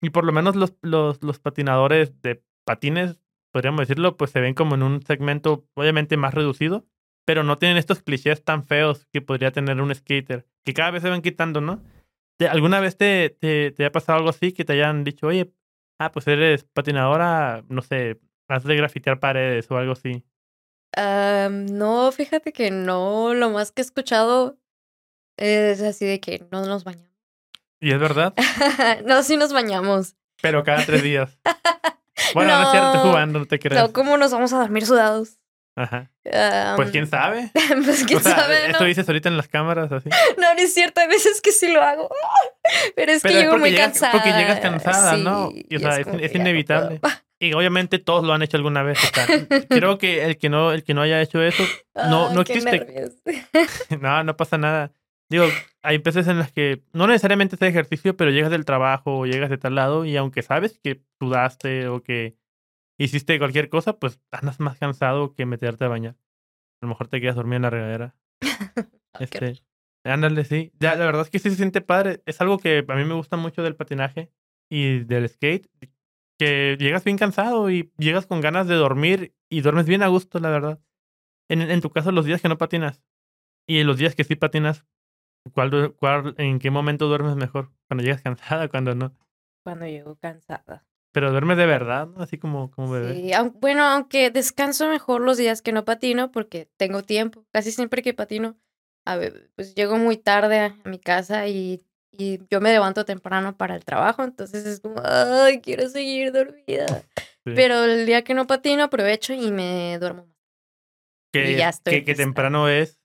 Y 0.00 0.10
por 0.10 0.24
lo 0.24 0.32
menos 0.32 0.56
los, 0.56 0.74
los, 0.80 1.22
los 1.22 1.40
patinadores 1.40 2.22
de 2.22 2.42
patines, 2.64 3.20
podríamos 3.52 3.80
decirlo, 3.80 4.16
pues 4.16 4.30
se 4.30 4.40
ven 4.40 4.54
como 4.54 4.76
en 4.76 4.82
un 4.82 5.02
segmento 5.02 5.66
obviamente 5.74 6.16
más 6.16 6.34
reducido, 6.34 6.86
pero 7.28 7.44
no 7.44 7.58
tienen 7.58 7.76
estos 7.76 8.00
clichés 8.00 8.42
tan 8.42 8.64
feos 8.64 9.04
que 9.12 9.20
podría 9.20 9.50
tener 9.50 9.78
un 9.82 9.94
skater, 9.94 10.46
que 10.64 10.72
cada 10.72 10.92
vez 10.92 11.02
se 11.02 11.10
van 11.10 11.20
quitando, 11.20 11.60
¿no? 11.60 11.82
¿Alguna 12.50 12.80
vez 12.80 12.96
te, 12.96 13.36
te, 13.38 13.70
te 13.72 13.84
ha 13.84 13.92
pasado 13.92 14.16
algo 14.16 14.30
así 14.30 14.52
que 14.52 14.64
te 14.64 14.72
hayan 14.72 15.04
dicho, 15.04 15.26
oye, 15.26 15.52
ah, 15.98 16.10
pues 16.10 16.26
eres 16.26 16.64
patinadora, 16.64 17.64
no 17.68 17.82
sé, 17.82 18.18
Has 18.48 18.64
de 18.64 18.76
grafitear 18.76 19.20
paredes 19.20 19.70
o 19.70 19.76
algo 19.76 19.92
así. 19.92 20.24
no, 20.96 22.10
fíjate 22.12 22.54
que 22.54 22.70
no. 22.70 23.34
Lo 23.34 23.50
más 23.50 23.72
que 23.72 23.82
he 23.82 23.84
escuchado 23.84 24.58
es 25.36 25.82
así 25.82 26.06
de 26.06 26.18
que 26.18 26.46
no 26.50 26.64
nos 26.64 26.84
bañamos. 26.84 27.12
¿Y 27.78 27.92
es 27.92 28.00
verdad? 28.00 28.32
no, 29.04 29.22
sí 29.22 29.36
nos 29.36 29.52
bañamos. 29.52 30.16
Pero 30.40 30.64
cada 30.64 30.84
tres 30.86 31.02
días. 31.02 31.38
Bueno, 32.34 32.58
no, 32.58 32.64
es 32.64 32.70
cierto, 32.72 32.98
jugando, 32.98 33.38
no 33.38 33.46
te 33.46 33.58
creas. 33.58 33.80
No, 33.80 33.92
¿cómo 33.92 34.18
nos 34.18 34.32
vamos 34.32 34.52
a 34.52 34.58
dormir 34.58 34.84
sudados? 34.84 35.37
Ajá. 35.78 36.10
pues 36.74 36.90
quién 36.90 37.06
sabe. 37.06 37.52
pues 37.84 38.04
quién 38.04 38.20
sabe. 38.20 38.70
Esto 38.70 38.84
dices 38.84 39.08
ahorita 39.08 39.28
en 39.28 39.36
las 39.36 39.46
cámaras 39.46 39.92
así. 39.92 40.08
No, 40.36 40.52
no 40.54 40.60
es 40.60 40.74
cierto. 40.74 41.00
Hay 41.00 41.06
veces 41.06 41.40
que 41.40 41.52
sí 41.52 41.72
lo 41.72 41.80
hago. 41.80 42.10
Pero 42.96 43.12
es 43.12 43.22
que 43.22 43.32
llego 43.32 43.58
muy 43.58 43.74
cansada. 43.76 44.12
Porque 44.12 44.32
llegas 44.32 44.58
cansada, 44.58 45.16
¿no? 45.16 45.50
Y, 45.52 45.76
o 45.76 45.78
sea, 45.78 45.98
es, 46.00 46.34
inevitable. 46.34 47.00
Y 47.38 47.52
obviamente 47.52 48.00
todos 48.00 48.24
lo 48.24 48.32
han 48.32 48.42
hecho 48.42 48.56
alguna 48.56 48.82
vez. 48.82 48.98
creo 49.68 49.98
que 49.98 50.24
el 50.24 50.36
que 50.36 50.48
no, 50.48 50.72
el 50.72 50.82
que 50.82 50.94
no 50.94 51.02
haya 51.02 51.22
hecho 51.22 51.40
eso, 51.40 51.62
no, 51.94 52.34
no 52.34 52.40
existe. 52.40 53.12
no, 54.00 54.24
no 54.24 54.36
pasa 54.36 54.58
nada. 54.58 54.90
Digo, 55.30 55.44
hay 55.82 55.98
veces 55.98 56.26
en 56.26 56.38
las 56.38 56.50
que 56.50 56.82
no 56.92 57.06
necesariamente 57.06 57.54
es 57.54 57.62
ejercicio, 57.62 58.16
pero 58.16 58.32
llegas 58.32 58.50
del 58.50 58.64
trabajo 58.64 59.18
o 59.18 59.26
llegas 59.26 59.50
de 59.50 59.58
tal 59.58 59.76
lado 59.76 60.04
y 60.04 60.16
aunque 60.16 60.42
sabes 60.42 60.80
que 60.82 61.02
sudaste 61.20 61.86
o 61.86 62.02
que 62.02 62.36
hiciste 62.98 63.38
cualquier 63.38 63.68
cosa, 63.68 63.98
pues 63.98 64.20
andas 64.30 64.60
más 64.60 64.78
cansado 64.78 65.34
que 65.34 65.46
meterte 65.46 65.84
a 65.84 65.88
bañar. 65.88 66.16
A 66.80 66.86
lo 66.86 66.88
mejor 66.88 67.08
te 67.08 67.20
quedas 67.20 67.36
dormido 67.36 67.56
en 67.56 67.62
la 67.62 67.70
regadera. 67.70 68.16
este, 69.20 69.62
ándale, 70.04 70.44
sí. 70.44 70.72
Ya, 70.78 70.94
la 70.94 71.06
verdad 71.06 71.22
es 71.22 71.30
que 71.30 71.38
sí 71.38 71.50
se 71.50 71.56
siente 71.56 71.80
padre. 71.80 72.22
Es 72.26 72.40
algo 72.40 72.58
que 72.58 72.84
a 72.86 72.94
mí 72.94 73.04
me 73.04 73.14
gusta 73.14 73.36
mucho 73.36 73.62
del 73.62 73.76
patinaje 73.76 74.32
y 74.70 75.00
del 75.04 75.28
skate 75.28 75.68
que 76.38 76.76
llegas 76.78 77.04
bien 77.04 77.18
cansado 77.18 77.70
y 77.70 77.92
llegas 77.98 78.26
con 78.26 78.40
ganas 78.40 78.68
de 78.68 78.76
dormir 78.76 79.34
y 79.50 79.60
duermes 79.60 79.86
bien 79.86 80.02
a 80.02 80.08
gusto, 80.08 80.38
la 80.38 80.50
verdad. 80.50 80.80
En, 81.48 81.62
en 81.62 81.80
tu 81.80 81.90
caso, 81.90 82.12
los 82.12 82.26
días 82.26 82.42
que 82.42 82.48
no 82.48 82.58
patinas 82.58 83.02
y 83.66 83.80
en 83.80 83.86
los 83.86 83.98
días 83.98 84.14
que 84.14 84.24
sí 84.24 84.36
patinas, 84.36 84.86
¿cuál, 85.52 85.94
cuál, 85.94 86.34
¿en 86.38 86.58
qué 86.58 86.70
momento 86.70 87.08
duermes 87.08 87.36
mejor? 87.36 87.72
¿Cuando 87.88 88.04
llegas 88.04 88.22
cansada 88.22 88.68
cuando 88.68 88.94
no? 88.94 89.14
cuando 89.68 89.86
llego 89.86 90.16
cansada. 90.16 90.87
Pero 91.18 91.32
duerme 91.32 91.56
de 91.56 91.66
verdad, 91.66 92.06
¿no? 92.06 92.22
Así 92.22 92.38
como, 92.38 92.70
como 92.70 92.92
bebé. 92.92 93.12
Sí, 93.12 93.32
bueno, 93.54 93.82
aunque 93.82 94.30
descanso 94.30 94.88
mejor 94.88 95.20
los 95.20 95.36
días 95.36 95.62
que 95.62 95.72
no 95.72 95.84
patino 95.84 96.30
porque 96.30 96.68
tengo 96.76 97.02
tiempo. 97.02 97.44
Casi 97.50 97.72
siempre 97.72 98.02
que 98.02 98.14
patino, 98.14 98.56
a 99.04 99.16
ver, 99.16 99.50
pues 99.56 99.74
llego 99.74 99.96
muy 99.98 100.16
tarde 100.16 100.60
a, 100.60 100.76
mi 100.84 101.00
casa 101.00 101.48
y, 101.48 101.84
y 102.12 102.38
yo 102.48 102.60
me 102.60 102.70
levanto 102.70 103.04
temprano 103.04 103.56
para 103.56 103.74
el 103.74 103.84
trabajo, 103.84 104.22
entonces 104.22 104.64
es 104.64 104.78
como, 104.78 105.02
ay, 105.04 105.60
quiero 105.60 105.88
seguir 105.88 106.30
dormida. 106.30 106.86
Sí. 107.16 107.52
Pero 107.56 107.82
el 107.82 108.06
día 108.06 108.22
que 108.22 108.34
no 108.34 108.46
patino 108.46 108.84
aprovecho 108.84 109.32
y 109.32 109.50
me 109.50 109.98
duermo 109.98 110.28
que, 111.32 111.50
y 111.50 111.56
ya 111.56 111.70
estoy 111.70 112.00
fresca. 112.02 112.22
temprano 112.22 112.68
es 112.68 113.00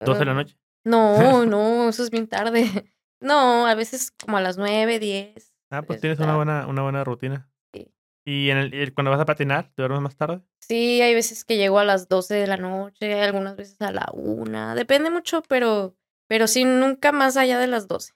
12 0.00 0.18
de 0.18 0.24
la 0.26 0.32
Ah, 0.32 0.34
noche. 0.34 0.58
No, 0.84 1.46
no, 1.46 1.88
eso 1.88 2.02
es 2.02 2.10
bien 2.10 2.26
tarde. 2.26 2.64
No, 3.18 3.66
a 3.66 3.74
veces 3.74 4.10
como 4.10 4.36
a 4.36 4.42
las 4.42 4.58
nueve, 4.58 4.98
diez. 4.98 5.55
Ah, 5.78 5.82
pues 5.82 5.96
es 5.96 6.00
tienes 6.00 6.18
una 6.18 6.36
buena, 6.36 6.66
una 6.66 6.82
buena 6.82 7.04
rutina. 7.04 7.48
Sí. 7.72 7.90
Y 8.24 8.50
en 8.50 8.58
el, 8.58 8.94
cuando 8.94 9.10
vas 9.10 9.20
a 9.20 9.24
patinar, 9.26 9.68
¿te 9.74 9.82
duermes 9.82 10.00
más 10.00 10.16
tarde? 10.16 10.40
Sí, 10.60 11.00
hay 11.00 11.14
veces 11.14 11.44
que 11.44 11.56
llego 11.56 11.78
a 11.78 11.84
las 11.84 12.08
12 12.08 12.34
de 12.34 12.46
la 12.46 12.56
noche, 12.56 13.20
algunas 13.22 13.56
veces 13.56 13.80
a 13.80 13.92
la 13.92 14.08
una. 14.12 14.74
Depende 14.74 15.10
mucho, 15.10 15.42
pero, 15.48 15.94
pero 16.28 16.46
sí, 16.46 16.64
nunca 16.64 17.12
más 17.12 17.36
allá 17.36 17.58
de 17.58 17.66
las 17.68 17.86
12. 17.88 18.12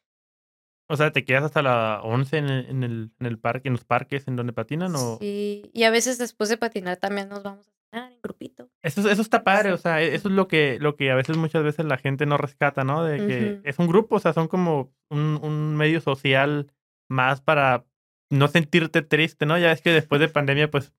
O 0.89 0.97
sea, 0.97 1.13
¿te 1.13 1.25
quedas 1.25 1.45
hasta 1.45 1.63
las 1.63 2.01
11 2.03 2.39
en 2.39 2.49
el, 2.49 2.67
en 2.67 2.83
el, 2.83 3.11
en 3.21 3.27
el 3.27 3.39
parque, 3.39 3.69
en 3.69 3.75
los 3.75 3.85
parques 3.85 4.27
en 4.27 4.35
donde 4.35 4.53
patinan? 4.53 4.93
O... 4.97 5.19
Sí, 5.21 5.71
y 5.73 5.85
a 5.85 5.91
veces 5.91 6.19
después 6.19 6.49
de 6.49 6.57
patinar 6.57 6.97
también 6.97 7.29
nos 7.29 7.45
vamos 7.45 7.69
a 7.69 7.73
cenar 7.97 8.11
en 8.13 8.21
grupito. 8.21 8.69
Eso, 8.83 9.09
eso 9.09 9.23
está 9.23 9.45
padre, 9.45 9.69
Sí. 9.69 9.75
o 9.75 9.79
sea, 9.79 10.03
e- 10.03 10.17
eso 10.17 10.27
es 10.29 10.35
lo 10.35 10.49
que, 10.49 10.79
lo 10.81 10.97
que 10.97 11.13
a 11.13 11.15
veces, 11.15 11.37
muchas 11.37 11.63
veces 11.63 11.85
la 11.85 11.97
gente 11.99 12.27
no 12.27 12.37
rescata, 12.39 12.83
¿no? 12.83 13.05
De 13.05 13.19
que 13.25 13.53
Ujú. 13.59 13.61
es 13.69 13.79
un 13.79 13.87
grupo, 13.87 14.17
o 14.17 14.19
sea, 14.19 14.33
son 14.33 14.49
como 14.49 14.93
un, 15.11 15.39
un 15.41 15.77
medio 15.77 16.01
social 16.01 16.73
más 17.11 17.41
para 17.41 17.85
no 18.31 18.49
sentirte 18.49 19.03
triste, 19.03 19.45
¿no? 19.45 19.59
Ya 19.59 19.73
es 19.73 19.83
que 19.83 19.91
después 19.91 20.21
de 20.21 20.29
pandemia, 20.29 20.71
pues, 20.71 20.93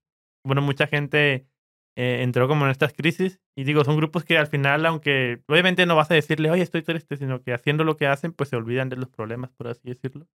bueno, 0.45 0.61
mucha 0.61 0.85
gente 0.85 1.47
eh, 1.95 2.19
entró 2.21 2.47
como 2.47 2.65
en 2.65 2.71
estas 2.71 2.93
crisis 2.93 3.39
y 3.55 3.63
digo, 3.63 3.83
son 3.83 3.97
grupos 3.97 4.23
que 4.23 4.37
al 4.37 4.47
final, 4.47 4.85
aunque 4.85 5.41
obviamente 5.47 5.85
no 5.85 5.95
vas 5.95 6.11
a 6.11 6.15
decirle, 6.15 6.51
oye, 6.51 6.61
estoy 6.61 6.83
triste, 6.83 7.17
sino 7.17 7.41
que 7.41 7.53
haciendo 7.53 7.83
lo 7.83 7.97
que 7.97 8.07
hacen, 8.07 8.33
pues 8.33 8.49
se 8.49 8.55
olvidan 8.55 8.89
de 8.89 8.97
los 8.97 9.09
problemas, 9.09 9.51
por 9.51 9.67
así 9.67 9.81
decirlo. 9.89 10.27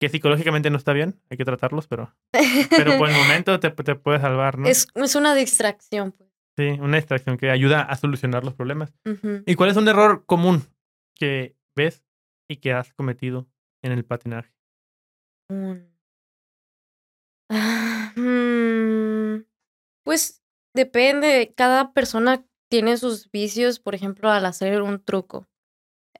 Que 0.00 0.08
psicológicamente 0.08 0.70
no 0.70 0.76
está 0.76 0.92
bien, 0.92 1.20
hay 1.30 1.36
que 1.38 1.44
tratarlos, 1.44 1.86
pero, 1.86 2.14
pero 2.70 2.98
por 2.98 3.08
el 3.08 3.16
momento 3.16 3.58
te, 3.60 3.70
te 3.70 3.94
puede 3.94 4.20
salvar, 4.20 4.58
¿no? 4.58 4.66
es, 4.68 4.88
es 4.94 5.14
una 5.14 5.34
distracción, 5.34 6.12
pues. 6.12 6.30
Sí, 6.58 6.68
una 6.80 6.96
distracción 6.96 7.36
que 7.36 7.50
ayuda 7.50 7.82
a 7.82 7.96
solucionar 7.96 8.42
los 8.42 8.54
problemas. 8.54 8.94
¿Y 9.44 9.56
cuál 9.56 9.70
es 9.70 9.76
un 9.76 9.88
error 9.88 10.24
común 10.24 10.62
que 11.14 11.54
ves 11.74 12.02
y 12.48 12.56
que 12.56 12.72
has 12.72 12.94
cometido 12.94 13.46
en 13.82 13.92
el 13.92 14.06
patinaje? 14.06 14.55
Un- 15.50 15.86
Ah, 17.48 18.12
mm, 18.16 19.44
Pues 20.04 20.42
depende, 20.74 21.54
cada 21.56 21.92
persona 21.94 22.46
tiene 22.70 22.96
sus 22.98 23.30
vicios, 23.30 23.80
por 23.80 23.94
ejemplo, 23.94 24.30
al 24.30 24.46
hacer 24.46 24.82
un 24.82 25.02
truco. 25.04 25.48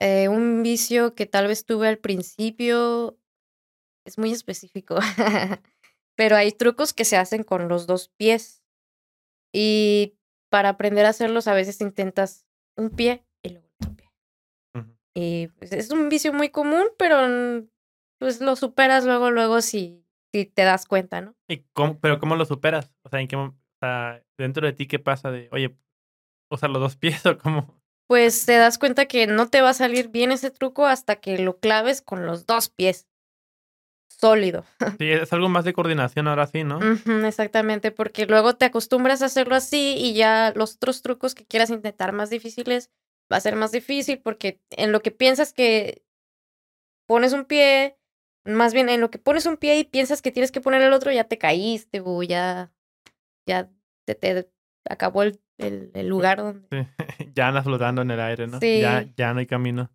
Eh, 0.01 0.29
un 0.29 0.62
vicio 0.62 1.14
que 1.14 1.27
tal 1.27 1.49
vez 1.49 1.66
tuve 1.66 1.89
al 1.89 1.99
principio 1.99 3.18
es 4.07 4.18
muy 4.18 4.33
específico, 4.33 4.97
pero 6.16 6.37
hay 6.37 6.53
trucos 6.53 6.93
que 6.95 7.05
se 7.07 7.16
hacen 7.18 7.45
con 7.45 7.68
los 7.68 7.87
dos 7.87 8.11
pies. 8.16 8.64
Y 9.53 10.16
para 10.51 10.70
aprender 10.70 11.07
a 11.07 11.11
hacerlos 11.11 11.49
a 11.49 11.55
veces 11.55 11.81
intentas 11.81 12.47
un 12.77 12.91
pie 12.91 13.27
y 13.43 13.51
luego 13.51 13.68
otro 13.81 13.97
pie. 13.97 14.11
Y 15.14 15.49
pues, 15.59 15.72
es 15.72 15.91
un 15.91 16.09
vicio 16.09 16.33
muy 16.33 16.51
común, 16.51 16.87
pero 16.99 17.66
pues 18.19 18.41
lo 18.41 18.57
superas 18.57 19.05
luego, 19.05 19.31
luego 19.31 19.61
si, 19.61 20.05
si 20.33 20.47
te 20.47 20.62
das 20.62 20.87
cuenta, 20.87 21.21
¿no? 21.21 21.35
¿Y 21.49 21.64
cómo, 21.73 21.99
pero 22.01 22.19
cómo 22.19 22.37
lo 22.37 22.45
superas? 22.45 22.93
O 23.03 23.09
sea, 23.09 23.21
¿en 23.21 23.29
qué, 23.29 23.37
o 23.37 23.55
sea, 23.81 24.23
dentro 24.39 24.67
de 24.67 24.73
ti 24.73 24.87
qué 24.87 24.99
pasa 24.99 25.31
de, 25.31 25.49
oye, 25.53 25.77
usar 26.51 26.71
los 26.71 26.81
dos 26.81 26.97
pies 26.97 27.25
o 27.27 27.39
cómo? 27.39 27.81
Pues 28.09 28.47
te 28.47 28.57
das 28.57 28.79
cuenta 28.79 29.07
que 29.07 29.27
no 29.27 29.49
te 29.49 29.62
va 29.62 29.71
a 29.71 29.75
salir 29.75 30.09
bien 30.09 30.31
ese 30.31 30.51
truco 30.51 30.87
hasta 30.87 31.17
que 31.17 31.39
lo 31.39 31.59
claves 31.59 32.03
con 32.03 32.25
los 32.25 32.47
dos 32.47 32.69
pies. 32.69 33.09
Sólido. 34.09 34.64
Sí, 34.99 35.11
es 35.11 35.33
algo 35.33 35.49
más 35.49 35.64
de 35.64 35.73
coordinación 35.73 36.29
ahora 36.29 36.47
sí, 36.47 36.64
¿no? 36.64 36.79
Exactamente, 37.27 37.91
porque 37.91 38.27
luego 38.27 38.55
te 38.55 38.64
acostumbras 38.64 39.23
a 39.23 39.27
hacerlo 39.27 39.57
así 39.57 39.97
y 39.99 40.14
ya 40.14 40.53
los 40.55 40.77
otros 40.77 41.03
trucos 41.03 41.35
que 41.35 41.45
quieras 41.45 41.71
intentar 41.71 42.12
más 42.12 42.31
difíciles 42.31 42.91
va 43.31 43.37
a 43.39 43.41
ser 43.41 43.57
más 43.57 43.73
difícil 43.73 44.21
porque 44.21 44.61
en 44.71 44.93
lo 44.93 45.01
que 45.03 45.11
piensas 45.11 45.53
que 45.53 46.05
pones 47.07 47.33
un 47.33 47.45
pie, 47.45 47.99
más 48.47 48.72
bien 48.74 48.88
en 48.88 49.01
lo 49.01 49.11
que 49.11 49.18
pones 49.18 49.47
un 49.47 49.57
pie 49.57 49.78
y 49.78 49.84
piensas 49.84 50.22
que 50.22 50.32
tienes 50.32 50.53
que 50.53 50.61
poner 50.61 50.82
el 50.82 50.92
otro, 50.92 51.11
ya 51.12 51.24
te 51.24 51.38
caíste 51.38 52.01
o 52.05 52.22
ya, 52.22 52.72
ya 53.47 53.70
te, 54.07 54.14
te 54.14 54.49
acabó 54.88 55.22
el, 55.22 55.40
el, 55.59 55.90
el 55.94 56.09
lugar 56.09 56.38
donde... 56.38 56.66
Sí, 56.70 56.88
ya 57.34 57.49
andas 57.49 57.64
flotando 57.64 58.03
en 58.03 58.11
el 58.11 58.20
aire, 58.20 58.47
¿no? 58.47 58.61
Sí. 58.61 58.80
Ya, 58.80 59.07
ya 59.16 59.32
no 59.32 59.40
hay 59.40 59.47
camino. 59.47 59.90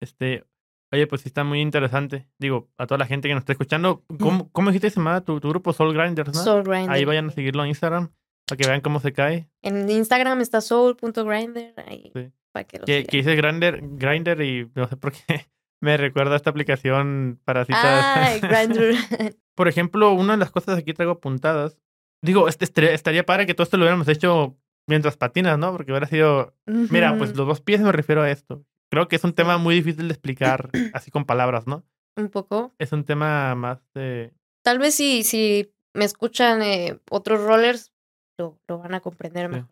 Este, 0.00 0.44
oye, 0.92 1.06
pues 1.06 1.22
sí 1.22 1.28
está 1.28 1.42
muy 1.44 1.60
interesante. 1.60 2.28
Digo, 2.38 2.68
a 2.78 2.86
toda 2.86 2.98
la 2.98 3.06
gente 3.06 3.28
que 3.28 3.34
nos 3.34 3.42
está 3.42 3.52
escuchando, 3.52 4.04
¿cómo, 4.20 4.50
cómo 4.52 4.70
dijiste 4.70 4.86
que 4.88 4.90
se 4.94 5.00
llamaba 5.00 5.20
tu, 5.22 5.40
tu 5.40 5.48
grupo 5.48 5.72
Soul 5.72 5.94
Grinders, 5.94 6.34
no? 6.34 6.42
Soul 6.42 6.62
Grinder. 6.64 6.90
Ahí 6.90 7.04
vayan 7.04 7.28
a 7.28 7.32
seguirlo 7.32 7.62
en 7.64 7.70
Instagram 7.70 8.12
para 8.46 8.56
que 8.58 8.68
vean 8.68 8.80
cómo 8.80 9.00
se 9.00 9.12
cae. 9.12 9.48
En 9.62 9.88
Instagram 9.90 10.40
está 10.40 10.60
soul.grinder. 10.60 11.74
Ahí, 11.86 12.12
Sí. 12.14 12.30
para 12.52 12.64
que 12.64 12.78
lo 12.78 12.84
Que, 12.84 13.04
que 13.04 13.16
dice 13.18 13.34
Grinder, 13.34 13.80
Grinder 13.82 14.40
y 14.42 14.70
no 14.74 14.86
sé 14.86 14.96
por 14.96 15.12
qué 15.12 15.46
me 15.80 15.96
recuerda 15.96 16.34
a 16.34 16.36
esta 16.36 16.50
aplicación 16.50 17.40
para 17.44 17.64
citas. 17.64 17.82
Ah, 17.84 18.34
Grindr. 18.40 18.94
por 19.54 19.68
ejemplo, 19.68 20.12
una 20.12 20.34
de 20.34 20.38
las 20.38 20.50
cosas 20.50 20.78
aquí 20.78 20.92
traigo 20.92 21.12
apuntadas. 21.12 21.78
Digo, 22.22 22.48
este, 22.48 22.64
estaría, 22.64 22.92
estaría 22.92 23.26
padre 23.26 23.46
que 23.46 23.54
todo 23.54 23.64
esto 23.64 23.76
lo 23.76 23.84
hubiéramos 23.84 24.08
hecho 24.08 24.56
mientras 24.86 25.16
patinas, 25.16 25.58
¿no? 25.58 25.72
Porque 25.72 25.92
hubiera 25.92 26.06
sido 26.06 26.54
Mira, 26.66 27.16
pues 27.18 27.36
los 27.36 27.46
dos 27.46 27.60
pies 27.60 27.80
me 27.80 27.92
refiero 27.92 28.22
a 28.22 28.30
esto. 28.30 28.64
Creo 28.90 29.08
que 29.08 29.16
es 29.16 29.24
un 29.24 29.32
tema 29.32 29.58
muy 29.58 29.74
difícil 29.74 30.08
de 30.08 30.14
explicar 30.14 30.70
así 30.94 31.10
con 31.10 31.24
palabras, 31.24 31.66
¿no? 31.66 31.84
Un 32.16 32.28
poco. 32.28 32.74
Es 32.78 32.92
un 32.92 33.04
tema 33.04 33.54
más 33.54 33.80
de... 33.94 34.32
Tal 34.62 34.78
vez 34.78 34.94
si, 34.94 35.22
si 35.22 35.74
me 35.94 36.04
escuchan 36.04 36.62
eh, 36.62 36.98
otros 37.10 37.42
rollers, 37.42 37.92
lo, 38.38 38.58
lo 38.66 38.78
van 38.78 38.94
a 38.94 39.00
comprender 39.00 39.48
mejor. 39.48 39.68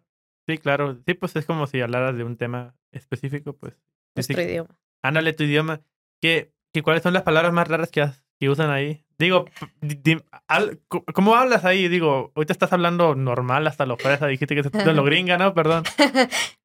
Sí, 0.47 0.59
claro. 0.59 0.99
Sí, 1.07 1.15
pues 1.15 1.35
es 1.37 1.47
como 1.47 1.67
si 1.67 1.81
hablaras 1.81 2.17
de 2.17 2.25
un 2.25 2.37
tema 2.37 2.77
específico, 2.93 3.55
pues. 3.55 3.75
Nuestro 4.15 4.37
sí. 4.37 4.43
idioma. 4.43 4.79
Ándale 5.03 5.33
tu 5.33 5.45
idioma. 5.45 5.81
¿Qué, 6.25 6.55
qué, 6.73 6.81
¿Cuáles 6.83 7.03
son 7.03 7.13
las 7.13 7.23
palabras 7.23 7.53
más 7.53 7.69
raras 7.69 7.91
que, 7.91 8.01
has- 8.01 8.25
que 8.41 8.49
usan 8.49 8.71
ahí? 8.71 9.05
Digo, 9.19 9.45
di- 9.83 10.23
al- 10.49 10.81
¿cómo 10.89 11.35
hablas 11.37 11.67
ahí? 11.67 11.87
Digo, 11.89 12.33
ahorita 12.35 12.55
estás 12.55 12.73
hablando 12.73 13.15
normal 13.15 13.67
hasta 13.67 13.85
lo 13.85 13.99
fresa. 13.99 14.27
Dijiste 14.27 14.55
que 14.55 14.63
es 14.63 14.73
de 14.73 14.93
lo 14.95 15.05
gringa, 15.05 15.37
¿no? 15.37 15.53
Perdón. 15.53 15.85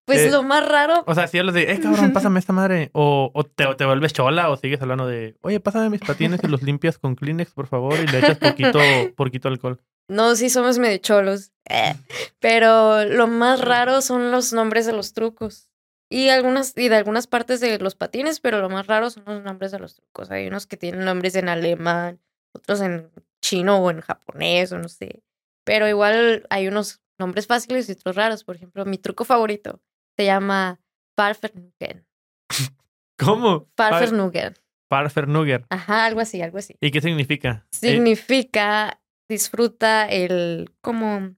Pues 0.06 0.22
Eh, 0.22 0.32
lo 0.32 0.44
más 0.44 0.66
raro, 0.66 1.04
O 1.06 1.14
sea, 1.14 1.28
si 1.28 1.38
hablas 1.40 1.56
de, 1.56 1.74
eh, 1.74 1.80
cabrón, 1.82 2.14
pásame 2.14 2.40
esta 2.40 2.54
madre. 2.54 2.90
O, 2.94 3.32
o 3.34 3.44
te, 3.44 3.66
o 3.66 3.76
te 3.76 3.84
vuelves 3.84 4.14
chola 4.14 4.50
o 4.50 4.56
sigues 4.56 4.82
hablando 4.82 5.06
de, 5.06 5.36
oye, 5.42 5.60
pásame 5.60 5.90
mis 5.90 6.00
patines 6.00 6.40
y 6.42 6.48
los 6.48 6.64
limpias 6.64 6.98
con 6.98 7.16
Kleenex, 7.16 7.52
por 7.52 7.68
favor, 7.68 8.00
y 8.00 8.08
le 8.08 8.20
echas 8.20 8.38
poquito, 8.38 8.80
poquito 9.18 9.50
alcohol. 9.50 9.82
no, 10.08 10.36
sí 10.38 10.50
somos 10.50 10.80
medio 10.80 10.98
cholos. 11.00 11.52
eh, 11.70 11.96
Pero 12.40 13.04
lo 13.04 13.28
más 13.28 13.60
raro 13.60 14.00
son 14.02 14.32
los 14.32 14.54
nombres 14.54 14.86
de 14.86 14.94
los 14.94 15.14
trucos. 15.14 15.69
Y 16.12 16.30
algunas, 16.30 16.76
y 16.76 16.90
de 16.90 16.96
algunas 16.96 17.28
partes 17.28 17.60
de 17.60 17.78
los 17.78 17.96
patines, 17.96 18.40
pero 18.40 18.62
lo 18.62 18.70
más 18.70 18.88
raro 18.88 19.10
son 19.10 19.24
los 19.26 19.44
nombres 19.44 19.72
de 19.72 19.80
los 19.80 19.96
trucos. 19.96 20.32
Hay 20.32 20.48
unos 20.48 20.66
que 20.66 20.76
tienen 20.78 21.06
nombres 21.06 21.36
en 21.36 21.50
alemán, 21.50 22.20
otros 22.54 22.82
en 22.82 23.12
chino 23.42 23.78
o 23.78 23.92
en 23.92 24.02
japonés, 24.02 24.72
o 24.72 24.80
no 24.80 24.90
sé. 24.90 25.22
Pero 25.66 25.88
igual 25.88 26.48
hay 26.50 26.68
unos 26.68 27.02
nombres 27.20 27.46
fáciles 27.46 27.88
y 27.88 27.92
otros 27.92 28.16
raros. 28.16 28.44
Por 28.44 28.56
ejemplo, 28.56 28.86
mi 28.86 28.98
truco 28.98 29.24
favorito 29.24 29.82
se 30.18 30.26
llama 30.26 30.80
Farfernugen. 31.16 32.06
¿Cómo? 33.20 33.68
Farfernugen. 33.78 34.56
Parfernugger. 34.90 35.66
Ajá, 35.70 36.06
algo 36.06 36.20
así, 36.20 36.42
algo 36.42 36.58
así. 36.58 36.76
¿Y 36.82 36.90
qué 36.90 37.00
significa? 37.00 37.68
Eh, 37.72 37.76
Significa 37.76 39.00
disfruta 39.30 40.08
el 40.08 40.72
como 40.82 41.36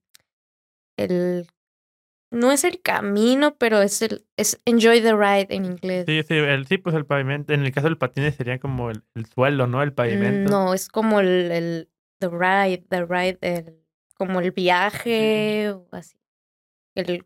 el 0.97 1.47
no 2.31 2.51
es 2.51 2.63
el 2.63 2.81
camino, 2.81 3.55
pero 3.57 3.81
es 3.81 4.01
el 4.01 4.25
es 4.37 4.59
enjoy 4.65 5.01
the 5.01 5.13
ride 5.13 5.47
en 5.49 5.65
inglés. 5.65 6.05
sí, 6.07 6.23
sí, 6.23 6.33
el, 6.35 6.65
sí, 6.65 6.77
pues 6.77 6.95
el 6.95 7.05
pavimento. 7.05 7.53
En 7.53 7.63
el 7.63 7.71
caso 7.71 7.87
del 7.87 7.97
patines 7.97 8.35
sería 8.35 8.59
como 8.59 8.89
el, 8.89 9.03
el 9.15 9.25
suelo, 9.25 9.67
¿no? 9.67 9.83
El 9.83 9.93
pavimento. 9.93 10.49
No, 10.49 10.73
es 10.73 10.87
como 10.87 11.19
el, 11.19 11.51
el 11.51 11.89
the 12.19 12.29
ride, 12.29 12.85
the 12.89 13.05
ride, 13.05 13.37
el, 13.41 13.75
como 14.15 14.39
el 14.39 14.51
viaje 14.51 15.71
o 15.71 15.87
así. 15.91 16.17
El, 16.95 17.25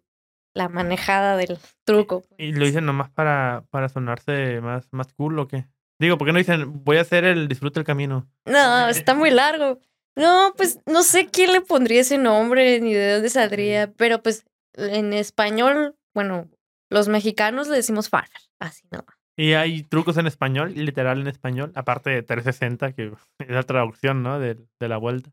la 0.53 0.69
manejada 0.69 1.37
del 1.37 1.57
truco. 1.83 2.21
pues. 2.21 2.39
¿Y 2.39 2.53
lo 2.53 2.65
dicen 2.65 2.85
nomás 2.85 3.09
para, 3.11 3.65
para 3.69 3.89
sonarse 3.89 4.59
más, 4.61 4.87
más 4.91 5.13
cool 5.13 5.37
o 5.39 5.47
qué? 5.47 5.67
Digo, 5.99 6.17
¿por 6.17 6.27
qué 6.27 6.33
no 6.33 6.39
dicen, 6.39 6.83
voy 6.83 6.97
a 6.97 7.01
hacer 7.01 7.23
el 7.25 7.47
disfrute 7.47 7.79
del 7.79 7.85
camino? 7.85 8.27
No, 8.45 8.89
está 8.89 9.13
muy 9.13 9.31
largo. 9.31 9.79
No, 10.15 10.53
pues 10.55 10.79
no 10.85 11.03
sé 11.03 11.27
quién 11.27 11.51
le 11.51 11.61
pondría 11.61 12.01
ese 12.01 12.17
nombre 12.17 12.79
ni 12.79 12.93
de 12.93 13.13
dónde 13.13 13.29
saldría, 13.29 13.91
pero 13.95 14.21
pues 14.23 14.45
en 14.77 15.13
español, 15.13 15.95
bueno, 16.13 16.49
los 16.89 17.07
mexicanos 17.07 17.67
le 17.67 17.77
decimos 17.77 18.09
farfar, 18.09 18.41
así 18.59 18.87
no. 18.91 19.05
¿Y 19.37 19.53
hay 19.53 19.83
trucos 19.83 20.17
en 20.17 20.27
español, 20.27 20.73
literal 20.75 21.19
en 21.19 21.27
español? 21.27 21.71
Aparte 21.75 22.09
de 22.09 22.23
360, 22.23 22.93
que 22.93 23.11
es 23.39 23.49
la 23.49 23.63
traducción, 23.63 24.23
¿no? 24.23 24.39
De, 24.39 24.57
de 24.79 24.87
la 24.87 24.97
vuelta. 24.97 25.31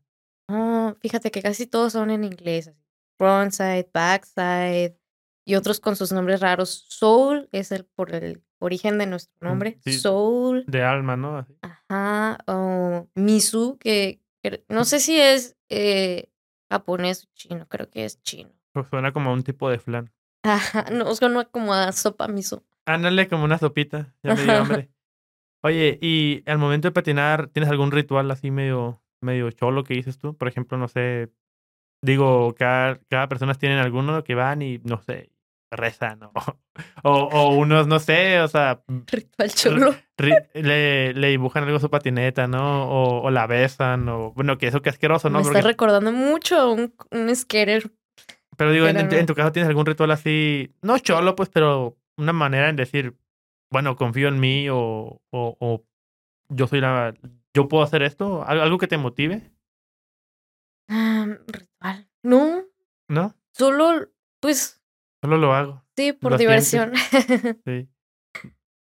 Oh, 0.49 0.93
fíjate 0.99 1.31
que 1.31 1.41
casi 1.41 1.67
todos 1.67 1.93
son 1.93 2.11
en 2.11 2.23
inglés. 2.23 2.67
así, 2.67 2.79
Frontside, 3.17 3.89
backside 3.93 4.97
y 5.45 5.55
otros 5.55 5.79
con 5.79 5.95
sus 5.95 6.11
nombres 6.11 6.41
raros. 6.41 6.85
Soul 6.89 7.47
es 7.51 7.71
el 7.71 7.85
por 7.85 8.13
el 8.13 8.43
origen 8.59 8.97
de 8.97 9.05
nuestro 9.05 9.35
nombre. 9.47 9.77
sí. 9.83 9.93
Soul. 9.93 10.65
De 10.67 10.83
alma, 10.83 11.15
¿no? 11.15 11.37
Así. 11.37 11.57
Ajá. 11.61 12.37
O 12.47 13.07
Misu, 13.15 13.77
que, 13.77 14.21
que 14.41 14.63
no 14.67 14.83
sé 14.83 14.99
si 14.99 15.19
es 15.19 15.55
eh, 15.69 16.29
japonés 16.69 17.25
o 17.25 17.27
chino. 17.35 17.67
Creo 17.69 17.89
que 17.89 18.03
es 18.05 18.21
chino. 18.21 18.51
Pues 18.73 18.87
Suena 18.89 19.11
como 19.13 19.29
a 19.29 19.33
un 19.33 19.43
tipo 19.43 19.69
de 19.69 19.79
flan. 19.79 20.11
Ajá. 20.43 20.85
No, 20.91 21.13
suena 21.15 21.45
como 21.45 21.73
a 21.73 21.91
sopa 21.93 22.27
miso. 22.27 22.63
Ándale, 22.85 23.27
como 23.29 23.45
una 23.45 23.57
sopita. 23.57 24.13
Ya 24.23 24.35
me 24.35 24.43
dio 24.43 24.53
hambre. 24.57 24.89
Oye, 25.63 25.97
y 26.01 26.43
al 26.45 26.57
momento 26.57 26.89
de 26.89 26.91
patinar, 26.91 27.47
¿tienes 27.47 27.69
algún 27.69 27.91
ritual 27.91 28.29
así 28.31 28.51
medio, 28.51 29.01
medio 29.21 29.49
cholo 29.51 29.83
que 29.85 29.93
dices 29.93 30.17
tú? 30.17 30.35
Por 30.35 30.49
ejemplo, 30.49 30.77
no 30.77 30.89
sé, 30.89 31.31
digo, 32.01 32.53
cada, 32.55 32.99
cada 33.09 33.27
persona 33.29 33.53
tiene 33.53 33.79
alguno 33.79 34.21
que 34.25 34.35
van 34.35 34.61
y, 34.61 34.79
no 34.79 35.01
sé, 35.01 35.31
rezan 35.71 36.23
o, 36.23 36.31
o, 37.03 37.11
o 37.31 37.55
unos, 37.55 37.87
no 37.87 37.99
sé, 37.99 38.41
o 38.41 38.47
sea, 38.49 38.83
Ritual 39.07 39.53
chulo. 39.53 39.95
ri- 40.17 40.49
le, 40.53 41.13
le 41.13 41.27
dibujan 41.29 41.63
algo 41.63 41.77
a 41.77 41.79
su 41.79 41.89
patineta, 41.89 42.47
¿no? 42.47 42.89
O, 42.89 43.21
o 43.21 43.31
la 43.31 43.47
besan, 43.47 44.09
o 44.09 44.33
bueno, 44.33 44.57
que 44.57 44.67
eso 44.67 44.81
que 44.81 44.89
asqueroso, 44.89 45.29
¿no? 45.29 45.37
Me 45.39 45.43
Porque- 45.45 45.59
está 45.59 45.69
recordando 45.69 46.11
mucho 46.11 46.57
a 46.59 46.69
un, 46.69 46.93
un 47.11 47.33
skater. 47.35 47.89
Pero 48.57 48.71
digo, 48.71 48.87
en, 48.87 48.93
pero 48.95 49.03
en 49.03 49.09
tu- 49.09 49.15
no. 49.15 49.19
en 49.21 49.25
tu 49.27 49.33
caso 49.35 49.51
tienes 49.51 49.69
algún 49.69 49.85
ritual 49.85 50.11
así, 50.11 50.73
no 50.81 50.97
cholo, 50.99 51.35
pues, 51.35 51.49
pero 51.49 51.97
una 52.17 52.33
manera 52.33 52.69
en 52.69 52.75
decir, 52.75 53.15
bueno, 53.71 53.95
confío 53.95 54.27
en 54.27 54.39
mí 54.39 54.69
o, 54.69 55.21
o, 55.31 55.57
o 55.59 55.85
yo 56.49 56.67
soy 56.67 56.81
la, 56.81 57.13
yo 57.53 57.67
puedo 57.67 57.83
hacer 57.83 58.03
esto, 58.03 58.43
Al- 58.45 58.61
algo 58.61 58.77
que 58.77 58.87
te 58.87 58.97
motive, 58.97 59.51
Ah, 60.89 61.25
ritual. 61.47 62.09
No, 62.23 62.63
¿no? 63.07 63.35
solo, 63.53 64.09
pues, 64.39 64.81
Solo 65.21 65.37
lo 65.37 65.53
hago, 65.53 65.83
sí, 65.95 66.13
por 66.13 66.37
diversión. 66.37 66.91
sí. 67.65 67.89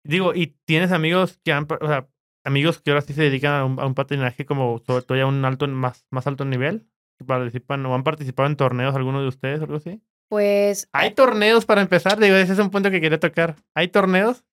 Digo, 0.03 0.35
y 0.35 0.49
tienes 0.64 0.93
amigos 0.93 1.39
que 1.45 1.53
han, 1.53 1.66
o 1.81 1.87
sea, 1.87 2.09
amigos 2.45 2.81
que 2.81 2.91
ahora 2.91 3.03
sí 3.03 3.12
se 3.12 3.23
dedican 3.23 3.53
a 3.53 3.64
un, 3.66 3.79
a 3.81 3.85
un 3.87 3.95
patinaje 3.95 4.47
como 4.47 4.79
sobre 4.79 5.05
todo 5.05 5.18
ya 5.18 5.25
a 5.25 5.27
un 5.27 5.45
alto, 5.45 5.68
más, 5.68 6.07
más 6.11 6.27
alto 6.27 6.45
nivel, 6.47 6.89
que 7.21 7.25
participan 7.27 7.85
o 7.85 7.95
han 7.95 8.03
participado 8.03 8.49
en 8.49 8.57
torneos 8.57 8.95
algunos 8.97 9.21
de 9.23 9.29
ustedes 9.29 9.61
o 9.61 9.64
algo 9.64 9.77
así. 9.77 10.01
pues, 10.29 10.89
Hay 10.93 11.12
torneos 11.12 11.66
para 11.66 11.83
empezar, 11.83 12.18
digo, 12.18 12.35
ese 12.37 12.55
es 12.55 12.59
un 12.59 12.71
punto 12.71 12.91
que 12.91 13.01
quería 13.01 13.21
tocar. 13.21 13.57
¿Hay 13.75 13.89
torneos? 13.89 14.45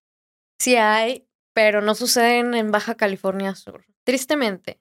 Sí 0.60 0.76
hay, 0.76 1.28
pero 1.54 1.82
no 1.82 1.96
suceden 1.96 2.54
en 2.56 2.72
Baja 2.72 2.96
California 2.96 3.56
Sur. 3.56 3.86
Tristemente. 4.04 4.80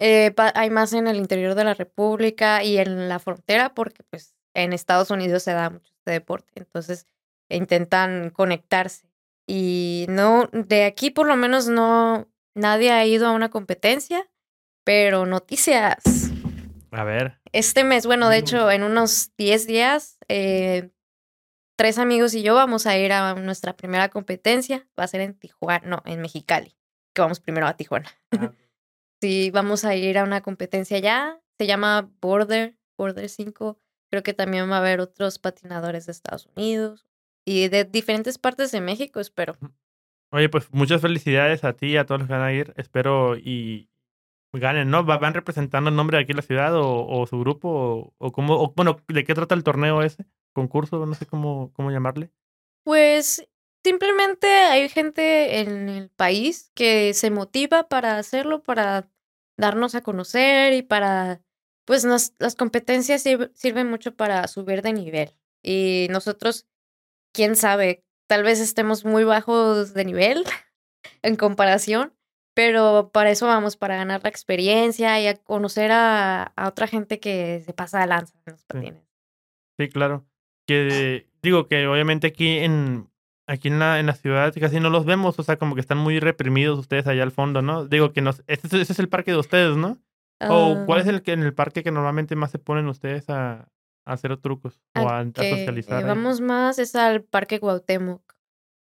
Eh, 0.00 0.34
hay 0.54 0.70
más 0.70 0.92
en 0.94 1.06
el 1.06 1.16
interior 1.18 1.54
de 1.54 1.62
la 1.64 1.74
República 1.74 2.64
y 2.64 2.78
en 2.78 3.08
la 3.08 3.20
frontera 3.20 3.72
porque 3.72 4.02
pues 4.10 4.34
en 4.54 4.72
Estados 4.72 5.10
Unidos 5.10 5.44
se 5.44 5.52
da 5.52 5.70
mucho 5.70 5.92
este 5.94 6.10
deporte. 6.10 6.50
Entonces 6.56 7.06
intentan 7.48 8.30
conectarse. 8.30 9.06
Y 9.46 10.06
no, 10.08 10.48
de 10.52 10.84
aquí 10.86 11.10
por 11.10 11.28
lo 11.28 11.36
menos 11.36 11.68
no, 11.68 12.28
nadie 12.54 12.90
ha 12.90 13.06
ido 13.06 13.28
a 13.28 13.32
una 13.32 13.50
competencia, 13.50 14.28
pero 14.84 15.24
noticias. 15.26 16.21
A 16.92 17.04
ver. 17.04 17.40
Este 17.52 17.84
mes, 17.84 18.06
bueno, 18.06 18.28
de 18.28 18.38
hecho, 18.38 18.70
en 18.70 18.82
unos 18.82 19.32
10 19.36 19.66
días, 19.66 20.18
eh, 20.28 20.90
tres 21.76 21.98
amigos 21.98 22.34
y 22.34 22.42
yo 22.42 22.54
vamos 22.54 22.86
a 22.86 22.96
ir 22.98 23.12
a 23.12 23.34
nuestra 23.34 23.76
primera 23.76 24.10
competencia. 24.10 24.86
Va 24.98 25.04
a 25.04 25.08
ser 25.08 25.22
en 25.22 25.34
Tijuana, 25.34 25.86
no, 25.86 26.02
en 26.04 26.20
Mexicali, 26.20 26.76
que 27.14 27.22
vamos 27.22 27.40
primero 27.40 27.66
a 27.66 27.76
Tijuana. 27.76 28.10
Sí, 29.22 29.52
vamos 29.52 29.84
a 29.84 29.94
ir 29.94 30.18
a 30.18 30.24
una 30.24 30.40
competencia 30.40 30.96
allá. 30.96 31.40
Se 31.56 31.68
llama 31.68 32.10
Border, 32.20 32.76
Border 32.98 33.28
5. 33.28 33.78
Creo 34.10 34.24
que 34.24 34.34
también 34.34 34.68
va 34.68 34.74
a 34.74 34.78
haber 34.80 34.98
otros 34.98 35.38
patinadores 35.38 36.06
de 36.06 36.12
Estados 36.12 36.48
Unidos 36.56 37.06
y 37.46 37.68
de 37.68 37.84
diferentes 37.84 38.38
partes 38.38 38.72
de 38.72 38.80
México, 38.80 39.20
espero. 39.20 39.56
Oye, 40.32 40.48
pues 40.48 40.72
muchas 40.72 41.00
felicidades 41.00 41.62
a 41.62 41.74
ti 41.74 41.90
y 41.92 41.96
a 41.98 42.04
todos 42.04 42.22
los 42.22 42.26
que 42.26 42.34
van 42.34 42.42
a 42.42 42.52
ir. 42.52 42.74
Espero 42.76 43.36
y 43.36 43.91
ganen, 44.52 44.90
¿no? 44.90 45.04
Va- 45.04 45.18
¿Van 45.18 45.34
representando 45.34 45.90
el 45.90 45.96
nombre 45.96 46.16
de 46.16 46.22
aquí 46.24 46.32
en 46.32 46.36
la 46.36 46.42
ciudad 46.42 46.72
o, 46.74 47.26
su 47.26 47.38
grupo? 47.38 48.14
O, 48.18 48.32
cómo, 48.32 48.72
bueno, 48.74 48.98
¿de 49.08 49.24
qué 49.24 49.34
trata 49.34 49.54
el 49.54 49.64
torneo 49.64 50.02
ese? 50.02 50.26
¿Concurso? 50.52 51.04
No 51.06 51.14
sé 51.14 51.26
cómo, 51.26 51.72
cómo 51.72 51.90
llamarle. 51.90 52.30
Pues 52.84 53.48
simplemente 53.84 54.46
hay 54.48 54.88
gente 54.88 55.60
en 55.60 55.88
el 55.88 56.10
país 56.10 56.70
que 56.74 57.14
se 57.14 57.30
motiva 57.30 57.88
para 57.88 58.18
hacerlo, 58.18 58.62
para 58.62 59.08
darnos 59.58 59.94
a 59.94 60.02
conocer 60.02 60.72
y 60.74 60.82
para, 60.82 61.40
pues 61.84 62.04
las 62.04 62.54
competencias 62.56 63.22
sir- 63.22 63.50
sirven 63.54 63.88
mucho 63.88 64.14
para 64.14 64.46
subir 64.48 64.82
de 64.82 64.92
nivel. 64.92 65.30
Y 65.62 66.08
nosotros, 66.10 66.66
quién 67.32 67.56
sabe, 67.56 68.04
tal 68.26 68.42
vez 68.42 68.60
estemos 68.60 69.04
muy 69.04 69.24
bajos 69.24 69.94
de 69.94 70.04
nivel 70.04 70.44
en 71.22 71.36
comparación, 71.36 72.14
pero 72.54 73.10
para 73.12 73.30
eso 73.30 73.46
vamos, 73.46 73.76
para 73.76 73.96
ganar 73.96 74.22
la 74.22 74.28
experiencia 74.28 75.20
y 75.20 75.26
a 75.26 75.36
conocer 75.36 75.90
a, 75.92 76.44
a 76.56 76.68
otra 76.68 76.86
gente 76.86 77.18
que 77.20 77.60
se 77.64 77.72
pasa 77.72 78.00
de 78.00 78.06
lanza 78.06 78.36
en 78.46 78.52
los 78.52 78.64
patines. 78.64 79.02
Sí, 79.78 79.88
claro. 79.88 80.24
Que 80.66 81.28
digo 81.42 81.66
que 81.66 81.86
obviamente 81.86 82.26
aquí 82.28 82.58
en 82.58 83.08
aquí 83.48 83.68
en 83.68 83.78
la, 83.80 83.98
en 84.00 84.06
la 84.06 84.14
ciudad 84.14 84.54
casi 84.58 84.78
no 84.80 84.88
los 84.90 85.04
vemos, 85.04 85.38
o 85.38 85.42
sea, 85.42 85.56
como 85.56 85.74
que 85.74 85.80
están 85.80 85.98
muy 85.98 86.20
reprimidos 86.20 86.78
ustedes 86.78 87.06
allá 87.06 87.22
al 87.24 87.32
fondo, 87.32 87.60
¿no? 87.60 87.86
Digo 87.86 88.12
que 88.12 88.20
nos, 88.22 88.42
ese, 88.46 88.66
es- 88.68 88.72
ese 88.74 88.92
es 88.92 88.98
el 88.98 89.08
parque 89.08 89.32
de 89.32 89.38
ustedes, 89.38 89.76
¿no? 89.76 89.98
¿O 90.48 90.84
cuál 90.86 91.00
es 91.00 91.06
Ah, 91.06 91.10
el 91.10 91.22
que 91.22 91.32
en 91.32 91.42
el 91.42 91.54
parque 91.54 91.82
que 91.82 91.90
normalmente 91.90 92.34
más 92.36 92.50
se 92.50 92.58
ponen 92.58 92.86
ustedes 92.88 93.28
a, 93.30 93.68
a 94.06 94.12
hacer 94.12 94.36
trucos 94.38 94.80
o 94.96 95.08
a, 95.08 95.20
a 95.20 95.24
que, 95.32 95.50
socializar? 95.50 96.02
eh, 96.02 96.04
vamos 96.06 96.40
más 96.40 96.78
es 96.78 96.94
al 96.96 97.22
Parque 97.22 97.60
Cuauhtémoc. 97.60 98.22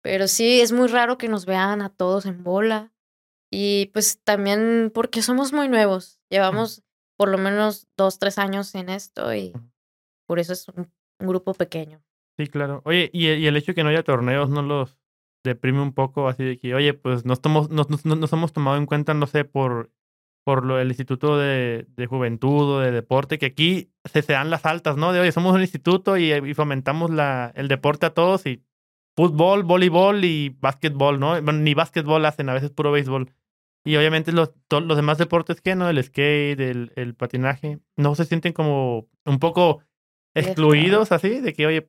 Pero 0.03 0.29
sí, 0.29 0.61
es 0.61 0.73
muy 0.73 0.89
raro 0.89 1.17
que 1.19 1.29
nos 1.29 1.47
vean 1.47 1.81
a 1.83 1.89
todos 1.91 2.27
en 2.27 2.43
bola. 2.45 2.93
Y 3.51 3.87
pues 3.93 4.21
también 4.23 4.91
porque 4.93 5.23
somos 5.23 5.53
muy 5.53 5.69
nuevos. 5.69 6.19
Llevamos 6.31 6.83
por 7.17 7.29
lo 7.29 7.39
menos 7.39 7.87
dos, 7.97 8.19
tres 8.19 8.39
años 8.39 8.75
en 8.75 8.89
esto 8.89 9.35
y 9.35 9.53
por 10.27 10.39
eso 10.39 10.53
es 10.53 10.69
un, 10.69 10.91
un 11.21 11.27
grupo 11.27 11.55
pequeño. 11.55 12.03
Sí, 12.39 12.49
claro. 12.49 12.83
Oye, 12.85 13.11
y, 13.13 13.29
y 13.29 13.47
el 13.47 13.57
hecho 13.57 13.73
de 13.73 13.77
que 13.77 13.83
no 13.85 13.89
haya 13.89 14.03
torneos 14.03 14.51
no 14.51 14.63
los 14.63 14.99
deprime 15.45 15.81
un 15.81 15.95
poco, 15.95 16.29
así 16.29 16.45
de 16.45 16.59
que, 16.59 16.75
oye, 16.75 16.93
pues 16.93 17.25
nos, 17.25 17.41
tomos, 17.41 17.71
nos, 17.71 17.89
nos, 17.89 18.05
nos 18.05 18.33
hemos 18.33 18.53
tomado 18.53 18.77
en 18.77 18.85
cuenta, 18.87 19.15
no 19.15 19.27
sé, 19.27 19.45
por, 19.45 19.91
por 20.45 20.65
lo 20.65 20.79
el 20.79 20.89
Instituto 20.89 21.39
de, 21.39 21.87
de 21.89 22.07
Juventud 22.07 22.73
o 22.73 22.81
de 22.81 22.91
Deporte, 22.91 23.39
que 23.39 23.47
aquí 23.47 23.93
se, 24.05 24.23
se 24.23 24.33
dan 24.33 24.51
las 24.51 24.67
altas, 24.67 24.97
¿no? 24.97 25.13
De, 25.13 25.21
oye, 25.21 25.33
somos 25.33 25.55
un 25.55 25.61
instituto 25.61 26.17
y, 26.17 26.33
y 26.33 26.55
fomentamos 26.55 27.11
la, 27.11 27.53
el 27.55 27.69
deporte 27.69 28.07
a 28.07 28.15
todos 28.15 28.45
y 28.47 28.63
fútbol, 29.17 29.63
voleibol 29.63 30.25
y 30.25 30.51
básquetbol, 30.61 31.19
¿no? 31.19 31.31
Bueno, 31.43 31.53
ni 31.61 31.75
básquetbol 31.75 32.25
hacen, 32.27 32.49
a 32.49 32.55
veces 32.55 32.71
puro 32.71 32.93
béisbol. 32.93 33.33
Y 33.85 33.97
obviamente 33.97 34.33
los, 34.33 34.51
los 34.71 34.97
demás 34.97 35.17
deportes, 35.19 35.61
¿qué, 35.61 35.75
no? 35.77 35.89
El 35.89 36.03
skate, 36.03 36.59
el, 36.61 36.93
el 36.97 37.15
patinaje, 37.15 37.79
no 37.97 38.15
se 38.17 38.25
sienten 38.25 38.53
como 38.53 39.09
un 39.25 39.39
poco 39.39 39.83
excluidos 40.35 41.13
así, 41.13 41.41
de 41.41 41.53
que, 41.53 41.67
oye, 41.67 41.89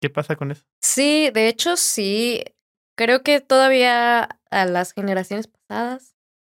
¿qué 0.00 0.08
pasa 0.08 0.36
con 0.36 0.50
eso? 0.50 0.64
Sí, 0.80 1.30
de 1.32 1.48
hecho 1.48 1.76
sí. 1.76 2.42
Creo 2.96 3.22
que 3.22 3.40
todavía 3.40 4.40
a 4.50 4.64
las 4.64 4.92
generaciones 4.92 5.48
pasadas 5.48 6.14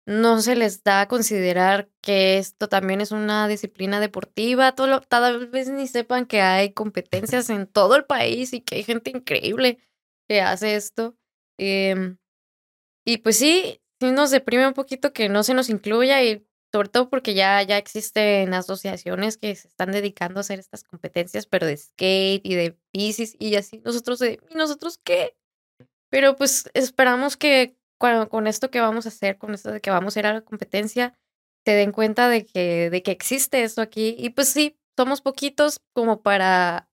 no 0.06 0.40
se 0.40 0.54
les 0.54 0.84
da 0.84 1.00
a 1.02 1.08
considerar 1.08 1.90
que 2.00 2.38
esto 2.38 2.68
también 2.68 3.00
es 3.00 3.10
una 3.10 3.48
disciplina 3.48 3.98
deportiva. 4.00 4.72
Todo 4.72 4.86
lo- 4.86 5.00
tal 5.00 5.48
vez 5.48 5.68
ni 5.68 5.86
sepan 5.88 6.26
que 6.26 6.40
hay 6.40 6.72
competencias 6.72 7.50
en 7.50 7.66
todo 7.66 7.96
el 7.96 8.04
país 8.04 8.52
y 8.52 8.60
que 8.60 8.76
hay 8.76 8.84
gente 8.84 9.10
increíble 9.10 9.78
que 10.28 10.40
hace 10.42 10.76
esto. 10.76 11.16
Em, 11.58 12.18
y 13.04 13.18
pues 13.18 13.38
sí, 13.38 13.80
nos 14.00 14.30
deprime 14.30 14.66
un 14.66 14.74
poquito 14.74 15.12
que 15.12 15.28
no 15.28 15.42
se 15.42 15.54
nos 15.54 15.68
incluya 15.70 16.22
y 16.22 16.46
sobre 16.72 16.88
todo 16.90 17.08
porque 17.10 17.34
ya, 17.34 17.62
ya 17.62 17.78
existen 17.78 18.52
asociaciones 18.54 19.38
que 19.38 19.54
se 19.56 19.68
están 19.68 19.92
dedicando 19.92 20.40
a 20.40 20.42
hacer 20.42 20.58
estas 20.60 20.84
competencias, 20.84 21.46
pero 21.46 21.66
de 21.66 21.76
skate 21.76 22.42
y 22.46 22.54
de 22.54 22.78
bicis 22.92 23.36
y 23.38 23.56
así. 23.56 23.80
Nosotros 23.84 24.20
¿y 24.22 24.38
nosotros 24.54 24.98
qué? 25.02 25.36
Pero 26.10 26.36
pues 26.36 26.70
esperamos 26.74 27.36
que 27.36 27.76
cua- 28.00 28.28
con 28.28 28.46
esto 28.46 28.70
que 28.70 28.80
vamos 28.80 29.06
a 29.06 29.10
hacer, 29.10 29.38
con 29.38 29.54
esto 29.54 29.72
de 29.72 29.80
que 29.80 29.90
vamos 29.90 30.16
a 30.16 30.20
ir 30.20 30.26
a 30.26 30.32
la 30.34 30.40
competencia, 30.42 31.18
se 31.64 31.72
den 31.74 31.92
cuenta 31.92 32.28
de 32.28 32.46
que, 32.46 32.90
de 32.90 33.02
que 33.02 33.10
existe 33.12 33.62
esto 33.62 33.82
aquí. 33.82 34.14
Y 34.18 34.30
pues 34.30 34.48
sí, 34.48 34.78
somos 34.96 35.20
poquitos 35.20 35.80
como 35.92 36.22
para, 36.22 36.88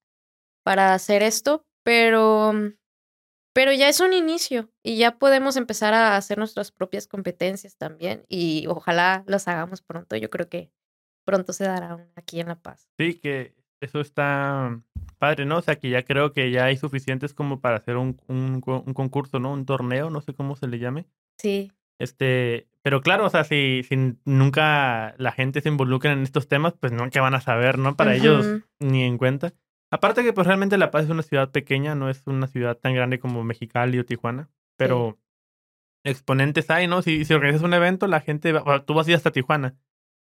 para 0.64 0.94
hacer 0.94 1.24
esto, 1.24 1.66
pero, 1.84 2.54
pero 3.56 3.72
ya 3.72 3.88
es 3.88 4.02
un 4.02 4.12
inicio 4.12 4.70
y 4.84 4.98
ya 4.98 5.18
podemos 5.18 5.56
empezar 5.56 5.94
a 5.94 6.18
hacer 6.18 6.38
nuestras 6.38 6.74
propias 6.74 7.08
competencias 7.08 7.78
también 7.78 8.26
y 8.28 8.66
ojalá 8.68 9.24
las 9.28 9.48
hagamos 9.48 9.82
pronto. 9.82 10.18
Yo 10.18 10.30
creo 10.30 10.50
que 10.50 10.74
pronto 11.24 11.54
se 11.54 11.64
dará 11.64 11.96
una 11.96 12.12
aquí 12.18 12.42
en 12.42 12.50
La 12.50 12.56
Paz. 12.56 12.90
Sí, 12.98 13.14
que 13.14 13.56
eso 13.80 14.02
está, 14.02 14.78
Padre, 15.20 15.46
¿no? 15.46 15.60
O 15.60 15.62
sea, 15.62 15.78
que 15.78 15.90
ya 15.90 16.04
creo 16.04 16.34
que 16.34 16.52
ya 16.52 16.66
hay 16.66 16.76
suficientes 16.76 17.34
como 17.34 17.62
para 17.62 17.78
hacer 17.78 17.96
un, 17.96 18.20
un, 18.28 18.62
un 18.66 18.94
concurso, 18.94 19.40
¿no? 19.40 19.54
Un 19.54 19.66
torneo, 19.66 20.10
no 20.10 20.20
sé 20.20 20.34
cómo 20.34 20.58
se 20.58 20.68
le 20.68 20.78
llame. 20.78 21.06
Sí. 21.38 21.72
Este, 21.98 22.68
pero 22.82 23.00
claro, 23.00 23.26
o 23.26 23.30
sea, 23.30 23.46
si, 23.46 23.84
si 23.88 24.18
nunca 24.26 25.16
la 25.18 25.32
gente 25.32 25.62
se 25.62 25.70
involucra 25.70 26.12
en 26.12 26.24
estos 26.24 26.50
temas, 26.50 26.74
pues 26.78 26.92
nunca 26.92 27.22
van 27.22 27.36
a 27.36 27.40
saber, 27.40 27.78
¿no? 27.78 27.96
Para 27.96 28.16
ellos 28.16 28.64
ni 28.80 29.04
en 29.04 29.18
cuenta. 29.18 29.54
Aparte 29.96 30.26
que 30.26 30.34
pues 30.34 30.46
realmente 30.46 30.78
La 30.78 30.92
Paz 30.92 31.06
es 31.06 31.10
una 31.10 31.24
ciudad 31.24 31.52
pequeña, 31.52 31.96
no 31.96 32.10
es 32.10 32.22
una 32.28 32.48
ciudad 32.48 32.76
tan 32.76 32.94
grande 32.94 33.18
como 33.18 33.46
Mexicali 33.46 33.98
o 33.98 34.04
Tijuana, 34.04 34.50
pero 34.76 35.18
exponentes 36.04 36.70
hay, 36.70 36.86
¿no? 36.86 37.02
Si, 37.02 37.24
si 37.24 37.34
organizas 37.34 37.64
un 37.64 37.74
evento, 37.74 38.06
la 38.08 38.20
gente, 38.20 38.52
va, 38.52 38.84
tú 38.84 38.94
vas 38.94 39.08
a 39.08 39.12
ir 39.12 39.16
hasta 39.16 39.32
Tijuana, 39.32 39.78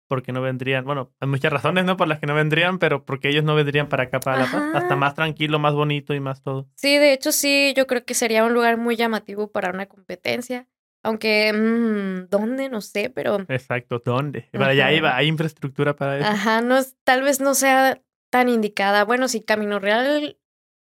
porque 0.06 0.30
no 0.30 0.40
vendrían, 0.40 0.84
bueno, 0.84 1.12
hay 1.18 1.28
muchas 1.28 1.52
razones, 1.52 1.84
¿no? 1.84 1.96
Por 1.96 2.06
las 2.06 2.20
que 2.20 2.26
no 2.28 2.36
vendrían, 2.36 2.78
pero 2.78 3.04
porque 3.04 3.30
ellos 3.30 3.42
no 3.42 3.56
vendrían 3.56 3.88
para 3.88 4.04
acá, 4.04 4.20
para 4.20 4.38
La 4.38 4.46
Paz, 4.46 4.62
hasta 4.76 4.94
más 4.94 5.16
tranquilo, 5.16 5.58
más 5.58 5.74
bonito 5.74 6.14
y 6.14 6.20
más 6.20 6.40
todo. 6.40 6.68
Sí, 6.76 6.96
de 6.98 7.12
hecho 7.12 7.32
sí, 7.32 7.74
yo 7.76 7.88
creo 7.88 8.04
que 8.04 8.14
sería 8.14 8.44
un 8.44 8.54
lugar 8.54 8.76
muy 8.76 8.94
llamativo 8.94 9.50
para 9.50 9.70
una 9.70 9.86
competencia. 9.86 10.68
Aunque, 11.02 11.52
mmm, 11.52 12.30
¿dónde? 12.30 12.70
No 12.70 12.80
sé, 12.80 13.10
pero... 13.10 13.40
Exacto, 13.48 14.00
¿dónde? 14.02 14.48
Para 14.52 14.68
allá 14.68 14.92
iba, 14.92 15.14
hay 15.14 15.26
infraestructura 15.26 15.96
para 15.96 16.18
eso. 16.18 16.28
Ajá, 16.28 16.62
no, 16.62 16.76
tal 17.02 17.22
vez 17.22 17.40
no 17.40 17.54
sea 17.54 18.00
tan 18.34 18.48
indicada. 18.48 19.04
Bueno, 19.04 19.28
sí, 19.28 19.42
Camino 19.42 19.78
Real 19.78 20.36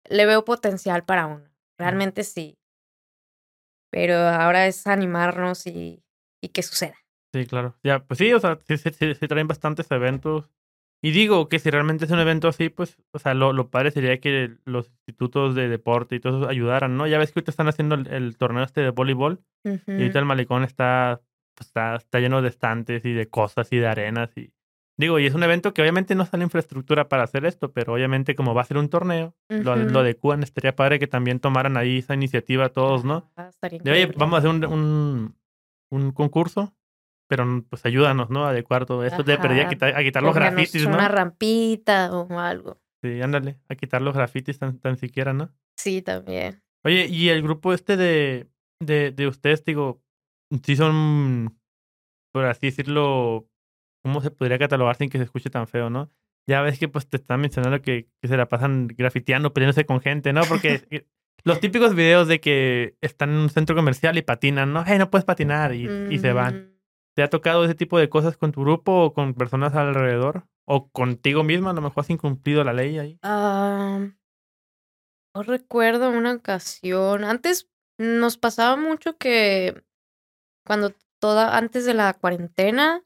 le 0.09 0.25
veo 0.25 0.45
potencial 0.45 1.03
para 1.03 1.25
uno. 1.25 1.43
Realmente 1.77 2.23
sí. 2.23 2.57
Pero 3.91 4.15
ahora 4.15 4.67
es 4.67 4.87
animarnos 4.87 5.67
y, 5.67 6.01
y 6.41 6.47
que 6.47 6.63
suceda. 6.63 6.95
Sí, 7.33 7.45
claro. 7.45 7.75
Ya, 7.83 8.05
pues 8.05 8.19
sí, 8.19 8.31
o 8.31 8.39
sea, 8.39 8.57
se 8.65 9.27
traen 9.27 9.49
bastantes 9.49 9.91
eventos 9.91 10.49
y 11.03 11.11
digo 11.11 11.49
que 11.49 11.59
si 11.59 11.69
realmente 11.69 12.05
es 12.05 12.11
un 12.11 12.19
evento 12.19 12.47
así, 12.47 12.69
pues, 12.69 12.97
o 13.11 13.19
sea, 13.19 13.33
lo, 13.33 13.51
lo 13.51 13.69
padre 13.69 13.91
sería 13.91 14.21
que 14.21 14.55
los 14.63 14.87
institutos 14.87 15.53
de 15.53 15.67
deporte 15.67 16.15
y 16.15 16.21
todo 16.21 16.43
eso 16.43 16.49
ayudaran, 16.49 16.95
¿no? 16.95 17.05
Ya 17.05 17.17
ves 17.17 17.33
que 17.33 17.39
ahorita 17.39 17.51
están 17.51 17.67
haciendo 17.67 17.95
el, 17.95 18.37
torneo 18.37 18.63
este 18.63 18.79
de 18.79 18.91
voleibol 18.91 19.43
y 19.65 19.91
ahorita 19.91 20.19
el 20.19 20.25
malecón 20.25 20.63
está, 20.63 21.19
pues, 21.53 21.67
está, 21.67 21.97
está 21.97 22.21
lleno 22.21 22.41
de 22.41 22.47
estantes 22.47 23.03
y 23.03 23.11
de 23.11 23.27
cosas 23.27 23.73
y 23.73 23.77
de 23.77 23.87
arenas 23.87 24.29
y 24.37 24.53
digo, 25.01 25.19
y 25.19 25.25
es 25.25 25.33
un 25.33 25.43
evento 25.43 25.73
que 25.73 25.81
obviamente 25.81 26.15
no 26.15 26.25
sale 26.25 26.45
infraestructura 26.45 27.09
para 27.09 27.23
hacer 27.23 27.45
esto, 27.45 27.73
pero 27.73 27.93
obviamente 27.93 28.35
como 28.35 28.53
va 28.53 28.61
a 28.61 28.65
ser 28.65 28.77
un 28.77 28.89
torneo, 28.89 29.35
lo, 29.49 29.75
lo 29.75 29.99
adecuan, 29.99 30.43
estaría 30.43 30.75
padre 30.75 30.99
que 30.99 31.07
también 31.07 31.39
tomaran 31.39 31.75
ahí 31.75 31.97
esa 31.97 32.13
iniciativa 32.13 32.69
todos, 32.69 33.03
¿no? 33.03 33.29
Ah, 33.35 33.51
de, 33.61 33.91
oye, 33.91 34.05
vamos 34.15 34.35
a 34.35 34.37
hacer 34.37 34.49
un, 34.49 34.65
un, 34.65 35.35
un 35.89 36.11
concurso 36.11 36.73
pero 37.31 37.45
pues 37.69 37.85
ayúdanos, 37.85 38.29
¿no? 38.29 38.45
A 38.45 38.49
adecuar 38.49 38.85
todo 38.85 39.05
esto. 39.05 39.23
Te 39.23 39.37
perdí 39.37 39.61
a 39.61 39.69
quitar, 39.69 39.95
a 39.95 40.03
quitar 40.03 40.21
los 40.21 40.35
grafitis, 40.35 40.85
¿no? 40.85 40.95
Una 40.95 41.07
rampita 41.07 42.11
o 42.11 42.37
algo. 42.37 42.81
Sí, 43.01 43.21
ándale, 43.21 43.57
a 43.69 43.75
quitar 43.75 44.01
los 44.01 44.13
grafitis 44.13 44.59
tan, 44.59 44.79
tan 44.79 44.97
siquiera, 44.97 45.31
¿no? 45.31 45.49
Sí, 45.77 46.01
también. 46.01 46.61
Oye, 46.83 47.07
y 47.07 47.29
el 47.29 47.41
grupo 47.41 47.71
este 47.71 47.95
de, 47.95 48.49
de, 48.81 49.11
de 49.11 49.27
ustedes, 49.27 49.63
digo, 49.63 50.03
sí 50.61 50.75
son, 50.75 51.57
por 52.33 52.43
así 52.43 52.67
decirlo, 52.67 53.47
¿cómo 54.03 54.21
se 54.21 54.31
podría 54.31 54.59
catalogar 54.59 54.95
sin 54.95 55.09
que 55.09 55.17
se 55.17 55.23
escuche 55.23 55.49
tan 55.49 55.67
feo, 55.67 55.89
no? 55.89 56.11
Ya 56.47 56.61
ves 56.61 56.79
que 56.79 56.87
pues 56.87 57.07
te 57.07 57.17
están 57.17 57.41
mencionando 57.41 57.81
que, 57.81 58.09
que 58.21 58.27
se 58.27 58.37
la 58.37 58.47
pasan 58.47 58.87
grafiteando, 58.87 59.53
peleándose 59.53 59.85
con 59.85 60.01
gente, 60.01 60.33
¿no? 60.33 60.41
Porque 60.43 61.05
los 61.43 61.59
típicos 61.59 61.95
videos 61.95 62.27
de 62.27 62.39
que 62.39 62.95
están 63.01 63.29
en 63.29 63.37
un 63.37 63.49
centro 63.49 63.75
comercial 63.75 64.17
y 64.17 64.21
patinan, 64.21 64.73
¿no? 64.73 64.83
Hey, 64.85 64.97
no 64.97 65.09
puedes 65.09 65.25
patinar 65.25 65.73
y, 65.73 65.87
y 66.09 66.19
se 66.19 66.33
van. 66.33 66.71
¿Te 67.15 67.23
ha 67.23 67.29
tocado 67.29 67.65
ese 67.65 67.75
tipo 67.75 67.99
de 67.99 68.09
cosas 68.09 68.37
con 68.37 68.51
tu 68.51 68.61
grupo 68.61 69.05
o 69.05 69.13
con 69.13 69.33
personas 69.33 69.75
alrededor? 69.75 70.45
¿O 70.65 70.89
contigo 70.89 71.43
misma? 71.43 71.71
A 71.71 71.73
lo 71.73 71.81
mejor 71.81 72.01
has 72.01 72.09
incumplido 72.09 72.63
la 72.63 72.73
ley 72.73 72.97
ahí. 72.97 73.19
Ah, 73.21 74.07
no 75.35 75.43
recuerdo 75.43 76.09
una 76.09 76.33
ocasión. 76.33 77.23
Antes 77.23 77.69
nos 77.97 78.37
pasaba 78.37 78.77
mucho 78.77 79.17
que 79.17 79.83
cuando 80.65 80.93
toda, 81.19 81.57
antes 81.57 81.85
de 81.85 81.93
la 81.93 82.13
cuarentena, 82.13 83.03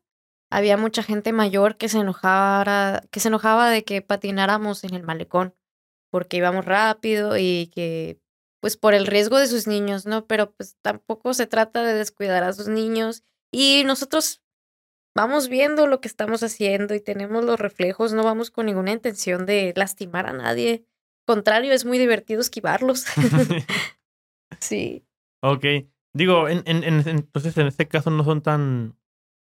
había 0.49 0.77
mucha 0.77 1.03
gente 1.03 1.33
mayor 1.33 1.77
que 1.77 1.89
se 1.89 1.99
enojara, 1.99 3.03
que 3.11 3.19
se 3.19 3.29
enojaba 3.29 3.69
de 3.69 3.83
que 3.83 4.01
patináramos 4.01 4.83
en 4.83 4.93
el 4.93 5.03
malecón, 5.03 5.55
porque 6.09 6.37
íbamos 6.37 6.65
rápido 6.65 7.37
y 7.37 7.67
que, 7.73 8.19
pues 8.61 8.77
por 8.77 8.93
el 8.93 9.07
riesgo 9.07 9.37
de 9.37 9.47
sus 9.47 9.67
niños, 9.67 10.05
¿no? 10.05 10.25
Pero 10.25 10.51
pues 10.51 10.77
tampoco 10.81 11.33
se 11.33 11.47
trata 11.47 11.83
de 11.83 11.93
descuidar 11.93 12.43
a 12.43 12.53
sus 12.53 12.67
niños 12.67 13.23
y 13.51 13.83
nosotros 13.85 14.41
vamos 15.15 15.49
viendo 15.49 15.87
lo 15.87 16.01
que 16.01 16.07
estamos 16.07 16.43
haciendo 16.43 16.93
y 16.93 16.99
tenemos 16.99 17.43
los 17.43 17.59
reflejos, 17.59 18.13
no 18.13 18.23
vamos 18.23 18.51
con 18.51 18.65
ninguna 18.65 18.91
intención 18.91 19.45
de 19.45 19.73
lastimar 19.75 20.27
a 20.27 20.33
nadie. 20.33 20.85
Contrario, 21.25 21.73
es 21.73 21.85
muy 21.85 21.97
divertido 21.97 22.41
esquivarlos. 22.41 23.05
sí. 24.59 25.05
Ok. 25.41 25.65
Digo, 26.13 26.47
en, 26.47 26.63
en, 26.65 26.83
entonces 27.07 27.57
en 27.57 27.67
este 27.67 27.87
caso 27.87 28.09
no 28.09 28.23
son 28.23 28.41
tan, 28.41 28.95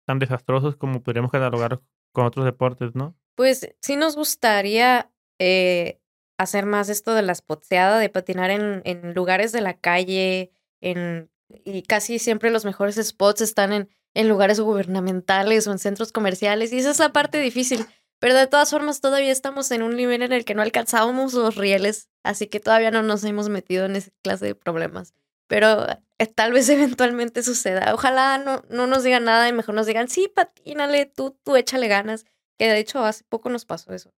tan 0.08 0.20
desastrosos 0.20 0.78
como 0.78 1.03
podríamos 1.03 1.32
catalogar 1.32 1.82
con 2.14 2.26
otros 2.26 2.45
deportes, 2.45 2.95
¿no? 2.95 3.16
Pues 3.36 3.76
sí 3.82 3.97
nos 3.97 4.16
gustaría 4.16 5.12
eh, 5.38 5.99
hacer 6.38 6.66
más 6.66 6.89
esto 6.89 7.14
de 7.14 7.22
la 7.22 7.36
spotseada, 7.36 7.99
de 7.99 8.10
patinar 8.10 8.49
en, 8.49 8.82
en 8.86 9.14
lugares 9.14 9.51
de 9.51 9.62
la 9.62 9.74
calle, 9.78 10.51
en 10.82 11.30
y 11.49 11.84
casi 11.84 12.20
siempre 12.20 12.49
los 12.49 12.66
mejores 12.66 12.95
spots 12.95 13.41
están 13.41 13.74
en, 13.74 13.89
en 14.14 14.28
lugares 14.28 14.60
gubernamentales 14.60 15.68
o 15.68 15.72
en 15.72 15.80
centros 15.80 16.12
comerciales 16.12 16.74
y 16.74 16.80
esa 16.80 16.91
es 16.91 16.99
la 16.99 17.14
parte 17.14 17.39
difícil. 17.39 17.86
Pero 18.20 18.34
de 18.34 18.47
todas 18.47 18.72
formas 18.72 18.99
todavía 18.99 19.32
estamos 19.32 19.70
en 19.72 19.84
un 19.84 19.95
nivel 19.95 20.24
en 20.24 20.34
el 20.34 20.43
que 20.43 20.55
no 20.55 20.64
alcanzábamos 20.64 21.34
los 21.34 21.55
rieles, 21.55 22.10
así 22.24 22.47
que 22.47 22.60
todavía 22.60 22.91
no 22.91 23.03
nos 23.03 23.24
hemos 23.24 23.47
metido 23.49 23.86
en 23.86 23.95
esa 23.95 24.12
clase 24.24 24.47
de 24.47 24.55
problemas. 24.55 25.14
Pero 25.47 25.87
eh, 26.19 26.27
tal 26.27 26.53
vez 26.53 26.69
eventualmente 26.69 27.43
suceda. 27.43 27.93
Ojalá 27.93 28.37
no, 28.37 28.63
no 28.69 28.87
nos 28.87 29.03
digan 29.03 29.25
nada 29.25 29.47
y 29.49 29.53
mejor 29.53 29.75
nos 29.75 29.87
digan, 29.87 30.07
sí, 30.09 30.27
patínale, 30.27 31.05
tú, 31.05 31.37
tú 31.43 31.55
échale 31.55 31.87
ganas. 31.87 32.25
Que 32.57 32.67
de 32.67 32.79
hecho 32.79 33.03
hace 33.03 33.23
poco 33.23 33.49
nos 33.49 33.65
pasó 33.65 33.93
eso. 33.93 34.13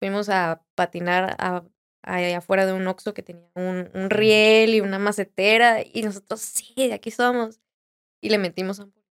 Fuimos 0.00 0.28
a 0.28 0.62
patinar 0.74 1.36
a 1.38 1.64
allá 2.02 2.38
afuera 2.38 2.66
de 2.66 2.72
un 2.72 2.86
Oxxo 2.88 3.14
que 3.14 3.22
tenía 3.22 3.48
un, 3.54 3.88
un, 3.94 4.10
riel 4.10 4.74
y 4.74 4.80
una 4.80 4.98
macetera 4.98 5.82
y 5.82 6.02
nosotros, 6.02 6.40
sí, 6.40 6.74
de 6.76 6.94
aquí 6.94 7.10
somos. 7.10 7.60
Y 8.20 8.30
le 8.30 8.38
metimos 8.38 8.80
a 8.80 8.84
un 8.84 9.02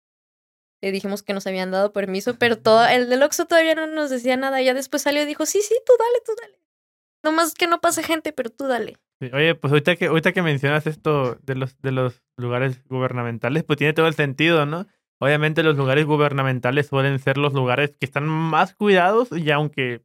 le 0.81 0.93
dijimos 0.93 1.23
que 1.23 1.35
nos 1.35 1.47
habían 1.47 1.71
dado 1.71 1.93
permiso, 1.93 2.39
pero 2.39 2.59
todo, 2.59 2.87
el 2.87 3.09
del 3.11 3.23
Oxxo 3.23 3.47
todavía 3.47 3.75
no 3.75 3.87
nos 3.87 4.09
decía 4.11 4.37
nada. 4.37 4.63
Ya 4.63 4.75
después 4.75 5.03
salió 5.03 5.23
y 5.23 5.27
dijo, 5.27 5.45
sí, 5.47 5.61
sí, 5.61 5.75
tú 5.85 5.93
dale, 5.99 6.23
tú 6.25 6.33
dale. 6.41 6.59
Nomás 7.23 7.55
que 7.55 7.67
no 7.67 7.81
pase 7.81 8.03
gente, 8.03 8.33
pero 8.33 8.51
tú 8.51 8.67
dale. 8.67 8.97
Oye, 9.21 9.55
pues 9.55 9.73
ahorita 9.73 9.97
que, 9.97 10.07
ahorita 10.07 10.33
que 10.33 10.43
mencionas 10.43 10.87
esto 10.87 11.37
de 11.43 11.55
los, 11.55 11.81
de 11.81 11.93
los 11.93 12.23
lugares 12.37 12.83
gubernamentales, 12.89 13.65
pues 13.65 13.79
tiene 13.79 13.93
todo 13.93 14.07
el 14.07 14.15
sentido, 14.15 14.67
¿no? 14.67 14.87
Obviamente 15.19 15.63
los 15.63 15.77
lugares 15.77 16.07
gubernamentales 16.07 16.87
suelen 16.87 17.19
ser 17.19 17.37
los 17.37 17.53
lugares 17.53 17.91
que 17.99 18.07
están 18.07 18.27
más 18.27 18.75
cuidados 18.75 19.31
y 19.33 19.51
aunque 19.51 20.03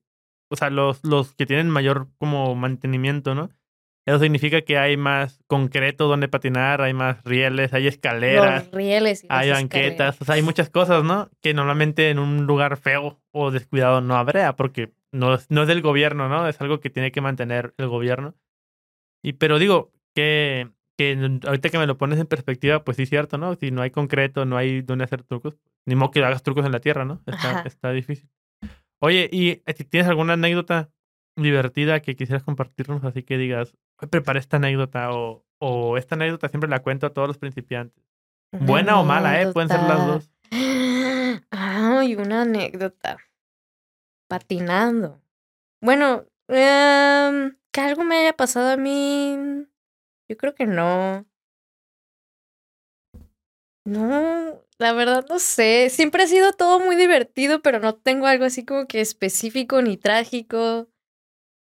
o 0.49 0.55
sea, 0.55 0.69
los, 0.69 1.03
los 1.03 1.33
que 1.33 1.45
tienen 1.45 1.69
mayor 1.69 2.07
como 2.17 2.55
mantenimiento, 2.55 3.35
¿no? 3.35 3.49
Eso 4.05 4.19
significa 4.19 4.61
que 4.61 4.77
hay 4.77 4.97
más 4.97 5.39
concreto 5.47 6.07
donde 6.07 6.27
patinar, 6.27 6.81
hay 6.81 6.93
más 6.93 7.23
rieles, 7.23 7.73
hay 7.73 7.87
escaleras, 7.87 8.65
los 8.65 8.73
rieles 8.73 9.25
hay 9.29 9.49
banquetas, 9.49 10.21
o 10.21 10.25
sea, 10.25 10.35
hay 10.35 10.43
muchas 10.43 10.69
cosas, 10.69 11.03
¿no? 11.03 11.31
Que 11.41 11.55
normalmente 11.55 12.11
en 12.11 12.19
un 12.19 12.45
lugar 12.45 12.77
feo 12.77 13.19
o 13.31 13.49
descuidado 13.49 14.01
no 14.01 14.15
habría, 14.15 14.55
porque 14.55 14.91
no 15.11 15.35
no 15.49 15.61
es 15.63 15.67
del 15.67 15.81
gobierno, 15.81 16.29
¿no? 16.29 16.47
Es 16.47 16.61
algo 16.61 16.79
que 16.79 16.91
tiene 16.91 17.11
que 17.11 17.21
mantener 17.21 17.73
el 17.77 17.87
gobierno. 17.87 18.35
Y 19.25 19.33
pero 19.33 19.57
digo 19.57 19.91
que, 20.13 20.69
que 20.99 21.39
ahorita 21.47 21.69
que 21.71 21.79
me 21.79 21.87
lo 21.87 21.97
pones 21.97 22.19
en 22.19 22.27
perspectiva, 22.27 22.83
pues 22.83 22.97
sí 22.97 23.03
es 23.03 23.09
cierto, 23.09 23.39
¿no? 23.39 23.55
Si 23.55 23.71
no 23.71 23.81
hay 23.81 23.89
concreto, 23.89 24.45
no 24.45 24.55
hay 24.55 24.83
donde 24.83 25.03
hacer 25.03 25.23
trucos, 25.23 25.57
ni 25.87 25.95
modo 25.95 26.11
que 26.11 26.23
hagas 26.23 26.43
trucos 26.43 26.63
en 26.63 26.71
la 26.71 26.79
tierra, 26.79 27.05
¿no? 27.05 27.23
Está, 27.25 27.61
está 27.65 27.91
difícil. 27.91 28.29
Oye, 28.99 29.27
¿y 29.31 29.63
eh, 29.65 29.73
tienes 29.89 30.07
alguna 30.07 30.33
anécdota 30.33 30.91
divertida 31.35 32.01
que 32.01 32.15
quisieras 32.15 32.43
compartirnos? 32.43 33.03
Así 33.03 33.23
que 33.23 33.39
digas, 33.39 33.75
preparé 34.11 34.37
esta 34.37 34.57
anécdota 34.57 35.11
o, 35.11 35.43
o 35.57 35.97
esta 35.97 36.13
anécdota 36.13 36.47
siempre 36.47 36.69
la 36.69 36.83
cuento 36.83 37.07
a 37.07 37.09
todos 37.13 37.27
los 37.27 37.39
principiantes. 37.39 38.05
Buena 38.51 38.99
o 38.99 39.03
mala, 39.03 39.41
¿eh? 39.41 39.51
Pueden 39.51 39.69
ser 39.69 39.81
las 39.81 40.05
dos. 40.05 40.31
Ay, 41.49 42.15
una 42.15 42.43
anécdota. 42.43 43.17
Patinando. 44.27 45.19
Bueno, 45.81 46.25
em, 46.47 47.55
que 47.75 47.81
algo 47.81 48.05
me 48.05 48.15
haya 48.15 48.31
pasado 48.31 48.69
a 48.69 48.77
mí. 48.77 49.37
Yo 50.29 50.37
creo 50.37 50.55
que 50.55 50.65
no. 50.65 51.25
No, 53.83 54.61
la 54.77 54.93
verdad 54.93 55.25
no 55.29 55.39
sé. 55.39 55.89
Siempre 55.89 56.23
ha 56.23 56.27
sido 56.27 56.53
todo 56.53 56.79
muy 56.79 56.95
divertido, 56.95 57.61
pero 57.61 57.81
no 57.81 57.93
tengo 57.93 58.27
algo 58.27 58.45
así 58.45 58.63
como 58.63 58.87
que 58.87 59.01
específico 59.01 59.81
ni 59.81 59.97
trágico. 59.97 60.87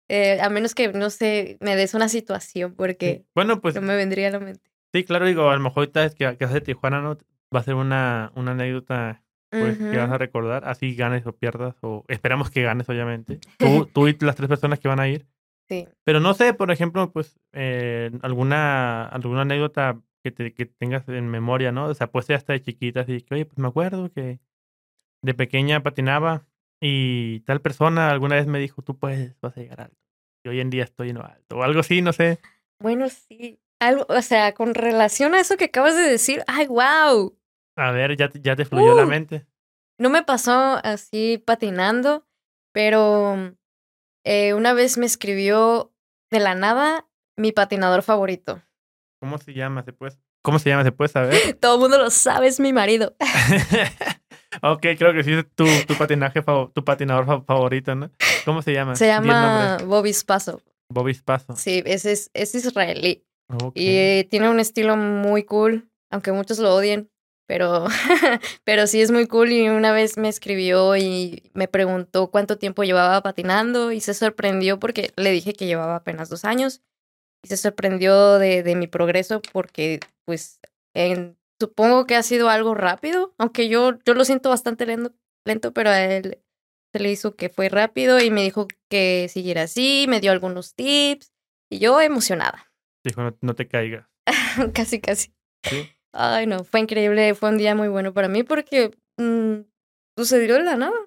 Eh, 0.10 0.42
a 0.42 0.50
menos 0.50 0.74
que, 0.74 0.92
no 0.92 1.12
sé, 1.12 1.60
me 1.62 1.76
des 1.76 1.94
una 1.94 2.10
situación, 2.10 2.74
porque 2.74 3.24
bueno, 3.36 3.62
pues, 3.62 3.76
no 3.76 3.82
me 3.82 3.96
vendría 3.96 4.30
a 4.30 4.32
la 4.32 4.40
mente. 4.40 4.72
Sí, 4.94 5.04
claro, 5.04 5.28
digo, 5.28 5.52
a 5.52 5.56
lo 5.56 5.62
mejor 5.62 5.84
ahorita 5.84 6.04
es 6.04 6.16
que, 6.16 6.36
que 6.36 6.46
hace 6.46 6.62
Tijuana, 6.62 7.02
¿no? 7.02 7.16
Va 7.56 7.60
a 7.60 7.64
ser 7.64 7.76
una, 7.76 8.32
una 8.36 8.52
anécdota 8.52 9.24
pues, 9.52 9.78
que 9.78 9.98
vas 9.98 10.12
a 10.12 10.18
recordar, 10.18 10.68
así 10.68 10.96
ganes 10.96 11.26
o 11.28 11.34
pierdas, 11.34 11.76
o 11.82 12.04
esperamos 12.08 12.50
que 12.50 12.64
ganes, 12.64 12.90
obviamente. 12.90 13.40
Tú, 13.60 13.86
tú 13.86 14.08
y 14.08 14.18
las 14.20 14.36
tres 14.36 14.50
personas 14.50 14.80
que 14.80 14.88
van 14.88 15.00
a 15.00 15.08
ir. 15.08 15.28
Sí. 15.70 15.88
Pero 16.04 16.20
no 16.20 16.34
sé, 16.34 16.54
por 16.54 16.72
ejemplo, 16.72 17.12
pues, 17.12 17.40
eh, 17.54 18.12
alguna, 18.22 19.06
alguna 19.06 19.42
anécdota 19.42 20.02
que, 20.24 20.32
te, 20.32 20.54
que 20.54 20.66
tengas 20.66 21.08
en 21.08 21.28
memoria, 21.30 21.72
¿no? 21.72 21.86
O 21.86 21.94
sea, 21.94 22.08
pues 22.12 22.28
ya 22.28 22.36
hasta 22.36 22.54
de 22.54 22.62
chiquita, 22.62 23.02
así 23.02 23.22
que, 23.22 23.36
oye, 23.36 23.46
pues 23.46 23.58
me 23.58 23.68
acuerdo 23.68 24.10
que 24.12 24.40
de 25.24 25.34
pequeña 25.34 25.82
patinaba 25.84 26.46
y 26.82 27.42
tal 27.42 27.62
persona 27.62 28.10
alguna 28.12 28.36
vez 28.36 28.48
me 28.48 28.60
dijo, 28.60 28.82
tú 28.82 28.98
puedes, 28.98 29.40
vas 29.40 29.56
a 29.58 29.62
llegar 29.62 29.82
alto. 29.82 29.98
Y 30.44 30.50
hoy 30.50 30.60
en 30.60 30.70
día 30.72 30.84
estoy 30.84 31.10
en 31.12 31.18
lo 31.18 31.26
alto, 31.26 31.58
o 31.58 31.64
algo 31.64 31.80
así, 31.82 32.02
no 32.02 32.12
sé. 32.14 32.40
Bueno, 32.80 33.08
sí. 33.10 33.60
Algo, 33.80 34.06
o 34.10 34.22
sea, 34.22 34.54
con 34.54 34.74
relación 34.76 35.34
a 35.34 35.40
eso 35.40 35.58
que 35.58 35.66
acabas 35.66 35.96
de 35.96 36.04
decir, 36.04 36.44
ay, 36.48 36.68
wow. 36.68 37.36
A 37.78 37.92
ver, 37.92 38.16
ya, 38.18 38.30
te- 38.30 38.42
ya 38.42 38.56
te 38.56 38.66
fluyó 38.66 38.94
la 38.96 39.06
Uh. 39.06 39.08
mente. 39.08 39.46
No 40.00 40.10
me 40.10 40.24
pasó 40.24 40.80
así 40.84 41.38
patinando, 41.46 42.26
pero 42.74 43.56
eh, 44.24 44.54
una 44.54 44.74
vez 44.74 44.98
me 44.98 45.06
escribió 45.06 45.94
de 46.30 46.40
la 46.40 46.56
nada 46.56 47.08
mi 47.38 47.52
patinador 47.52 48.04
favorito. 48.04 48.62
¿Cómo 49.20 49.38
se 49.38 49.54
llama? 49.54 49.84
¿Se 49.84 49.94
puede, 49.94 50.18
¿Cómo 50.44 50.58
se 50.60 50.70
llama? 50.70 50.84
¿Se 50.84 50.92
puede 50.92 51.10
saber? 51.10 51.54
Todo 51.60 51.76
el 51.76 51.82
mundo 51.82 51.98
lo 51.98 52.10
sabe, 52.10 52.48
es 52.48 52.60
mi 52.60 52.74
marido. 52.74 53.16
ok, 54.62 54.82
creo 54.98 55.14
que 55.14 55.24
sí 55.24 55.34
es 55.34 55.46
tu, 55.56 55.66
tu 55.88 55.96
patinaje, 55.96 56.42
tu 56.74 56.84
patinador 56.84 57.26
fa- 57.26 57.42
favorito, 57.44 57.94
¿no? 57.96 58.10
¿Cómo 58.46 58.62
se 58.62 58.74
llama? 58.74 58.96
Se 58.96 59.08
llama. 59.08 59.78
Bobby 59.86 60.14
Spasso. 60.14 60.62
Bobby 60.90 61.14
Spasso. 61.14 61.56
Sí, 61.56 61.84
ese 61.86 62.12
es, 62.14 62.32
es 62.34 62.56
israelí. 62.56 63.26
Y 63.76 64.24
tiene 64.26 64.50
un 64.50 64.60
estilo 64.62 64.96
muy 64.96 65.44
cool, 65.44 65.90
aunque 66.10 66.32
muchos 66.32 66.58
lo 66.60 66.74
odien, 66.74 67.11
pero, 67.52 67.86
pero 68.64 68.88
sí 68.88 69.02
es 69.02 69.12
muy 69.12 69.28
cool. 69.28 69.52
Y 69.52 69.68
una 69.68 69.92
vez 69.92 70.18
me 70.18 70.30
escribió 70.30 70.96
y 70.96 71.52
me 71.54 71.68
preguntó 71.68 72.32
cuánto 72.32 72.58
tiempo 72.58 72.86
llevaba 72.86 73.22
patinando 73.22 73.92
y 73.92 74.00
se 74.00 74.14
sorprendió 74.14 74.80
porque 74.80 75.12
le 75.18 75.32
dije 75.32 75.52
que 75.52 75.66
llevaba 75.66 75.98
apenas 75.98 76.30
dos 76.30 76.46
años. 76.46 76.82
Y 77.44 77.50
se 77.50 77.58
sorprendió 77.58 78.40
de, 78.40 78.64
de 78.64 78.76
mi 78.76 78.88
progreso 78.88 79.42
porque, 79.52 80.00
pues, 80.24 80.62
en- 80.96 81.38
supongo 81.60 82.06
que 82.06 82.16
ha 82.16 82.24
sido 82.24 82.48
algo 82.48 82.74
rápido, 82.74 83.34
aunque 83.38 83.68
yo, 83.68 84.00
yo 84.06 84.14
lo 84.14 84.24
siento 84.24 84.48
bastante 84.50 84.86
lento, 84.86 85.12
lento, 85.46 85.74
pero 85.74 85.90
a 85.90 86.02
él 86.06 86.40
se 86.94 87.00
le 87.02 87.12
hizo 87.12 87.36
que 87.36 87.50
fue 87.50 87.68
rápido 87.68 88.22
y 88.22 88.32
me 88.32 88.44
dijo 88.44 88.66
que 88.90 89.28
siguiera 89.30 89.64
así, 89.64 90.06
me 90.08 90.22
dio 90.22 90.32
algunos 90.32 90.74
tips 90.74 91.34
y 91.70 91.80
yo 91.80 92.00
emocionada. 92.00 92.72
Dijo, 93.04 93.22
no, 93.24 93.38
no 93.42 93.56
te 93.56 93.68
caigas. 93.68 94.08
casi, 94.74 95.02
casi. 95.02 95.34
Sí. 95.66 95.90
Ay, 96.14 96.46
no, 96.48 96.64
fue 96.64 96.82
increíble, 96.82 97.34
fue 97.36 97.50
un 97.50 97.58
día 97.58 97.76
muy 97.76 97.88
bueno 97.88 98.14
para 98.14 98.28
mí 98.28 98.44
porque 98.44 98.92
mm, 99.18 99.62
sucedió 100.18 100.56
de 100.56 100.64
la 100.64 100.78
nada. 100.78 100.98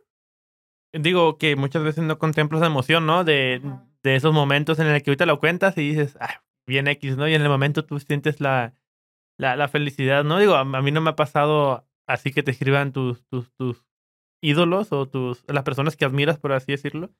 Digo 0.92 1.38
que 1.38 1.56
muchas 1.56 1.82
veces 1.82 2.04
no 2.04 2.18
contemplas 2.18 2.60
la 2.60 2.68
emoción, 2.68 3.04
¿no? 3.06 3.24
De, 3.24 3.60
de 4.02 4.14
esos 4.16 4.32
momentos 4.32 4.78
en 4.78 4.86
el 4.86 5.02
que 5.02 5.10
ahorita 5.10 5.26
lo 5.26 5.40
cuentas 5.40 5.76
y 5.76 5.88
dices, 5.88 6.16
ah, 6.20 6.42
bien 6.66 6.86
X, 6.86 7.16
¿no? 7.16 7.28
Y 7.28 7.34
en 7.34 7.42
el 7.42 7.48
momento 7.48 7.84
tú 7.84 7.98
sientes 7.98 8.40
la, 8.40 8.74
la, 9.38 9.56
la 9.56 9.68
felicidad, 9.68 10.24
¿no? 10.24 10.38
Digo, 10.38 10.54
a, 10.54 10.60
a 10.60 10.82
mí 10.82 10.92
no 10.92 11.00
me 11.00 11.10
ha 11.10 11.16
pasado 11.16 11.86
así 12.06 12.32
que 12.32 12.42
te 12.42 12.50
escriban 12.50 12.92
tus, 12.92 13.26
tus, 13.26 13.52
tus 13.54 13.84
ídolos 14.42 14.92
o 14.92 15.06
tus, 15.08 15.44
las 15.48 15.64
personas 15.64 15.96
que 15.96 16.04
admiras, 16.04 16.38
por 16.38 16.52
así 16.52 16.72
decirlo. 16.72 17.10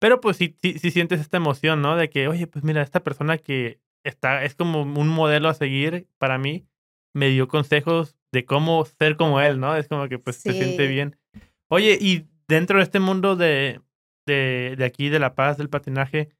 Pero 0.00 0.20
pues 0.20 0.36
sí, 0.36 0.56
sí, 0.60 0.78
sí 0.78 0.90
sientes 0.90 1.20
esta 1.20 1.38
emoción, 1.38 1.82
¿no? 1.82 1.96
De 1.96 2.10
que, 2.10 2.28
oye, 2.28 2.46
pues 2.46 2.64
mira, 2.64 2.82
esta 2.82 3.02
persona 3.02 3.38
que 3.38 3.80
está, 4.04 4.44
es 4.44 4.54
como 4.54 4.82
un 4.82 5.08
modelo 5.08 5.48
a 5.48 5.54
seguir 5.54 6.08
para 6.18 6.38
mí, 6.38 6.66
me 7.14 7.28
dio 7.28 7.48
consejos 7.48 8.16
de 8.32 8.44
cómo 8.44 8.84
ser 8.84 9.16
como 9.16 9.40
él, 9.40 9.60
¿no? 9.60 9.76
Es 9.76 9.88
como 9.88 10.08
que 10.08 10.18
pues 10.18 10.42
te 10.42 10.52
siente 10.52 10.86
bien. 10.86 11.16
Oye, 11.68 11.96
y 12.00 12.26
dentro 12.48 12.78
de 12.78 12.84
este 12.84 13.00
mundo 13.00 13.36
de, 13.36 13.80
de, 14.26 14.74
de 14.76 14.84
aquí, 14.84 15.08
de 15.08 15.20
La 15.20 15.34
Paz, 15.34 15.56
del 15.56 15.70
patinaje, 15.70 16.30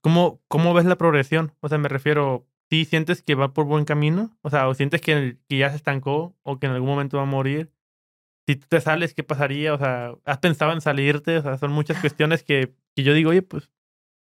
¿cómo, 0.00 0.40
¿cómo 0.48 0.74
ves 0.74 0.84
la 0.84 0.96
progresión? 0.96 1.54
O 1.60 1.68
sea, 1.68 1.78
me 1.78 1.88
refiero, 1.88 2.46
¿sí 2.70 2.84
sientes 2.84 3.22
que 3.22 3.34
va 3.34 3.52
por 3.52 3.64
buen 3.64 3.84
camino? 3.84 4.36
O 4.42 4.50
sea, 4.50 4.68
¿o 4.68 4.74
sientes 4.74 5.00
que, 5.00 5.38
que 5.48 5.58
ya 5.58 5.70
se 5.70 5.76
estancó 5.76 6.36
o 6.42 6.58
que 6.58 6.66
en 6.66 6.72
algún 6.72 6.90
momento 6.90 7.16
va 7.16 7.24
a 7.24 7.26
morir? 7.26 7.72
Si 8.46 8.56
tú 8.56 8.66
te 8.68 8.80
sales, 8.80 9.12
¿qué 9.14 9.22
pasaría? 9.22 9.74
O 9.74 9.78
sea, 9.78 10.12
¿has 10.24 10.38
pensado 10.38 10.72
en 10.72 10.80
salirte? 10.80 11.38
O 11.38 11.42
sea, 11.42 11.58
son 11.58 11.72
muchas 11.72 12.00
cuestiones 12.00 12.42
que, 12.42 12.72
que 12.94 13.02
yo 13.02 13.12
digo, 13.12 13.30
oye, 13.30 13.42
pues, 13.42 13.70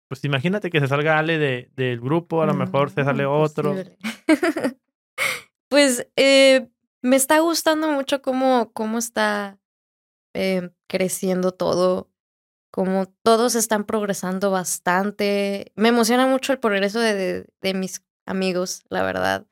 pues 0.08 0.24
imagínate 0.24 0.70
que 0.70 0.78
se 0.80 0.86
salga 0.88 1.18
Ale 1.18 1.38
de, 1.38 1.70
del 1.74 2.00
grupo, 2.00 2.42
a 2.42 2.46
lo 2.46 2.54
mejor 2.54 2.90
se 2.90 3.02
sale 3.02 3.24
No, 3.24 3.40
otro. 3.40 3.74
pues 5.72 6.06
eh, 6.16 6.68
me 7.00 7.16
está 7.16 7.38
gustando 7.38 7.88
mucho 7.88 8.20
cómo, 8.20 8.74
cómo 8.74 8.98
está 8.98 9.58
eh, 10.34 10.68
creciendo 10.86 11.52
todo, 11.52 12.10
cómo 12.70 13.06
todos 13.22 13.54
están 13.54 13.84
progresando 13.84 14.50
bastante. 14.50 15.72
Me 15.74 15.88
emociona 15.88 16.26
mucho 16.26 16.52
el 16.52 16.58
progreso 16.58 17.00
de, 17.00 17.14
de, 17.14 17.46
de 17.62 17.72
mis 17.72 18.04
amigos, 18.26 18.82
la 18.90 19.02
verdad. 19.02 19.46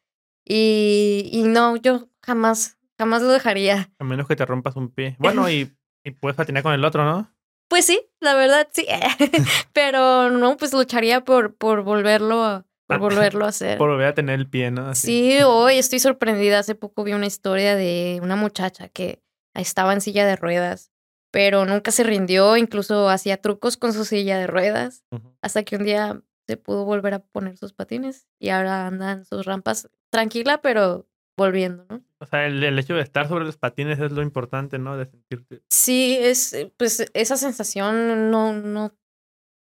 Y, 0.44 1.30
y 1.32 1.44
no, 1.44 1.76
yo 1.76 2.10
jamás, 2.22 2.76
jamás 2.98 3.22
lo 3.22 3.28
dejaría. 3.28 3.90
A 3.98 4.04
menos 4.04 4.28
que 4.28 4.36
te 4.36 4.44
rompas 4.44 4.76
un 4.76 4.90
pie. 4.90 5.16
Bueno, 5.18 5.48
y, 5.50 5.74
y 6.04 6.10
puedes 6.10 6.36
patinar 6.36 6.62
con 6.62 6.74
el 6.74 6.84
otro, 6.84 7.02
¿no? 7.02 7.34
Pues 7.70 7.86
sí, 7.86 7.98
la 8.20 8.34
verdad 8.34 8.68
sí. 8.72 8.86
Pero 9.72 10.28
no, 10.28 10.58
pues 10.58 10.74
lucharía 10.74 11.24
por, 11.24 11.56
por 11.56 11.82
volverlo 11.82 12.44
a, 12.44 12.66
volverlo 12.99 13.45
a 13.45 13.49
hacer. 13.49 13.78
Por 13.78 13.91
volver 13.91 14.09
a 14.09 14.14
tener 14.14 14.38
el 14.38 14.49
pie, 14.49 14.70
¿no? 14.70 14.86
Así. 14.88 15.07
Sí, 15.07 15.43
hoy 15.43 15.78
estoy 15.78 15.99
sorprendida. 15.99 16.59
Hace 16.59 16.74
poco 16.74 17.05
vi 17.05 17.12
una 17.12 17.26
historia 17.26 17.76
de 17.76 18.20
una 18.22 18.36
muchacha 18.36 18.88
que 18.88 19.22
estaba 19.55 19.93
en 19.93 20.01
silla 20.01 20.26
de 20.26 20.36
ruedas, 20.36 20.91
pero 21.30 21.64
nunca 21.64 21.91
se 21.91 22.05
rindió, 22.05 22.57
incluso 22.57 23.09
hacía 23.09 23.36
trucos 23.36 23.76
con 23.76 23.93
su 23.93 24.05
silla 24.05 24.38
de 24.38 24.47
ruedas, 24.47 25.05
hasta 25.43 25.62
que 25.62 25.76
un 25.76 25.84
día 25.84 26.22
se 26.47 26.57
pudo 26.57 26.84
volver 26.84 27.14
a 27.14 27.20
poner 27.20 27.57
sus 27.57 27.72
patines 27.72 28.26
y 28.41 28.49
ahora 28.49 28.86
anda 28.86 29.12
en 29.12 29.24
sus 29.24 29.47
rampas 29.47 29.88
tranquila, 30.11 30.61
pero 30.61 31.07
volviendo, 31.36 31.86
¿no? 31.88 32.03
O 32.18 32.26
sea, 32.26 32.47
el, 32.47 32.62
el 32.62 32.78
hecho 32.78 32.95
de 32.95 33.03
estar 33.03 33.28
sobre 33.28 33.45
los 33.45 33.57
patines 33.57 33.99
es 33.99 34.12
lo 34.12 34.22
importante, 34.22 34.78
¿no? 34.78 34.97
De 34.97 35.07
sentirte. 35.07 35.62
Sí, 35.70 36.18
es, 36.20 36.55
pues 36.76 37.11
esa 37.14 37.36
sensación 37.36 38.30
no, 38.30 38.53
no, 38.53 38.93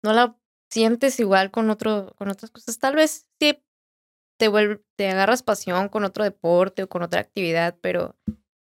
no 0.04 0.14
la 0.14 0.36
sientes 0.70 1.20
igual 1.20 1.52
con 1.52 1.70
otro, 1.70 2.14
con 2.16 2.30
otras 2.30 2.52
cosas. 2.52 2.78
Tal 2.80 2.96
vez 2.96 3.28
sí 3.40 3.62
te 4.38 4.48
vuelve, 4.48 4.82
te 4.96 5.10
agarras 5.10 5.44
pasión 5.44 5.90
con 5.90 6.04
otro 6.04 6.24
deporte 6.24 6.84
o 6.84 6.90
con 6.90 7.02
otra 7.04 7.20
actividad, 7.22 7.78
pero 7.82 8.16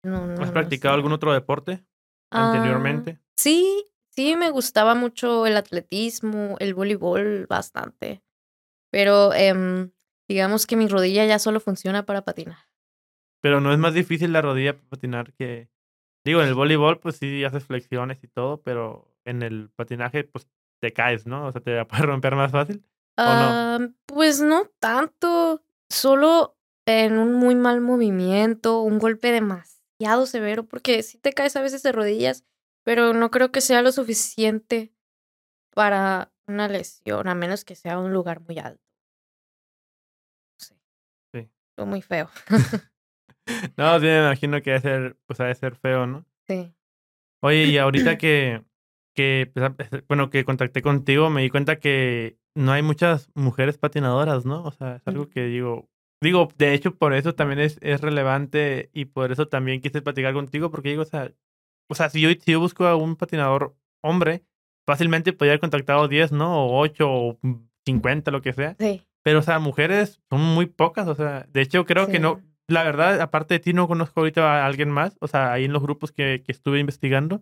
no, 0.04 0.28
no. 0.28 0.34
¿Has 0.41 0.50
no 0.50 0.54
practicado 0.54 0.94
sé. 0.94 0.98
algún 0.98 1.14
otro 1.14 1.34
deporte 1.34 1.84
Ah, 2.32 2.46
anteriormente? 2.46 3.20
Sí, 3.38 3.86
sí, 4.10 4.36
me 4.36 4.50
gustaba 4.50 4.96
mucho 4.96 5.46
el 5.46 5.56
atletismo, 5.56 6.56
el 6.60 6.74
voleibol 6.74 7.46
bastante. 7.48 8.24
Pero 8.91 9.34
em, 9.34 9.91
digamos 10.28 10.68
que 10.68 10.76
mi 10.76 10.88
rodilla 10.88 11.26
ya 11.26 11.39
solo 11.39 11.60
funciona 11.60 12.06
para 12.06 12.24
patinar. 12.24 12.58
Pero 13.41 13.62
no 13.62 13.72
es 13.72 13.80
más 13.80 13.94
difícil 13.94 14.34
la 14.34 14.41
rodilla 14.41 14.74
para 14.76 14.89
patinar 14.89 15.34
que. 15.34 15.70
Digo, 16.26 16.41
en 16.41 16.48
el 16.48 16.54
voleibol, 16.54 17.00
pues 17.00 17.18
sí 17.18 17.44
haces 17.44 17.66
flexiones 17.66 18.24
y 18.24 18.28
todo, 18.28 18.62
pero 18.62 19.14
en 19.26 19.41
el 19.44 19.70
patinaje, 19.76 20.24
pues 20.24 20.48
te 20.84 20.91
caes, 20.91 21.25
¿no? 21.25 21.47
O 21.47 21.51
sea, 21.53 21.61
te 21.61 21.86
puedes 21.86 22.05
romper 22.05 22.36
más 22.36 22.51
fácil. 22.51 22.84
no? 23.17 23.23
Ah, 23.23 23.79
pues 24.05 24.41
no 24.41 24.65
tanto, 24.79 25.63
solo 25.89 26.57
en 26.86 27.17
un 27.17 27.36
muy 27.36 27.55
mal 27.55 27.79
movimiento, 27.79 28.81
un 28.81 28.99
golpe 28.99 29.31
demasiado 29.31 30.25
severo, 30.25 30.65
porque 30.65 31.01
sí 31.01 31.17
te 31.17 31.31
caes 31.31 31.55
a 31.55 31.61
veces 31.61 31.84
de 31.84 31.93
rodillas, 31.93 32.43
pero 32.84 33.13
no 33.13 33.31
creo 33.31 33.51
que 33.51 33.61
sea 33.61 33.81
lo 33.81 33.93
suficiente 33.93 34.93
para 35.73 36.34
una 36.45 36.67
lesión, 36.67 37.29
a 37.29 37.36
menos 37.36 37.63
que 37.63 37.75
sea 37.75 37.99
un 37.99 38.11
lugar 38.11 38.41
muy 38.41 38.59
alto. 38.59 38.84
Sé. 40.57 40.75
Sí. 41.34 41.49
Fue 41.77 41.86
muy 41.86 42.01
feo. 42.01 42.29
No, 43.77 43.99
sí, 43.99 44.05
me 44.05 44.19
imagino 44.19 44.61
que 44.61 44.71
debe 44.71 44.81
ser, 44.81 45.17
pues 45.25 45.39
ha 45.39 45.45
de 45.45 45.55
ser 45.55 45.75
feo, 45.75 46.05
¿no? 46.07 46.25
Sí. 46.47 46.73
Oye, 47.41 47.65
y 47.65 47.77
ahorita 47.77 48.17
que, 48.17 48.63
que, 49.14 49.49
pues, 49.53 49.66
a- 49.66 49.76
bueno, 50.07 50.30
que 50.30 50.43
contacté 50.45 50.82
contigo, 50.82 51.30
me 51.30 51.41
di 51.41 51.49
cuenta 51.49 51.78
que 51.78 52.38
no 52.55 52.72
hay 52.72 52.82
muchas 52.82 53.30
mujeres 53.36 53.78
patinadoras, 53.78 54.45
¿no? 54.45 54.64
O 54.64 54.72
sea, 54.72 54.97
es 54.97 55.07
algo 55.07 55.30
que 55.30 55.45
digo, 55.45 55.89
digo, 56.22 56.49
de 56.57 56.74
hecho, 56.74 56.95
por 56.95 57.14
eso 57.14 57.34
también 57.36 57.59
es, 57.59 57.78
es 57.82 58.01
relevante 58.01 58.89
y 58.93 59.05
por 59.05 59.32
eso 59.32 59.47
también 59.47 59.82
quise 59.82 60.01
platicar 60.01 60.34
contigo, 60.34 60.72
porque 60.72 60.89
digo, 60.89 61.01
o 61.01 61.05
sea, 61.05 61.32
o 61.89 61.95
sea, 61.95 62.09
si 62.09 62.22
yo, 62.22 62.30
si 62.30 62.51
yo 62.51 62.59
busco 62.59 62.86
a 62.88 62.95
un 62.95 63.16
patinador 63.16 63.76
hombre, 64.03 64.43
fácilmente 64.88 65.34
podría 65.34 65.51
haber 65.53 65.59
contactado 65.61 66.07
10, 66.07 66.32
¿no? 66.32 66.66
O 66.68 66.80
8 66.80 67.09
o 67.09 67.39
50, 67.86 68.32
lo 68.32 68.41
que 68.41 68.53
sea. 68.53 68.76
Sí. 68.80 69.01
Pero, 69.24 69.39
o 69.39 69.41
sea, 69.41 69.59
mujeres 69.59 70.22
son 70.30 70.41
muy 70.41 70.66
pocas, 70.66 71.07
o 71.07 71.16
sea, 71.16 71.45
de 71.51 71.61
hecho 71.61 71.86
creo 71.86 72.07
que 72.07 72.20
no, 72.20 72.41
la 72.68 72.84
verdad, 72.84 73.20
aparte 73.22 73.55
de 73.55 73.59
ti, 73.59 73.74
no 73.74 73.88
conozco 73.88 74.20
ahorita 74.22 74.64
a 74.64 74.66
alguien 74.66 74.89
más, 74.89 75.18
o 75.22 75.28
sea, 75.28 75.51
ahí 75.53 75.66
en 75.66 75.74
los 75.74 75.82
grupos 75.82 76.11
que, 76.11 76.43
que 76.45 76.51
estuve 76.51 76.80
investigando. 76.80 77.41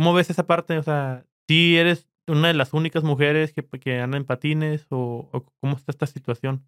¿Cómo 0.00 0.14
ves 0.14 0.30
esa 0.30 0.46
parte? 0.46 0.78
O 0.78 0.82
sea, 0.82 1.26
¿sí 1.46 1.76
eres 1.76 2.08
una 2.26 2.48
de 2.48 2.54
las 2.54 2.72
únicas 2.72 3.04
mujeres 3.04 3.52
que, 3.52 3.62
que 3.62 4.00
andan 4.00 4.22
en 4.22 4.26
patines 4.26 4.86
o, 4.88 5.28
o 5.30 5.44
cómo 5.60 5.76
está 5.76 5.92
esta 5.92 6.06
situación? 6.06 6.64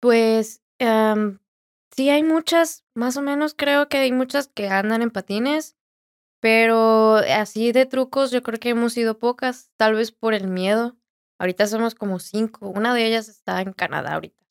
Pues 0.00 0.64
em, 0.80 1.38
sí 1.94 2.10
hay 2.10 2.24
muchas, 2.24 2.84
más 2.94 3.16
o 3.16 3.22
menos 3.22 3.54
creo 3.54 3.88
que 3.88 3.98
hay 3.98 4.10
muchas 4.10 4.48
que 4.48 4.66
andan 4.66 5.00
en 5.00 5.12
patines, 5.12 5.76
pero 6.40 7.18
así 7.18 7.70
de 7.70 7.86
trucos 7.86 8.32
yo 8.32 8.42
creo 8.42 8.58
que 8.58 8.70
hemos 8.70 8.94
sido 8.94 9.16
pocas, 9.20 9.70
tal 9.76 9.94
vez 9.94 10.10
por 10.10 10.34
el 10.34 10.48
miedo 10.48 10.96
Ahorita 11.38 11.66
somos 11.66 11.96
como 11.96 12.20
cinco. 12.20 12.68
Una 12.68 12.94
de 12.94 13.04
ellas 13.04 13.28
está 13.28 13.60
en 13.60 13.72
Canadá 13.72 14.14
ahorita. 14.14 14.46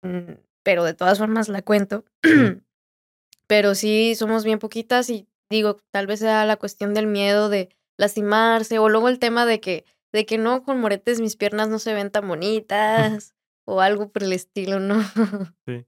Mm, 0.00 0.38
pero 0.62 0.84
de 0.84 0.94
todas 0.94 1.18
formas 1.18 1.50
la 1.50 1.60
cuento. 1.60 2.06
pero 3.46 3.74
sí, 3.74 4.14
somos 4.14 4.42
bien 4.42 4.58
poquitas 4.58 5.10
y 5.10 5.28
digo, 5.52 5.76
tal 5.92 6.08
vez 6.08 6.18
sea 6.18 6.44
la 6.44 6.56
cuestión 6.56 6.94
del 6.94 7.06
miedo 7.06 7.48
de 7.48 7.68
lastimarse 7.96 8.78
o 8.78 8.88
luego 8.88 9.08
el 9.08 9.20
tema 9.20 9.46
de 9.46 9.60
que, 9.60 9.84
de 10.12 10.26
que 10.26 10.38
no, 10.38 10.64
con 10.64 10.80
moretes 10.80 11.20
mis 11.20 11.36
piernas 11.36 11.68
no 11.68 11.78
se 11.78 11.94
ven 11.94 12.10
tan 12.10 12.26
bonitas 12.28 13.34
o 13.64 13.80
algo 13.80 14.10
por 14.10 14.24
el 14.24 14.32
estilo, 14.32 14.80
¿no? 14.80 15.00
sí. 15.66 15.86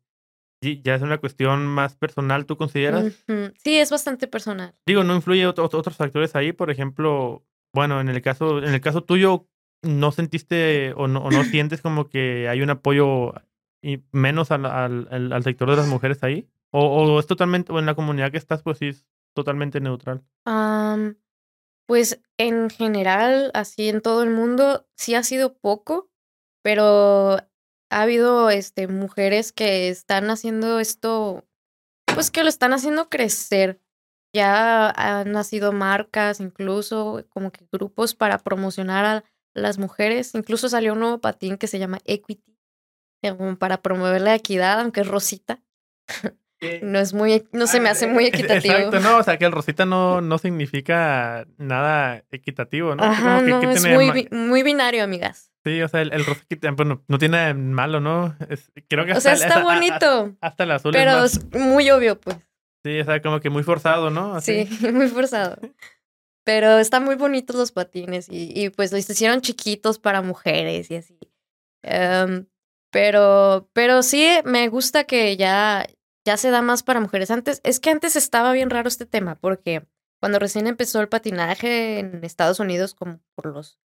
Sí, 0.63 0.81
ya 0.83 0.95
es 0.95 1.03
una 1.03 1.19
cuestión 1.19 1.67
más 1.67 1.95
personal, 1.95 2.47
¿tú 2.47 2.57
consideras? 2.57 3.13
Sí, 3.63 3.77
es 3.77 3.91
bastante 3.91 4.27
personal. 4.27 4.75
Digo, 4.87 5.05
¿no 5.05 5.15
influye 5.15 5.47
otros 5.47 5.95
factores 5.95 6.35
ahí? 6.37 6.53
Por 6.53 6.71
ejemplo, 6.71 7.45
bueno, 7.75 8.01
en 8.01 8.09
el 8.09 8.23
caso, 8.23 8.61
en 8.61 8.73
el 8.73 8.81
caso 8.81 9.03
tuyo, 9.03 9.47
¿no 9.83 10.11
sentiste 10.11 10.95
o 10.97 11.07
no, 11.07 11.21
o 11.21 11.31
no 11.31 11.45
sientes 11.45 11.83
como 11.83 12.09
que 12.09 12.49
hay 12.49 12.63
un 12.63 12.71
apoyo 12.71 13.35
y 13.83 14.05
menos 14.13 14.51
al, 14.51 14.65
al, 14.65 15.07
al, 15.11 15.43
sector 15.43 15.69
de 15.69 15.77
las 15.77 15.89
mujeres 15.89 16.23
ahí? 16.23 16.49
¿O, 16.71 16.81
¿O, 16.81 17.21
es 17.21 17.27
totalmente, 17.27 17.71
o 17.71 17.79
en 17.79 17.85
la 17.85 17.95
comunidad 17.95 18.31
que 18.31 18.39
estás, 18.39 18.63
pues 18.63 18.79
sí 18.79 18.87
es 18.89 19.07
totalmente 19.35 19.81
neutral? 19.81 20.25
pues 21.87 22.21
en 22.39 22.71
general, 22.71 23.51
así 23.55 23.89
en 23.89 24.01
todo 24.01 24.23
el 24.23 24.31
mundo, 24.31 24.87
sí 24.97 25.15
ha 25.15 25.23
sido 25.23 25.55
poco, 25.59 26.11
pero 26.63 27.39
ha 27.91 28.03
habido 28.03 28.51
este, 28.51 28.89
mujeres 28.89 29.53
que 29.53 29.89
están 29.89 30.31
haciendo 30.31 30.81
esto, 30.81 31.45
pues 32.07 32.31
que 32.31 32.43
lo 32.43 32.49
están 32.49 32.73
haciendo 32.73 33.09
crecer. 33.09 33.81
Ya 34.35 34.91
han 34.91 35.31
nacido 35.33 35.73
marcas, 35.73 36.41
incluso 36.41 37.25
como 37.29 37.53
que 37.53 37.69
grupos 37.71 38.15
para 38.15 38.39
promocionar 38.39 39.05
a 39.05 39.25
las 39.55 39.79
mujeres. 39.79 40.35
Incluso 40.35 40.69
salió 40.69 40.95
un 40.95 41.01
nuevo 41.01 41.21
patín 41.21 41.57
que 41.57 41.69
se 41.69 41.79
llama 41.79 42.01
Equity, 42.05 42.59
para 43.59 43.81
promover 43.81 44.21
la 44.21 44.35
equidad, 44.35 44.81
aunque 44.81 45.03
es 45.03 45.09
rosita. 45.09 45.63
No 46.83 46.99
es 46.99 47.13
muy, 47.13 47.47
no 47.53 47.67
se 47.67 47.81
me 47.81 47.89
hace 47.89 48.07
muy 48.07 48.27
equitativo. 48.27 48.75
Exacto, 48.75 49.01
no, 49.01 49.19
o 49.19 49.23
sea 49.23 49.37
que 49.37 49.45
el 49.45 49.53
rosita 49.53 49.85
no, 49.85 50.21
no 50.21 50.39
significa 50.39 51.47
nada 51.59 52.25
equitativo, 52.31 52.95
¿no? 52.95 53.05
Ajá, 53.05 53.41
no, 53.41 53.71
es 53.71 53.87
muy, 53.87 54.29
muy 54.31 54.63
binario, 54.63 55.05
amigas. 55.05 55.53
Sí, 55.65 55.81
o 55.81 55.89
sea, 55.89 56.03
el, 56.03 56.13
el 56.13 56.27
rosa 56.27 56.43
bueno, 56.77 57.03
no 57.09 57.19
tiene 57.19 57.55
malo, 57.55 58.01
¿no? 58.01 58.37
creo 58.89 59.07
que 59.07 59.13
hasta, 59.13 59.33
O 59.33 59.37
sea, 59.37 59.47
está 59.49 59.63
bonito. 59.63 60.35
hasta 60.41 60.65
el 60.65 60.71
azul 60.73 60.93
Pero 60.93 61.25
es, 61.25 61.43
muy 61.53 61.91
obvio, 61.91 62.21
pues. 62.21 62.37
Sí, 62.85 63.01
o 63.01 63.05
sea, 63.05 63.23
como 63.23 63.41
que 63.41 63.49
muy 63.49 63.63
forzado, 63.63 64.11
¿no? 64.11 64.41
Sí, 64.43 64.69
muy 64.93 65.09
forzado. 65.09 65.57
Pero 66.45 66.79
están 66.79 67.05
muy 67.05 67.15
bonitos 67.15 67.57
los 67.57 67.73
patines 67.73 68.29
y, 68.29 68.53
y 68.55 68.69
pues 68.69 68.93
los 68.93 69.09
hicieron 69.09 69.41
chiquitos 69.41 69.99
para 69.99 70.21
mujeres 70.21 70.91
y 70.91 70.97
así. 70.97 71.19
Em, 71.83 72.47
pero, 72.91 73.69
pero 73.73 74.03
sí, 74.03 74.29
me 74.45 74.69
gusta 74.69 75.05
que 75.05 75.37
ya, 75.39 75.87
ya 76.25 76.37
se 76.37 76.51
da 76.51 76.63
más 76.63 76.83
para 76.83 77.01
mujeres. 77.01 77.31
Antes, 77.31 77.61
es 77.65 77.81
que 77.81 77.91
antes 77.91 78.17
estaba 78.17 78.53
bien 78.53 78.71
raro 78.71 78.89
este 78.89 79.07
tema, 79.07 79.37
porque 79.37 79.87
cuando 80.21 80.39
recién 80.39 80.67
empezó 80.67 81.01
el 81.01 81.09
patinaje 81.09 81.99
en 81.99 82.25
Estados 82.25 82.61
Unidos, 82.61 82.95
como 82.95 83.21
por 83.35 83.47
los, 83.47 83.79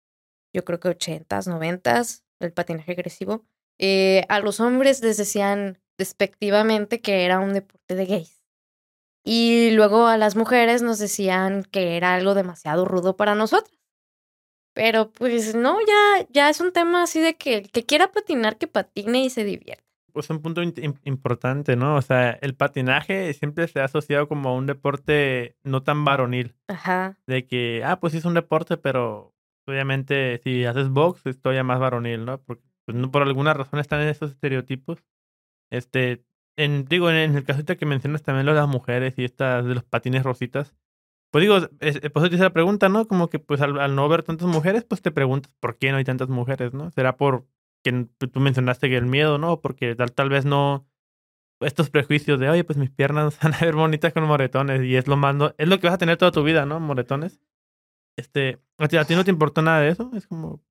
yo 0.54 0.64
creo 0.64 0.80
que 0.80 0.88
80s, 0.90 1.46
90s, 1.46 2.24
el 2.40 2.52
patinaje 2.52 2.92
agresivo, 2.92 3.44
eh, 3.78 4.24
a 4.28 4.40
los 4.40 4.60
hombres 4.60 5.02
les 5.02 5.16
decían 5.16 5.78
despectivamente 5.98 7.00
que 7.00 7.24
era 7.24 7.40
un 7.40 7.54
deporte 7.54 7.94
de 7.94 8.06
gays. 8.06 8.42
Y 9.24 9.70
luego 9.72 10.06
a 10.06 10.18
las 10.18 10.36
mujeres 10.36 10.82
nos 10.82 10.98
decían 10.98 11.64
que 11.64 11.96
era 11.96 12.14
algo 12.14 12.34
demasiado 12.34 12.84
rudo 12.84 13.16
para 13.16 13.34
nosotras. 13.34 13.76
Pero 14.74 15.10
pues 15.10 15.54
no, 15.54 15.78
ya, 15.80 16.26
ya 16.30 16.50
es 16.50 16.60
un 16.60 16.72
tema 16.72 17.02
así 17.02 17.18
de 17.20 17.34
que 17.34 17.56
el 17.56 17.70
que 17.70 17.86
quiera 17.86 18.12
patinar, 18.12 18.58
que 18.58 18.68
patine 18.68 19.24
y 19.24 19.30
se 19.30 19.42
divierta 19.42 19.85
pues 20.16 20.30
un 20.30 20.40
punto 20.40 20.62
importante, 20.62 21.76
¿no? 21.76 21.96
O 21.96 22.00
sea, 22.00 22.30
el 22.40 22.54
patinaje 22.54 23.34
siempre 23.34 23.68
se 23.68 23.80
ha 23.80 23.84
asociado 23.84 24.28
como 24.28 24.48
a 24.48 24.54
un 24.54 24.64
deporte 24.64 25.58
no 25.62 25.82
tan 25.82 26.06
varonil. 26.06 26.54
Ajá. 26.68 27.18
De 27.26 27.46
que, 27.46 27.82
ah, 27.84 28.00
pues 28.00 28.12
sí 28.12 28.20
es 28.20 28.24
un 28.24 28.32
deporte, 28.32 28.78
pero 28.78 29.34
obviamente 29.66 30.40
si 30.42 30.64
haces 30.64 30.88
box 30.88 31.26
es 31.26 31.38
todavía 31.38 31.64
más 31.64 31.80
varonil, 31.80 32.24
¿no? 32.24 32.40
Porque 32.40 32.64
pues, 32.86 32.96
no, 32.96 33.10
por 33.10 33.24
alguna 33.24 33.52
razón 33.52 33.78
están 33.78 34.00
en 34.00 34.08
esos 34.08 34.30
estereotipos. 34.30 35.04
Este, 35.70 36.24
en, 36.56 36.86
digo, 36.86 37.10
en 37.10 37.36
el 37.36 37.44
caso 37.44 37.62
que 37.66 37.84
mencionas 37.84 38.22
también 38.22 38.46
lo 38.46 38.54
de 38.54 38.60
las 38.60 38.68
mujeres 38.70 39.18
y 39.18 39.24
estas 39.24 39.66
de 39.66 39.74
los 39.74 39.84
patines 39.84 40.22
rositas, 40.22 40.74
pues 41.30 41.42
digo, 41.42 41.58
es, 41.80 42.00
pues 42.10 42.30
te 42.30 42.36
hice 42.36 42.44
la 42.44 42.54
pregunta, 42.54 42.88
¿no? 42.88 43.06
Como 43.06 43.28
que 43.28 43.38
pues 43.38 43.60
al, 43.60 43.78
al 43.80 43.94
no 43.94 44.08
ver 44.08 44.22
tantas 44.22 44.48
mujeres, 44.48 44.84
pues 44.84 45.02
te 45.02 45.10
preguntas 45.10 45.52
por 45.60 45.76
qué 45.76 45.90
no 45.90 45.98
hay 45.98 46.04
tantas 46.04 46.30
mujeres, 46.30 46.72
¿no? 46.72 46.90
¿Será 46.90 47.18
por 47.18 47.44
que 47.90 48.26
tú 48.28 48.40
mencionaste 48.40 48.88
que 48.88 48.96
el 48.96 49.06
miedo, 49.06 49.38
¿no? 49.38 49.60
Porque 49.60 49.94
tal, 49.94 50.12
tal 50.12 50.28
vez 50.28 50.44
no 50.44 50.86
estos 51.60 51.88
prejuicios 51.88 52.38
de, 52.38 52.50
oye, 52.50 52.64
pues 52.64 52.76
mis 52.76 52.90
piernas 52.90 53.38
van 53.42 53.54
a 53.54 53.60
ver 53.60 53.74
bonitas 53.74 54.12
con 54.12 54.24
moretones 54.24 54.82
y 54.82 54.96
es 54.96 55.06
lo 55.06 55.16
más, 55.16 55.36
es 55.56 55.68
lo 55.68 55.78
que 55.78 55.86
vas 55.86 55.94
a 55.94 55.98
tener 55.98 56.16
toda 56.16 56.32
tu 56.32 56.42
vida, 56.42 56.66
¿no? 56.66 56.80
Moretones. 56.80 57.40
Este, 58.18 58.58
¿a 58.78 58.88
ti, 58.88 59.14
no 59.14 59.24
te 59.24 59.30
importó 59.30 59.62
nada 59.62 59.80
de 59.80 59.90
eso? 59.90 60.10
Es 60.14 60.26
como, 60.26 60.62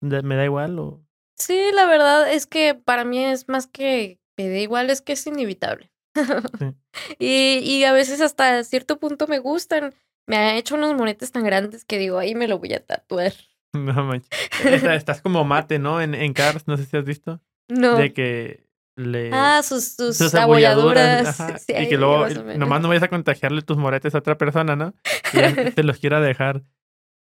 me 0.00 0.36
da 0.36 0.44
igual 0.44 0.78
o... 0.78 1.02
Sí, 1.38 1.58
la 1.72 1.86
verdad 1.86 2.30
es 2.30 2.46
que 2.46 2.74
para 2.74 3.04
mí 3.04 3.24
es 3.24 3.48
más 3.48 3.66
que 3.66 4.20
me 4.36 4.48
da 4.48 4.58
igual, 4.58 4.90
es 4.90 5.00
que 5.00 5.14
es 5.14 5.26
inevitable. 5.26 5.90
y, 7.18 7.58
y 7.58 7.84
a 7.84 7.92
veces 7.92 8.20
hasta 8.20 8.62
cierto 8.64 8.98
punto 8.98 9.26
me 9.26 9.38
gustan. 9.38 9.94
Me 10.26 10.36
ha 10.36 10.56
hecho 10.56 10.74
unos 10.74 10.94
monetes 10.94 11.32
tan 11.32 11.44
grandes 11.44 11.84
que 11.84 11.98
digo, 11.98 12.18
ahí 12.18 12.34
me 12.34 12.46
lo 12.46 12.58
voy 12.58 12.74
a 12.74 12.84
tatuar. 12.84 13.32
No 13.74 14.04
manches. 14.04 14.28
Estás 14.64 15.22
como 15.22 15.44
mate, 15.44 15.78
¿no? 15.78 16.00
En, 16.00 16.14
en 16.14 16.32
Cars, 16.32 16.66
no 16.66 16.76
sé 16.76 16.84
si 16.86 16.96
has 16.96 17.04
visto. 17.04 17.40
No. 17.68 17.96
De 17.96 18.12
que 18.12 18.66
le. 18.96 19.30
Ah, 19.32 19.62
sus, 19.62 19.94
sus, 19.94 20.34
abolladuras. 20.34 21.38
y 21.68 21.88
que 21.88 21.96
luego 21.96 22.28
nomás 22.56 22.82
no 22.82 22.88
vayas 22.88 23.04
a 23.04 23.08
contagiarle 23.08 23.62
tus 23.62 23.76
moretes 23.76 24.14
a 24.14 24.18
otra 24.18 24.36
persona, 24.36 24.76
¿no? 24.76 24.94
Y 25.32 25.70
te 25.74 25.82
los 25.82 25.98
quiera 25.98 26.20
dejar. 26.20 26.62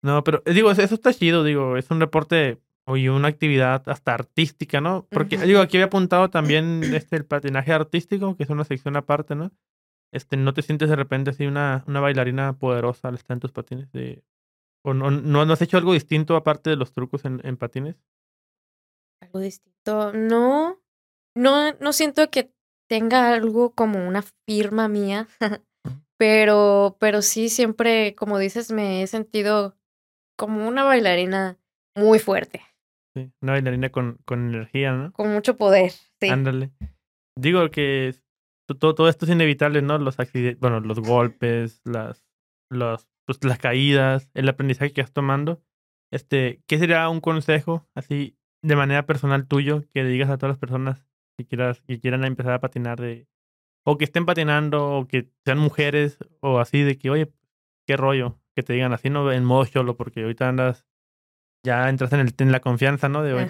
No, 0.03 0.23
pero 0.25 0.43
eh, 0.47 0.53
digo, 0.53 0.71
eso 0.71 0.83
está 0.83 1.13
chido, 1.13 1.43
digo, 1.43 1.77
es 1.77 1.91
un 1.91 2.01
reporte 2.01 2.61
y 2.95 3.09
una 3.09 3.29
actividad 3.29 3.83
hasta 3.89 4.15
artística, 4.15 4.81
¿no? 4.81 5.09
Porque, 5.11 5.39
digo, 5.39 5.61
aquí 5.61 5.77
había 5.77 5.87
apuntado 5.87 6.31
también 6.31 6.83
este, 6.95 7.17
el 7.17 7.25
patinaje 7.25 7.73
artístico, 7.73 8.37
que 8.37 8.45
es 8.45 8.51
una 8.51 8.63
sección 8.63 8.97
aparte, 8.97 9.35
¿no? 9.35 9.51
Este, 10.13 10.37
¿no 10.37 10.55
te 10.55 10.63
sientes 10.63 10.89
de 10.89 10.95
repente 10.95 11.31
así 11.31 11.47
una, 11.47 11.83
una 11.89 11.99
bailarina 11.99 12.53
poderosa 12.53 13.09
al 13.09 13.17
estar 13.17 13.35
en 13.35 13.41
tus 13.41 13.51
patines? 13.51 13.91
De, 13.91 14.23
¿O 14.87 14.95
no, 14.95 15.11
no, 15.11 15.41
has 15.53 15.62
hecho 15.62 15.78
algo 15.78 15.95
distinto 15.95 16.37
aparte 16.37 16.70
de 16.70 16.76
los 16.76 16.93
trucos 16.93 17.24
en, 17.24 17.41
en 17.45 17.57
patines? 17.57 17.97
Algo 19.20 19.41
distinto. 19.41 20.12
No, 20.12 20.80
no, 21.34 21.72
no 21.72 21.93
siento 21.93 22.30
que 22.30 22.53
tenga 22.89 23.34
algo 23.34 23.74
como 23.74 24.07
una 24.07 24.22
firma 24.49 24.87
mía, 24.87 25.26
pero, 26.18 26.97
pero 27.01 27.20
sí 27.22 27.49
siempre, 27.49 28.14
como 28.14 28.39
dices, 28.39 28.70
me 28.70 29.03
he 29.03 29.09
sentido 29.09 29.76
como 30.39 30.68
una 30.68 30.84
bailarina 30.84 31.59
muy 31.97 32.20
fuerte. 32.20 32.62
Sí, 33.16 33.32
una 33.43 33.55
bailarina 33.55 33.91
con, 33.91 34.18
con 34.24 34.55
energía, 34.55 34.93
¿no? 34.93 35.12
Con 35.12 35.32
mucho 35.32 35.57
poder, 35.57 35.91
sí. 35.91 36.28
Ándale. 36.28 36.70
Digo 37.37 37.72
que 37.72 38.14
todo, 38.78 38.95
todo 38.95 39.09
esto 39.09 39.24
es 39.24 39.32
inevitable, 39.32 39.82
¿no? 39.82 39.99
Los 39.99 40.20
accidentes, 40.20 40.61
bueno, 40.61 40.78
los 40.78 41.01
golpes, 41.01 41.80
las, 41.84 42.24
los 42.70 43.09
pues, 43.27 43.43
las 43.45 43.59
caídas, 43.59 44.31
el 44.35 44.49
aprendizaje 44.49 44.93
que 44.93 45.01
estás 45.01 45.12
tomando. 45.12 45.62
Este, 46.11 46.62
¿qué 46.66 46.79
sería 46.79 47.09
un 47.09 47.20
consejo 47.20 47.87
así 47.95 48.39
de 48.62 48.77
manera 48.77 49.07
personal 49.07 49.47
tuyo 49.47 49.85
que 49.93 50.03
le 50.03 50.11
digas 50.11 50.31
a 50.31 50.39
todas 50.39 50.53
las 50.53 50.59
personas 50.59 51.05
que 51.37 51.47
quieras 51.47 51.83
que 51.83 52.01
quieran 52.01 52.24
empezar 52.24 52.53
a 52.53 52.61
patinar 52.61 53.01
de 53.01 53.29
o 53.85 53.99
que 53.99 54.05
estén 54.05 54.27
patinando 54.27 54.91
o 54.91 55.07
que 55.07 55.31
sean 55.45 55.59
mujeres 55.59 56.18
o 56.41 56.59
así 56.59 56.83
de 56.83 56.99
que 56.99 57.11
oye 57.11 57.33
qué 57.87 57.97
rollo 57.97 58.41
que 58.55 58.62
te 58.62 58.72
digan 58.72 58.93
así 58.93 59.11
no 59.11 59.31
en 59.31 59.45
modo 59.45 59.64
solo 59.66 59.97
porque 59.97 60.22
ahorita 60.22 60.49
andas 60.49 60.87
ya 61.64 61.89
entras 61.89 62.12
en, 62.12 62.20
el, 62.20 62.35
en 62.39 62.53
la 62.53 62.61
confianza 62.61 63.09
no 63.09 63.22
de 63.22 63.49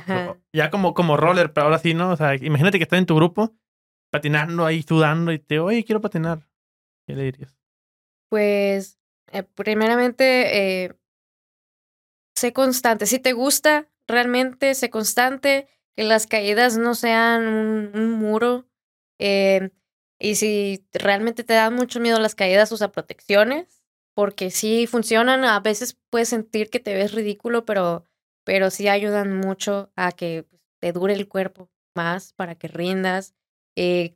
ya 0.53 0.71
como 0.71 0.95
como 0.95 1.17
roller 1.17 1.53
pero 1.53 1.67
ahora 1.67 1.79
sí 1.79 1.95
no 1.95 2.11
o 2.11 2.17
sea 2.17 2.35
imagínate 2.35 2.79
que 2.79 2.85
estás 2.85 2.99
en 2.99 3.07
tu 3.07 3.15
grupo 3.15 3.55
patinando 4.11 4.67
ahí 4.67 4.83
sudando 4.83 5.33
y 5.33 5.39
te 5.39 5.61
oye 5.61 5.85
quiero 5.85 6.01
patinar 6.01 6.41
qué 7.07 7.15
le 7.15 7.25
dirías 7.25 7.57
pues 8.29 8.96
eh, 9.33 9.43
primeramente, 9.43 10.85
eh, 10.85 10.95
sé 12.35 12.53
constante. 12.53 13.07
Si 13.07 13.19
te 13.19 13.33
gusta, 13.33 13.89
realmente 14.07 14.75
sé 14.75 14.91
constante, 14.91 15.69
que 15.97 16.05
las 16.05 16.27
caídas 16.27 16.77
no 16.77 16.95
sean 16.95 17.43
un, 17.95 18.11
muro. 18.13 18.67
Eh, 19.19 19.71
y 20.19 20.37
si 20.37 20.87
realmente 20.93 21.45
te 21.45 21.55
dan 21.55 21.75
mucho 21.75 22.01
miedo 22.01 22.19
las 22.21 22.35
caídas, 22.35 22.73
usa 22.73 22.93
protecciones, 22.93 23.83
porque 24.15 24.51
sí 24.51 24.87
funcionan. 24.87 25.45
A 25.45 25.61
veces 25.61 25.99
puedes 26.11 26.29
sentir 26.29 26.71
que 26.71 26.81
te 26.81 26.95
ves 26.95 27.13
ridículo, 27.13 27.65
pero, 27.65 28.05
pero 28.45 28.71
sí 28.71 28.89
ayudan 28.89 29.37
mucho 29.39 29.91
a 29.97 30.13
que 30.13 30.45
pues, 30.49 30.63
te 30.81 30.93
dure 30.93 31.15
el 31.15 31.29
cuerpo 31.29 31.71
más, 31.95 32.33
para 32.35 32.55
que 32.55 32.69
rindas. 32.69 33.35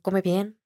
come 0.01 0.21
bien, 0.21 0.59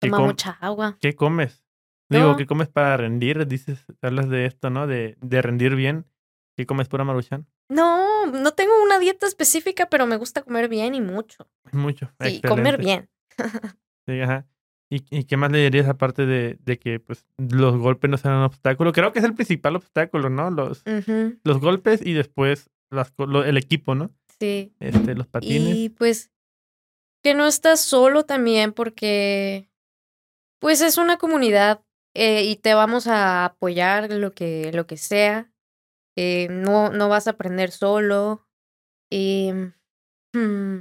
toma 0.00 0.20
mucha 0.20 0.52
agua. 0.60 0.98
¿Qué 1.00 1.14
comes? 1.14 1.63
Digo, 2.10 2.36
¿qué 2.36 2.46
comes 2.46 2.68
para 2.68 2.96
rendir? 2.96 3.46
Dices, 3.46 3.84
hablas 4.02 4.28
de 4.28 4.46
esto, 4.46 4.70
¿no? 4.70 4.86
De, 4.86 5.16
de 5.20 5.42
rendir 5.42 5.74
bien. 5.74 6.06
¿Qué 6.56 6.66
comes 6.66 6.88
pura 6.88 7.02
maruchan? 7.04 7.46
No, 7.68 8.26
no 8.26 8.52
tengo 8.52 8.72
una 8.84 8.98
dieta 8.98 9.26
específica, 9.26 9.86
pero 9.90 10.06
me 10.06 10.16
gusta 10.16 10.42
comer 10.42 10.68
bien 10.68 10.94
y 10.94 11.00
mucho. 11.00 11.48
Mucho. 11.72 12.12
Sí, 12.20 12.40
comer 12.42 12.78
bien. 12.78 13.08
Sí, 14.06 14.20
ajá. 14.20 14.46
¿Y, 14.90 15.02
y 15.10 15.24
qué 15.24 15.36
más 15.36 15.50
le 15.50 15.58
dirías 15.58 15.88
aparte 15.88 16.26
de, 16.26 16.58
de 16.60 16.78
que 16.78 17.00
pues 17.00 17.26
los 17.38 17.76
golpes 17.78 18.08
no 18.10 18.16
sean 18.18 18.34
un 18.36 18.42
obstáculo? 18.44 18.92
Creo 18.92 19.12
que 19.12 19.18
es 19.18 19.24
el 19.24 19.34
principal 19.34 19.74
obstáculo, 19.76 20.28
¿no? 20.28 20.50
Los, 20.50 20.84
los 21.42 21.58
golpes 21.58 22.00
y 22.04 22.12
después 22.12 22.70
las, 22.90 23.12
lo- 23.16 23.44
el 23.44 23.56
equipo, 23.56 23.94
¿no? 23.94 24.12
Sí. 24.38 24.72
Este, 24.78 25.14
los 25.14 25.26
patines. 25.26 25.74
Y 25.74 25.88
pues 25.88 26.30
que 27.24 27.34
no 27.34 27.46
estás 27.46 27.80
solo 27.80 28.24
también 28.24 28.72
porque 28.72 29.70
pues 30.60 30.80
es 30.82 30.98
una 30.98 31.16
comunidad 31.16 31.82
eh, 32.14 32.44
y 32.44 32.56
te 32.56 32.74
vamos 32.74 33.06
a 33.06 33.44
apoyar 33.44 34.10
lo 34.12 34.34
que, 34.34 34.70
lo 34.72 34.86
que 34.86 34.96
sea. 34.96 35.50
Eh, 36.16 36.48
no, 36.50 36.90
no 36.90 37.08
vas 37.08 37.26
a 37.26 37.30
aprender 37.30 37.70
solo. 37.70 38.46
Y, 39.10 39.52
hmm, 40.32 40.78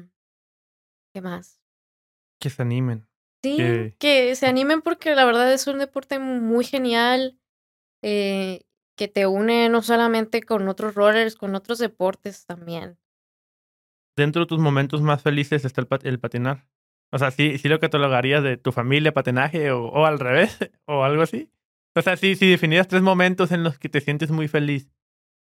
¿Qué 1.14 1.22
más? 1.22 1.60
Que 2.40 2.50
se 2.50 2.62
animen. 2.62 3.08
Sí, 3.44 3.58
Que- 3.58 3.96
que 4.00 4.36
se 4.36 4.48
animen 4.48 4.82
porque 4.82 5.16
la 5.16 5.26
verdad 5.26 5.52
es 5.52 5.68
un 5.68 5.80
deporte 5.80 6.18
muy 6.20 6.64
genial 6.64 7.40
eh, 8.02 8.66
que 8.98 9.08
te 9.08 9.28
une 9.28 9.70
no 9.70 9.82
solamente 9.82 10.44
con 10.44 10.68
otros 10.68 10.96
rollers, 10.96 11.36
con 11.36 11.56
otros 11.56 11.80
deportes 11.80 12.46
también. 12.46 12.98
Dentro 14.16 14.42
de 14.44 14.48
tus 14.48 14.60
momentos 14.60 15.02
más 15.02 15.22
felices 15.24 15.66
está 15.66 15.82
el, 15.82 15.88
pat- 15.88 16.06
el 16.06 16.20
patinar. 16.20 16.68
O 17.14 17.20
sea, 17.20 17.30
¿sí, 17.30 17.60
sí 17.60 17.70
lo 17.70 17.80
catalogarías 17.80 18.44
de 18.44 18.58
tu 18.58 18.72
familia, 18.72 19.14
patinaje 19.14 19.70
o, 19.70 19.86
o 19.86 20.06
al 20.08 20.18
revés 20.18 20.58
o 20.88 21.04
algo 21.04 21.22
así? 21.22 21.48
O 21.96 22.02
sea, 22.02 22.18
si, 22.18 22.36
si 22.36 22.50
definieras 22.50 22.88
tres 22.88 23.04
momentos 23.04 23.52
en 23.52 23.64
los 23.64 23.78
que 23.78 23.88
te 23.88 24.02
sientes 24.02 24.32
muy 24.32 24.48
feliz, 24.48 24.90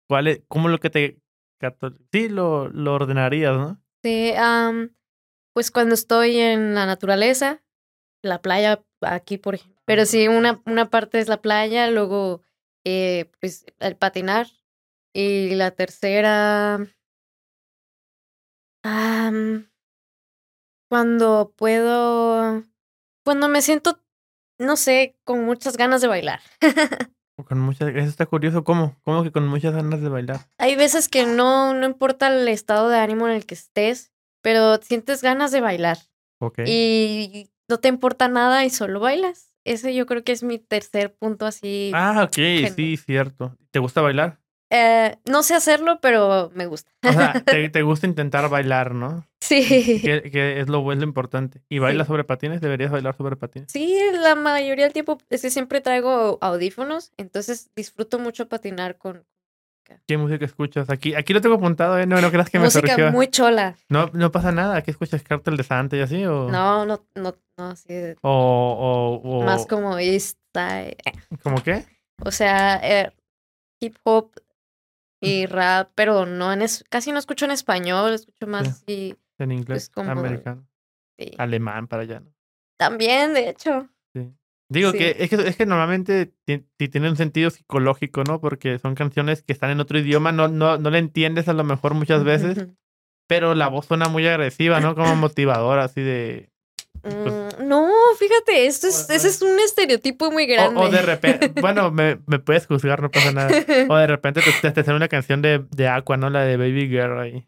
¿cuál 0.10 0.44
¿cómo 0.48 0.70
lo 0.70 0.80
que 0.80 0.90
te... 0.90 1.22
Sí, 2.12 2.30
lo, 2.30 2.70
lo 2.70 2.96
ordenarías, 2.96 3.56
¿no? 3.56 3.80
Sí, 4.04 4.34
am, 4.36 4.96
pues 5.54 5.70
cuando 5.70 5.94
estoy 5.94 6.40
en 6.40 6.74
la 6.74 6.88
naturaleza, 6.88 7.62
la 8.24 8.42
playa 8.42 8.84
aquí, 9.02 9.38
por 9.38 9.54
ejemplo. 9.54 9.80
Pero 9.86 10.08
sí, 10.08 10.28
una, 10.28 10.64
una 10.66 10.90
parte 10.90 11.20
es 11.20 11.28
la 11.28 11.44
playa, 11.44 11.92
luego 11.92 12.42
eh, 12.84 13.30
pues 13.40 13.68
el 13.80 13.96
patinar. 13.96 14.48
Y 15.14 15.54
la 15.54 15.70
tercera, 15.70 16.80
am, 18.84 19.71
cuando 20.92 21.54
puedo, 21.56 22.64
cuando 23.24 23.48
me 23.48 23.62
siento, 23.62 24.02
no 24.60 24.76
sé, 24.76 25.16
con 25.24 25.46
muchas 25.46 25.78
ganas 25.78 26.02
de 26.02 26.10
bailar. 26.10 26.42
Con 27.48 27.60
muchas... 27.60 27.90
Eso 27.96 28.10
está 28.10 28.28
curioso. 28.28 28.64
¿Cómo? 28.64 28.96
¿Cómo 29.02 29.24
que 29.24 29.32
con 29.32 29.48
muchas 29.48 29.74
ganas 29.74 30.00
de 30.02 30.10
bailar? 30.10 30.42
Hay 30.60 30.76
veces 30.76 31.10
que 31.10 31.26
no, 31.26 31.74
no 31.74 31.88
importa 31.88 32.28
el 32.28 32.48
estado 32.48 32.88
de 32.88 33.00
ánimo 33.00 33.28
en 33.28 33.34
el 33.34 33.48
que 33.48 33.56
estés, 33.56 34.12
pero 34.44 34.78
sientes 34.78 35.24
ganas 35.24 35.52
de 35.52 35.62
bailar. 35.62 35.98
Ok. 36.40 36.60
y 36.68 37.50
no 37.68 37.80
te 37.80 37.88
importa 37.88 38.28
nada 38.28 38.64
y 38.64 38.70
solo 38.70 39.00
bailas. 39.00 39.56
Ese 39.64 39.96
yo 39.96 40.06
creo 40.06 40.24
que 40.24 40.34
es 40.34 40.44
mi 40.44 40.60
tercer 40.60 41.16
punto 41.16 41.48
así. 41.48 41.92
Ah, 41.96 42.26
ok, 42.26 42.36
Genial. 42.36 42.74
sí, 42.76 42.98
cierto. 42.98 43.58
¿Te 43.72 43.80
gusta 43.80 44.02
bailar? 44.02 44.41
Eh, 44.74 45.18
no 45.30 45.44
sé 45.44 45.54
hacerlo, 45.54 46.00
pero 46.02 46.50
me 46.56 46.66
gusta. 46.66 46.90
O 47.08 47.12
sea, 47.12 47.34
te, 47.46 47.70
te 47.70 47.82
gusta 47.82 48.08
intentar 48.08 48.50
bailar, 48.50 48.96
¿no? 48.96 49.28
Sí. 49.42 50.00
Que, 50.02 50.32
que 50.32 50.62
es, 50.62 50.70
lo, 50.70 50.90
es 50.94 50.98
lo 50.98 51.04
importante. 51.04 51.62
¿Y 51.68 51.80
bailas 51.80 52.08
Sí. 52.08 52.12
sobre 52.12 52.24
patines? 52.24 52.62
¿Deberías 52.62 52.90
bailar 52.92 53.16
sobre 53.18 53.36
patines? 53.36 53.72
Sí, 53.72 54.00
la 54.14 54.36
mayoría 54.36 54.86
del 54.86 54.94
tiempo 54.94 55.18
es 55.30 55.42
que 55.42 55.50
siempre 55.50 55.82
traigo 55.82 56.38
audífonos, 56.42 57.12
entonces 57.18 57.70
disfruto 57.76 58.18
mucho 58.18 58.48
patinar 58.48 58.98
con 58.98 59.26
¿Qué 60.08 60.16
música 60.18 60.46
escuchas? 60.46 60.90
Aquí 60.90 61.16
aquí 61.16 61.34
lo 61.34 61.42
tengo 61.42 61.56
apuntado, 61.56 62.00
¿eh? 62.00 62.06
No, 62.06 62.22
no 62.22 62.32
creas 62.32 62.50
que 62.50 62.60
me 62.60 62.66
música 62.66 62.88
surgió. 62.88 63.12
muy 63.12 63.28
chola. 63.28 63.76
No, 63.90 64.10
no 64.14 64.32
pasa 64.32 64.54
nada. 64.54 64.78
¿Aquí 64.78 64.92
escuchas 64.92 65.22
Cartel 65.22 65.58
de 65.58 65.64
Santa 65.66 65.98
y 65.98 66.00
así? 66.00 66.24
¿O, 66.26 66.50
No, 66.50 66.86
no, 66.86 67.04
no, 67.16 67.36
no, 67.58 67.66
así 67.66 67.94
de- 67.94 68.16
o, 68.22 69.20
o, 69.22 69.40
o- 69.40 69.44
más 69.44 69.66
como 69.66 69.98
East 70.00 70.38
Side. 70.54 70.96
¿Cómo 71.44 71.62
qué? 71.62 71.84
O 72.24 72.32
sea, 72.32 72.80
eh, 72.82 73.12
hip 73.82 73.98
hop 74.04 74.32
y 75.22 75.46
rap, 75.46 75.92
pero 75.96 76.26
no 76.26 76.52
en 76.52 76.62
es 76.64 76.84
casi 76.90 77.12
no 77.12 77.20
escucho 77.20 77.46
en 77.46 77.52
español, 77.52 78.14
escucho 78.14 78.48
más 78.48 78.68
así. 78.68 79.16
En 79.38 79.52
inglés, 79.52 79.66
Pues 79.68 79.90
como- 79.90 80.12
americano, 80.12 80.68
sí. 81.18 81.32
alemán 81.38 81.88
para 81.88 82.04
allá, 82.04 82.20
¿no? 82.20 82.34
También, 82.78 83.34
de 83.34 83.50
hecho. 83.50 83.88
Sí. 84.16 84.34
Digo 84.70 84.92
que 84.94 85.16
es, 85.20 85.30
que 85.30 85.36
es 85.36 85.56
que 85.56 85.66
normalmente 85.66 86.34
ti- 86.46 86.66
ti- 86.78 86.88
tiene 86.90 87.10
un 87.10 87.18
sentido 87.18 87.50
psicológico, 87.50 88.24
¿no? 88.24 88.40
Porque 88.42 88.80
son 88.80 88.96
canciones 88.96 89.44
que 89.44 89.54
están 89.54 89.70
en 89.70 89.80
otro 89.80 90.00
idioma, 90.00 90.32
no, 90.32 90.48
no, 90.48 90.78
no 90.78 90.90
le 90.90 90.98
entiendes 91.00 91.48
a 91.50 91.54
lo 91.54 91.64
mejor 91.64 91.94
muchas 91.94 92.24
veces, 92.24 92.68
pero 93.28 93.54
la 93.54 93.68
voz 93.68 93.86
suena 93.86 94.08
muy 94.08 94.26
agresiva, 94.28 94.80
¿no? 94.80 94.96
Como 94.96 95.16
motivadora, 95.16 95.84
así 95.84 96.02
de... 96.02 96.50
Mm, 97.04 97.41
no, 97.62 97.90
fíjate, 98.18 98.66
esto 98.68 98.88
es, 98.88 99.10
ese 99.10 99.28
es 99.28 99.42
un 99.42 99.60
estereotipo 99.60 100.32
muy 100.32 100.46
grande. 100.46 100.80
O, 100.80 100.84
o 100.84 100.90
de 100.90 101.02
repente, 101.02 101.52
bueno, 101.62 101.92
me, 101.92 102.20
me 102.28 102.40
puedes 102.40 102.68
juzgar, 102.68 103.02
no 103.02 103.10
pasa 103.12 103.32
nada. 103.32 103.50
O 103.90 103.96
de 103.96 104.08
repente 104.08 104.42
te, 104.42 104.52
te, 104.62 104.72
te 104.72 104.84
sale 104.84 104.98
una 104.98 105.08
canción 105.08 105.42
de, 105.42 105.66
de 105.72 105.88
Aqua, 105.88 106.18
¿no? 106.18 106.30
La 106.30 106.42
de 106.44 106.58
Baby 106.58 106.88
Girl 106.90 107.20
ahí. 107.20 107.48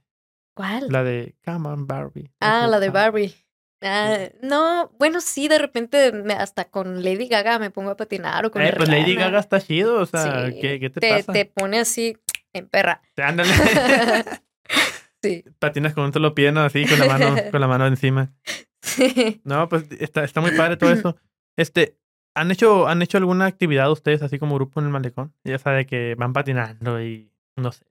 ¿Cuál? 0.56 0.88
La 0.90 1.04
de 1.04 1.36
Come 1.46 1.68
on 1.70 1.88
Barbie. 1.88 2.32
Ah, 2.40 2.68
la 2.70 2.80
de 2.80 2.88
Ah, 2.88 2.92
Barbie. 2.92 3.36
Ah, 3.82 4.18
no, 4.42 4.92
bueno, 4.98 5.20
sí, 5.20 5.48
de 5.50 5.58
repente 5.58 6.12
me- 6.14 6.36
hasta 6.36 6.66
con 6.66 7.04
Lady 7.04 7.28
Gaga 7.28 7.60
me 7.60 7.70
pongo 7.70 7.90
a 7.90 7.98
patinar 7.98 8.46
o 8.46 8.52
con 8.52 8.62
Eh, 8.62 8.72
pues 8.78 8.88
Lady. 8.88 9.16
Gaga 9.16 9.40
está 9.40 9.60
chido, 9.60 9.96
o 10.00 10.06
sea, 10.06 10.48
Sí, 10.52 10.60
¿qué, 10.62 10.80
qué 10.80 10.90
te, 10.90 11.02
te, 11.02 11.10
pasa? 11.10 11.34
te 11.34 11.46
pone 11.46 11.80
así 11.80 12.16
en 12.54 12.70
perra. 12.70 13.02
Ándale. 13.18 13.50
sí. 15.22 15.44
Patinas 15.60 15.94
con 15.94 16.06
un 16.06 16.14
solo 16.14 16.34
pie, 16.34 16.52
¿no? 16.52 16.62
Así, 16.62 16.86
con 16.86 17.00
la 17.00 17.08
mano, 17.08 17.36
con 17.52 17.60
la 17.62 17.68
mano 17.68 17.88
encima. 17.88 18.32
No, 19.44 19.68
pues 19.70 19.86
está, 20.00 20.24
está 20.24 20.42
muy 20.42 20.52
padre 20.52 20.78
todo 20.78 20.92
eso. 20.92 21.16
Este, 21.58 21.98
¿han 22.36 22.52
hecho, 22.52 22.88
¿han 22.88 23.02
hecho 23.02 23.18
alguna 23.18 23.46
actividad 23.46 23.92
ustedes 23.92 24.22
así 24.22 24.40
como 24.40 24.56
grupo 24.56 24.80
en 24.80 24.88
el 24.88 24.92
malecón? 24.92 25.34
Ya 25.44 25.58
sabe 25.60 25.86
que 25.86 26.16
van 26.16 26.34
patinando 26.34 27.02
y 27.02 27.32
no 27.56 27.72
sé. 27.72 27.86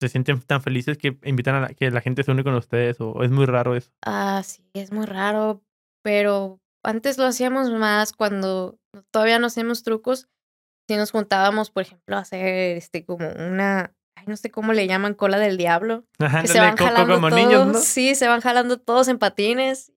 Se 0.00 0.08
sienten 0.08 0.40
tan 0.42 0.62
felices 0.62 0.98
que 0.98 1.16
invitan 1.24 1.54
a 1.54 1.60
la, 1.60 1.68
que 1.68 1.90
la 1.90 2.00
gente 2.02 2.22
se 2.22 2.30
une 2.30 2.44
con 2.44 2.54
ustedes 2.54 3.00
o 3.00 3.22
es 3.22 3.30
muy 3.30 3.46
raro 3.46 3.74
eso. 3.76 3.90
Ah, 4.04 4.42
sí, 4.44 4.62
es 4.74 4.92
muy 4.92 5.06
raro, 5.06 5.62
pero 6.02 6.60
antes 6.82 7.16
lo 7.18 7.24
hacíamos 7.24 7.70
más 7.70 8.12
cuando 8.12 8.78
todavía 9.10 9.38
no 9.38 9.46
hacíamos 9.46 9.82
trucos. 9.82 10.28
Si 10.88 10.96
nos 10.96 11.10
juntábamos, 11.10 11.70
por 11.70 11.82
ejemplo, 11.82 12.16
a 12.16 12.20
hacer 12.20 12.76
este 12.76 13.04
como 13.04 13.28
una, 13.28 13.94
ay, 14.16 14.24
no 14.26 14.36
sé 14.36 14.50
cómo 14.50 14.72
le 14.72 14.86
llaman, 14.86 15.14
cola 15.14 15.38
del 15.38 15.56
diablo. 15.56 16.04
Ajá, 16.18 16.42
Que 16.42 16.48
se 16.48 16.60
van 16.60 16.76
jalando 16.76 17.14
como 17.14 17.28
todos, 17.30 17.42
niños, 17.42 17.66
¿no? 17.66 17.78
sí, 17.78 18.14
se 18.14 18.28
van 18.28 18.40
jalando 18.40 18.78
todos 18.78 19.08
en 19.08 19.18
patines. 19.18 19.92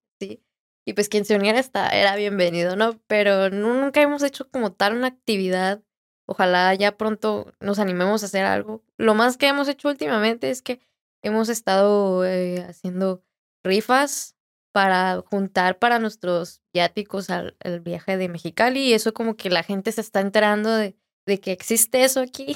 Y 0.89 0.93
pues 0.93 1.07
quien 1.07 1.23
se 1.23 1.35
uniera 1.35 1.59
está, 1.59 1.89
era 1.89 2.15
bienvenido, 2.15 2.75
¿no? 2.75 2.99
Pero 3.05 3.51
nu- 3.51 3.75
nunca 3.79 4.01
hemos 4.01 4.23
hecho 4.23 4.49
como 4.49 4.71
tal 4.71 4.95
una 4.95 5.05
actividad. 5.07 5.83
Ojalá 6.27 6.73
ya 6.73 6.97
pronto 6.97 7.53
nos 7.59 7.77
animemos 7.77 8.23
a 8.23 8.25
hacer 8.25 8.43
algo. 8.45 8.83
Lo 8.97 9.13
más 9.13 9.37
que 9.37 9.47
hemos 9.47 9.67
hecho 9.67 9.87
últimamente 9.89 10.49
es 10.49 10.63
que 10.63 10.79
hemos 11.23 11.47
estado 11.49 12.25
eh, 12.25 12.61
haciendo 12.67 13.23
rifas 13.63 14.35
para 14.73 15.21
juntar 15.29 15.77
para 15.77 15.99
nuestros 15.99 16.61
viáticos 16.73 17.29
al, 17.29 17.55
al 17.63 17.81
viaje 17.81 18.17
de 18.17 18.29
Mexicali 18.29 18.79
y 18.79 18.93
eso 18.93 19.13
como 19.13 19.35
que 19.35 19.49
la 19.51 19.61
gente 19.61 19.91
se 19.91 20.01
está 20.01 20.21
enterando 20.21 20.75
de, 20.75 20.95
de 21.27 21.39
que 21.39 21.51
existe 21.51 22.03
eso 22.03 22.19
aquí. 22.21 22.55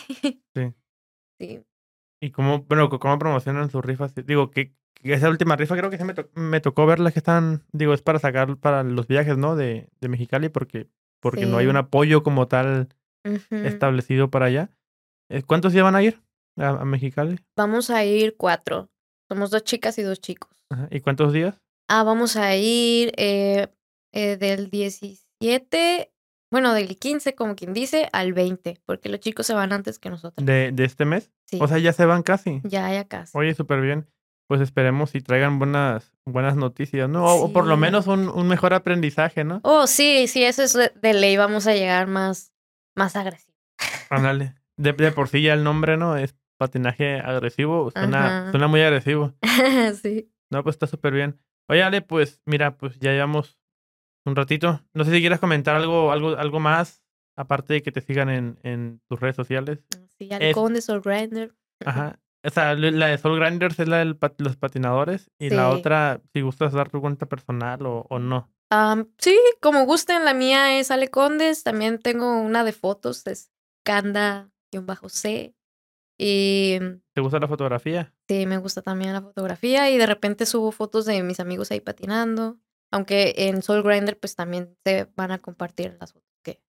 Sí. 0.56 0.74
Sí. 1.40 1.62
Y 2.22 2.32
cómo, 2.32 2.64
bueno, 2.64 2.88
cómo 2.90 3.20
promocionan 3.20 3.70
sus 3.70 3.84
rifas. 3.84 4.14
Digo, 4.16 4.50
que 4.52 4.74
esa 5.02 5.30
última 5.30 5.56
rifa 5.56 5.76
creo 5.76 5.90
que 5.90 5.98
sí 5.98 6.04
me, 6.04 6.14
to- 6.14 6.30
me 6.36 6.62
tocó 6.62 6.86
ver 6.86 7.00
las 7.00 7.14
que 7.14 7.20
están, 7.20 7.64
digo, 7.72 7.94
es 7.94 8.02
para 8.02 8.20
sacar 8.20 8.58
para 8.58 8.84
los 8.84 9.08
viajes, 9.08 9.38
¿no? 9.38 9.56
De, 9.56 9.90
de 10.00 10.08
Mexicali 10.10 10.50
porque, 10.50 10.88
porque 11.20 11.46
no 11.46 11.58
hay 11.58 11.68
un 11.68 11.78
apoyo 11.78 12.24
como 12.24 12.48
tal 12.48 12.90
establecido 13.52 14.30
para 14.30 14.46
allá. 14.48 14.70
Eh, 15.30 15.44
¿Cuántos 15.44 15.74
ya 15.74 15.84
van 15.84 15.96
a 15.96 16.04
ir 16.04 16.22
a, 16.58 16.70
a 16.70 16.86
Mexicali? 16.86 17.38
Vamos 17.58 17.90
a 17.90 18.04
ir 18.06 18.36
cuatro. 18.38 18.90
Somos 19.30 19.50
dos 19.52 19.64
chicas 19.64 19.98
y 19.98 20.04
dos 20.04 20.20
chicos. 20.22 20.52
Ajá. 20.70 20.88
¿Y 20.92 21.00
cuántos 21.00 21.34
días? 21.34 21.62
Ah, 21.90 22.04
vamos 22.04 22.36
a 22.36 22.56
ir 22.56 23.14
eh, 23.18 23.68
eh, 24.14 24.38
del 24.38 24.70
17, 24.70 26.12
bueno, 26.52 26.74
del 26.74 26.98
15, 26.98 27.36
como 27.36 27.56
quien 27.56 27.74
dice, 27.74 28.10
al 28.14 28.34
20, 28.34 28.80
porque 28.86 29.10
los 29.10 29.20
chicos 29.20 29.46
se 29.48 29.54
van 29.54 29.74
antes 29.74 30.00
que 30.00 30.10
nosotros. 30.10 30.46
De, 30.46 30.72
de 30.72 30.86
este 30.86 31.06
mes. 31.06 31.32
Sí, 31.46 31.58
O 31.62 31.68
sea, 31.68 31.78
ya 31.80 31.94
se 31.94 32.06
van 32.06 32.24
casi. 32.24 32.62
ya, 32.64 32.92
ya 32.92 33.06
casi. 33.08 33.38
Oye, 33.38 33.54
súper 33.56 33.82
bien. 33.82 34.08
Pues 34.48 34.62
esperemos 34.62 35.16
y 35.16 35.22
traigan 35.22 35.58
buenas, 35.58 36.14
buenas 36.26 36.56
noticias, 36.56 37.10
¿no? 37.10 37.26
O, 37.26 37.46
o 37.46 37.54
por 37.54 37.66
lo 37.66 37.76
Sí. 37.76 37.82
menos 37.82 38.08
un, 38.08 38.28
un 38.30 38.48
mejor 38.48 38.74
aprendizaje, 38.74 39.44
¿no? 39.44 39.62
Oh, 39.64 39.88
sí, 39.88 40.28
sí, 40.28 40.44
eso 40.44 40.64
es 40.64 40.74
de, 40.74 41.14
ley. 41.14 41.38
Vamos 41.38 41.66
a 41.66 41.74
llegar 41.74 42.08
más, 42.08 42.54
más 42.96 43.16
agresivos. 43.16 43.56
Ándale. 44.10 44.56
De, 44.78 44.94
de 44.94 45.12
por 45.12 45.30
sí 45.30 45.42
ya 45.42 45.54
el 45.54 45.64
nombre, 45.64 45.98
¿no? 45.98 46.18
Es 46.18 46.36
patinaje 46.60 47.20
agresivo. 47.20 47.90
Suena, 47.92 48.42
Ajá. 48.42 48.52
suena 48.52 48.68
muy 48.68 48.82
agresivo. 48.82 49.34
sí. 50.02 50.30
No, 50.52 50.62
pues 50.64 50.76
está 50.76 50.88
súper 50.88 51.14
bien. 51.14 51.40
Oye, 51.70 51.82
Ale, 51.82 52.02
pues 52.02 52.42
mira, 52.46 52.78
pues 52.78 53.00
ya 53.00 53.12
llevamos 53.12 53.58
un 54.26 54.36
ratito. 54.36 54.82
No 54.94 55.06
sé 55.06 55.12
si 55.12 55.20
quieras 55.22 55.40
comentar 55.40 55.76
algo, 55.76 56.12
algo, 56.12 56.36
algo 56.38 56.60
más, 56.60 57.02
aparte 57.38 57.74
de 57.76 57.82
que 57.82 57.92
te 57.92 58.02
sigan 58.02 58.30
en, 58.30 58.60
en 58.64 59.02
tus 59.10 59.20
redes 59.20 59.36
sociales. 59.36 59.86
Sí, 60.18 60.28
Es- 60.30 60.42
halcón 60.56 60.80
Surrender. 60.82 61.56
Ajá. 61.86 62.20
O 62.46 62.50
sea, 62.50 62.76
la 62.76 63.08
de 63.08 63.18
Soul 63.18 63.40
Grinders 63.40 63.80
es 63.80 63.88
la 63.88 64.04
de 64.04 64.16
los 64.38 64.58
patinadores 64.58 65.32
y 65.40 65.50
la 65.50 65.70
otra, 65.70 66.22
si 66.34 66.42
gustas 66.42 66.74
dar 66.74 66.90
tu 66.90 67.00
cuenta 67.00 67.26
personal 67.26 67.86
o, 67.86 68.06
o 68.10 68.20
no. 68.20 68.52
Am, 68.70 69.08
sí, 69.18 69.40
como 69.62 69.86
gusten, 69.86 70.26
la 70.26 70.34
mía 70.34 70.80
es 70.80 70.92
Ale 70.92 71.10
Condes, 71.10 71.64
también 71.64 72.00
tengo 72.00 72.42
una 72.42 72.64
de 72.64 72.74
fotos, 72.74 73.26
es 73.28 73.52
Canda-C. 73.86 75.56
Y 76.18 76.80
¿Te 77.14 77.22
gusta 77.22 77.40
la 77.40 77.48
fotografía? 77.48 78.14
sí, 78.28 78.46
me 78.46 78.58
gusta 78.58 78.82
también 78.82 79.14
la 79.14 79.22
fotografía 79.22 79.90
y 79.90 79.98
de 79.98 80.06
repente 80.06 80.46
subo 80.46 80.72
fotos 80.72 81.06
de 81.06 81.22
mis 81.24 81.40
amigos 81.40 81.72
ahí 81.72 81.82
patinando. 81.82 82.58
Aunque 82.92 83.34
en 83.38 83.62
Soul 83.62 83.84
Grinder 83.84 84.20
pues 84.20 84.36
también 84.36 84.78
se 84.84 85.08
van 85.16 85.32
a 85.32 85.40
compartir 85.40 85.98
las 86.00 86.14
fotos 86.14 86.30
que, 86.44 86.62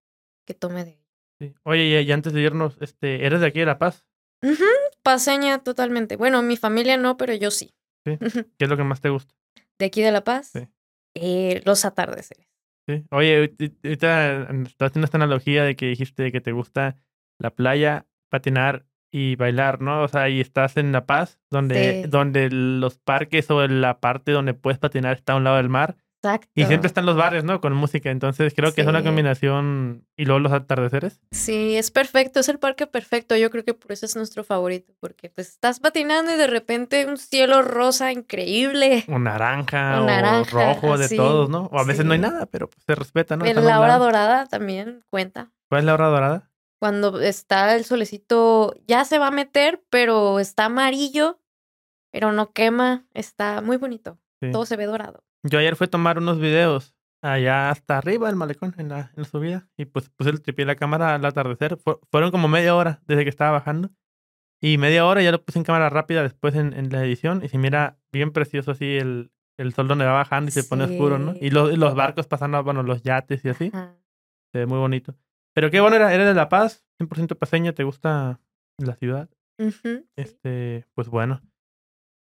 que 0.46 0.54
tome 0.54 0.84
de. 0.84 1.00
Sí. 1.38 1.54
Oye, 1.64 2.02
y, 2.02 2.12
antes 2.12 2.32
de 2.32 2.40
irnos, 2.40 2.76
este, 2.80 3.26
¿eres 3.26 3.40
de 3.40 3.46
aquí 3.46 3.60
de 3.60 3.66
La 3.66 3.78
Paz? 3.78 4.06
Ujú, 4.42 4.64
Paseña 5.04 5.58
totalmente. 5.60 6.16
Bueno, 6.16 6.42
mi 6.42 6.56
familia 6.56 6.96
no, 6.96 7.16
pero 7.16 7.34
yo 7.34 7.50
sí. 7.52 7.74
Sí. 8.04 8.18
¿Qué 8.18 8.64
es 8.64 8.68
lo 8.68 8.76
que 8.76 8.84
más 8.84 9.00
te 9.00 9.10
gusta? 9.10 9.34
De 9.78 9.86
aquí 9.86 10.02
de 10.02 10.10
La 10.10 10.24
Paz, 10.24 10.50
Sí. 10.52 10.66
eh, 11.14 11.62
los 11.64 11.84
atardeceres. 11.84 12.48
Sí. 12.88 13.04
Oye, 13.10 13.36
ahorita- 13.36 13.64
ahorita 13.84 14.40
estás 14.64 14.90
haciendo 14.90 15.04
esta 15.04 15.18
analogía 15.18 15.64
de 15.64 15.76
que 15.76 15.86
dijiste 15.86 16.32
que 16.32 16.40
te 16.40 16.52
gusta 16.52 16.96
la 17.38 17.50
playa, 17.50 18.06
patinar 18.30 18.84
y 19.12 19.36
bailar, 19.36 19.80
¿no? 19.80 20.02
O 20.02 20.08
sea, 20.08 20.28
y 20.28 20.40
estás 20.40 20.76
en 20.76 20.90
La 20.92 21.06
Paz, 21.06 21.38
donde, 21.50 22.02
Sí. 22.04 22.08
donde 22.10 22.50
los 22.50 22.98
parques 22.98 23.50
o 23.50 23.66
la 23.68 24.00
parte 24.00 24.32
donde 24.32 24.54
puedes 24.54 24.78
patinar 24.78 25.14
está 25.16 25.34
a 25.34 25.36
un 25.36 25.44
lado 25.44 25.56
del 25.58 25.68
mar. 25.68 25.96
Exacto. 26.24 26.48
Y 26.54 26.64
siempre 26.64 26.86
están 26.86 27.04
los 27.04 27.16
bares, 27.16 27.44
¿no? 27.44 27.60
Con 27.60 27.74
música. 27.74 28.10
Entonces 28.10 28.54
creo 28.54 28.72
que 28.72 28.80
es 28.80 28.86
una 28.86 29.04
combinación. 29.04 30.06
Y 30.16 30.24
luego 30.24 30.40
los 30.40 30.52
atardeceres. 30.52 31.20
Sí, 31.32 31.76
es 31.76 31.90
perfecto, 31.90 32.40
es 32.40 32.48
el 32.48 32.58
parque 32.58 32.86
perfecto. 32.86 33.36
Yo 33.36 33.50
creo 33.50 33.64
que 33.64 33.74
por 33.74 33.92
eso 33.92 34.06
es 34.06 34.16
nuestro 34.16 34.42
favorito, 34.42 34.94
porque 35.00 35.28
pues 35.28 35.48
estás 35.48 35.80
patinando 35.80 36.32
y 36.32 36.36
de 36.36 36.46
repente 36.46 37.04
un 37.06 37.18
cielo 37.18 37.60
rosa 37.60 38.10
increíble. 38.10 39.04
O 39.08 39.18
naranja, 39.18 40.00
O 40.00 40.04
o 40.04 40.06
naranja, 40.06 40.74
rojo, 40.74 40.96
de 40.96 41.08
todos, 41.10 41.50
¿no? 41.50 41.68
O 41.72 41.78
a 41.78 41.84
veces 41.84 42.06
no 42.06 42.14
hay 42.14 42.20
nada, 42.20 42.46
pero 42.46 42.70
pues, 42.70 42.82
se 42.86 42.94
respeta, 42.94 43.36
¿no? 43.36 43.44
En 43.44 43.62
la 43.64 43.80
hora 43.80 43.98
dorada 43.98 44.46
también 44.46 45.04
cuenta. 45.10 45.52
¿Cuál 45.68 45.80
es 45.80 45.84
la 45.84 45.94
hora 45.94 46.06
dorada? 46.06 46.50
Cuando 46.78 47.20
está 47.20 47.76
el 47.76 47.84
solecito, 47.84 48.74
ya 48.86 49.04
se 49.04 49.18
va 49.18 49.28
a 49.28 49.30
meter, 49.30 49.82
pero 49.90 50.38
está 50.38 50.66
amarillo, 50.66 51.38
pero 52.10 52.32
no 52.32 52.52
quema, 52.52 53.04
está 53.12 53.60
muy 53.60 53.76
bonito. 53.76 54.18
Todo 54.52 54.66
se 54.66 54.76
ve 54.76 54.84
dorado. 54.84 55.24
Yo 55.44 55.58
ayer 55.58 55.76
fui 55.76 55.84
a 55.86 55.90
tomar 55.90 56.18
unos 56.18 56.40
videos 56.40 56.94
allá 57.22 57.70
hasta 57.70 57.98
arriba 57.98 58.26
del 58.26 58.36
malecón, 58.36 58.74
en 58.78 58.88
la, 58.88 59.10
en 59.14 59.22
la 59.22 59.24
subida, 59.24 59.68
y 59.76 59.84
pues 59.86 60.08
puse 60.10 60.30
el 60.30 60.40
tripié 60.42 60.64
de 60.64 60.72
la 60.72 60.76
cámara 60.76 61.14
al 61.14 61.24
atardecer. 61.24 61.76
Fu- 61.78 62.00
fueron 62.10 62.30
como 62.30 62.48
media 62.48 62.74
hora 62.74 63.00
desde 63.06 63.22
que 63.24 63.30
estaba 63.30 63.52
bajando. 63.52 63.90
Y 64.62 64.78
media 64.78 65.04
hora 65.06 65.22
ya 65.22 65.30
lo 65.32 65.42
puse 65.42 65.58
en 65.58 65.64
cámara 65.64 65.90
rápida 65.90 66.22
después 66.22 66.54
en, 66.54 66.72
en 66.72 66.90
la 66.90 67.04
edición, 67.04 67.42
y 67.44 67.48
se 67.48 67.58
mira 67.58 67.98
bien 68.12 68.30
precioso 68.32 68.70
así 68.72 68.96
el, 68.96 69.30
el 69.58 69.72
sol 69.74 69.88
donde 69.88 70.04
va 70.06 70.12
bajando 70.12 70.48
y 70.48 70.52
se 70.52 70.64
pone 70.64 70.84
oscuro, 70.84 71.18
¿no? 71.18 71.34
Y 71.40 71.50
los, 71.50 71.72
y 71.72 71.76
los 71.76 71.94
barcos 71.94 72.26
pasando, 72.26 72.62
bueno, 72.64 72.82
los 72.82 73.02
yates 73.02 73.44
y 73.44 73.48
así. 73.50 73.70
Ajá. 73.72 73.94
Se 74.52 74.58
ve 74.60 74.66
muy 74.66 74.78
bonito. 74.78 75.14
Pero 75.54 75.70
qué 75.70 75.80
bueno, 75.80 75.96
era, 75.96 76.12
eres 76.14 76.26
de 76.26 76.34
La 76.34 76.48
Paz, 76.48 76.84
100% 76.98 77.36
paseña, 77.36 77.72
¿te 77.72 77.84
gusta 77.84 78.40
la 78.78 78.94
ciudad? 78.96 79.28
Este, 80.16 80.86
pues 80.94 81.08
bueno. 81.08 81.40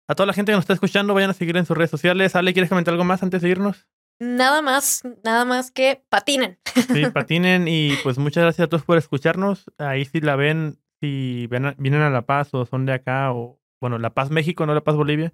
A 0.08 0.14
toda 0.14 0.26
la 0.26 0.32
gente 0.32 0.52
que 0.52 0.56
nos 0.56 0.62
está 0.62 0.72
escuchando, 0.74 1.14
vayan 1.14 1.30
a 1.30 1.34
seguir 1.34 1.56
en 1.56 1.66
sus 1.66 1.76
redes 1.76 1.90
sociales. 1.90 2.36
Ale, 2.36 2.52
¿quieres 2.52 2.68
comentar 2.68 2.92
algo 2.92 3.04
más 3.04 3.22
antes 3.22 3.42
de 3.42 3.48
irnos? 3.48 3.86
Nada 4.20 4.62
más, 4.62 5.02
nada 5.24 5.44
más 5.44 5.70
que 5.70 6.02
patinen. 6.08 6.58
Sí, 6.92 7.04
patinen 7.12 7.66
y 7.68 7.92
pues 8.02 8.18
muchas 8.18 8.42
gracias 8.44 8.64
a 8.66 8.68
todos 8.68 8.84
por 8.84 8.98
escucharnos. 8.98 9.70
Ahí 9.78 10.04
si 10.04 10.20
la 10.20 10.36
ven, 10.36 10.78
si 11.00 11.46
ven 11.48 11.74
vienen 11.78 12.02
a 12.02 12.10
La 12.10 12.22
Paz 12.22 12.54
o 12.54 12.64
son 12.66 12.86
de 12.86 12.92
acá 12.92 13.32
o, 13.32 13.58
bueno, 13.80 13.98
La 13.98 14.10
Paz 14.14 14.30
México, 14.30 14.64
no 14.64 14.74
La 14.74 14.80
Paz 14.84 14.96
Bolivia, 14.96 15.32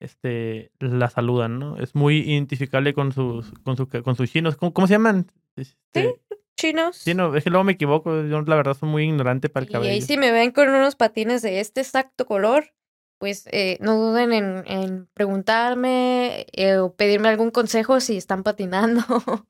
este, 0.00 0.72
la 0.80 1.08
saludan, 1.08 1.58
¿no? 1.58 1.76
Es 1.78 1.94
muy 1.94 2.18
identificable 2.18 2.94
con 2.94 3.12
sus, 3.12 3.52
con 3.64 3.76
su, 3.76 3.88
con 3.88 4.16
sus 4.16 4.30
chinos. 4.30 4.56
¿Cómo, 4.56 4.72
cómo 4.72 4.86
se 4.86 4.94
llaman? 4.94 5.26
Este, 5.56 6.20
Chinos. 6.58 6.96
sí, 6.96 7.14
no, 7.14 7.34
es 7.34 7.44
que 7.44 7.50
luego 7.50 7.64
me 7.64 7.72
equivoco. 7.72 8.22
Yo 8.24 8.42
la 8.42 8.56
verdad 8.56 8.74
soy 8.74 8.88
muy 8.88 9.04
ignorante 9.04 9.48
para 9.48 9.64
el 9.64 9.72
Y 9.72 9.74
ahí 9.76 9.82
cabello. 9.82 10.06
si 10.06 10.18
me 10.18 10.30
ven 10.30 10.50
con 10.50 10.68
unos 10.68 10.94
patines 10.96 11.40
de 11.42 11.60
este 11.60 11.80
exacto 11.80 12.26
color, 12.26 12.72
pues 13.20 13.46
eh, 13.52 13.76
no 13.80 13.96
duden 13.96 14.32
en, 14.32 14.64
en 14.66 15.06
preguntarme 15.14 16.46
eh, 16.52 16.78
o 16.78 16.94
pedirme 16.96 17.28
algún 17.28 17.50
consejo 17.50 18.00
si 18.00 18.16
están 18.16 18.42
patinando 18.42 19.02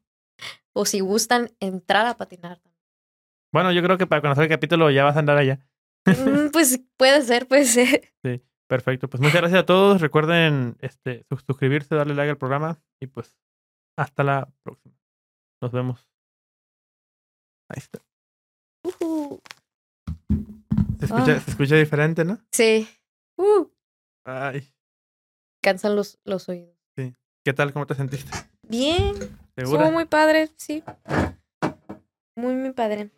o 0.74 0.84
si 0.84 0.98
gustan 1.00 1.50
entrar 1.60 2.06
a 2.06 2.16
patinar. 2.16 2.60
Bueno, 3.52 3.70
yo 3.72 3.80
creo 3.82 3.96
que 3.96 4.06
para 4.08 4.20
conocer 4.22 4.44
el 4.44 4.50
capítulo 4.50 4.90
ya 4.90 5.04
vas 5.04 5.14
a 5.16 5.20
andar 5.20 5.38
allá. 5.38 5.60
Mm, 6.04 6.50
pues 6.52 6.80
puede 6.96 7.22
ser, 7.22 7.46
puede 7.46 7.64
ser. 7.64 8.12
Perfecto, 8.68 9.08
pues 9.08 9.20
muchas 9.20 9.40
gracias 9.40 9.60
a 9.62 9.66
todos. 9.66 10.00
Recuerden 10.00 10.76
este, 10.80 11.24
sus- 11.28 11.42
suscribirse, 11.46 11.94
darle 11.94 12.14
like 12.14 12.30
al 12.30 12.38
programa 12.38 12.80
y 13.00 13.06
pues 13.06 13.36
hasta 13.96 14.22
la 14.24 14.48
próxima. 14.64 14.94
Nos 15.62 15.72
vemos. 15.72 16.08
Ahí 17.68 17.78
está. 17.78 18.00
Se 20.98 21.04
escucha, 21.06 21.32
Ah. 21.36 21.40
se 21.40 21.50
escucha 21.50 21.76
diferente, 21.76 22.24
¿no? 22.24 22.38
Sí. 22.52 22.88
Uh, 23.40 23.70
Ay, 24.26 24.70
cansan 25.62 25.96
los, 25.96 26.18
los 26.24 26.46
oídos. 26.50 26.76
¿qué 27.42 27.54
tal? 27.54 27.72
¿Cómo 27.72 27.86
te 27.86 27.94
sentiste? 27.94 28.30
Bien. 28.68 29.14
¿Segura? 29.56 29.84
Estuvo 29.84 29.90
muy 29.90 30.04
padre, 30.04 30.50
sí. 30.58 30.84
Muy, 32.36 32.54
muy 32.54 32.72
padre. 32.72 33.10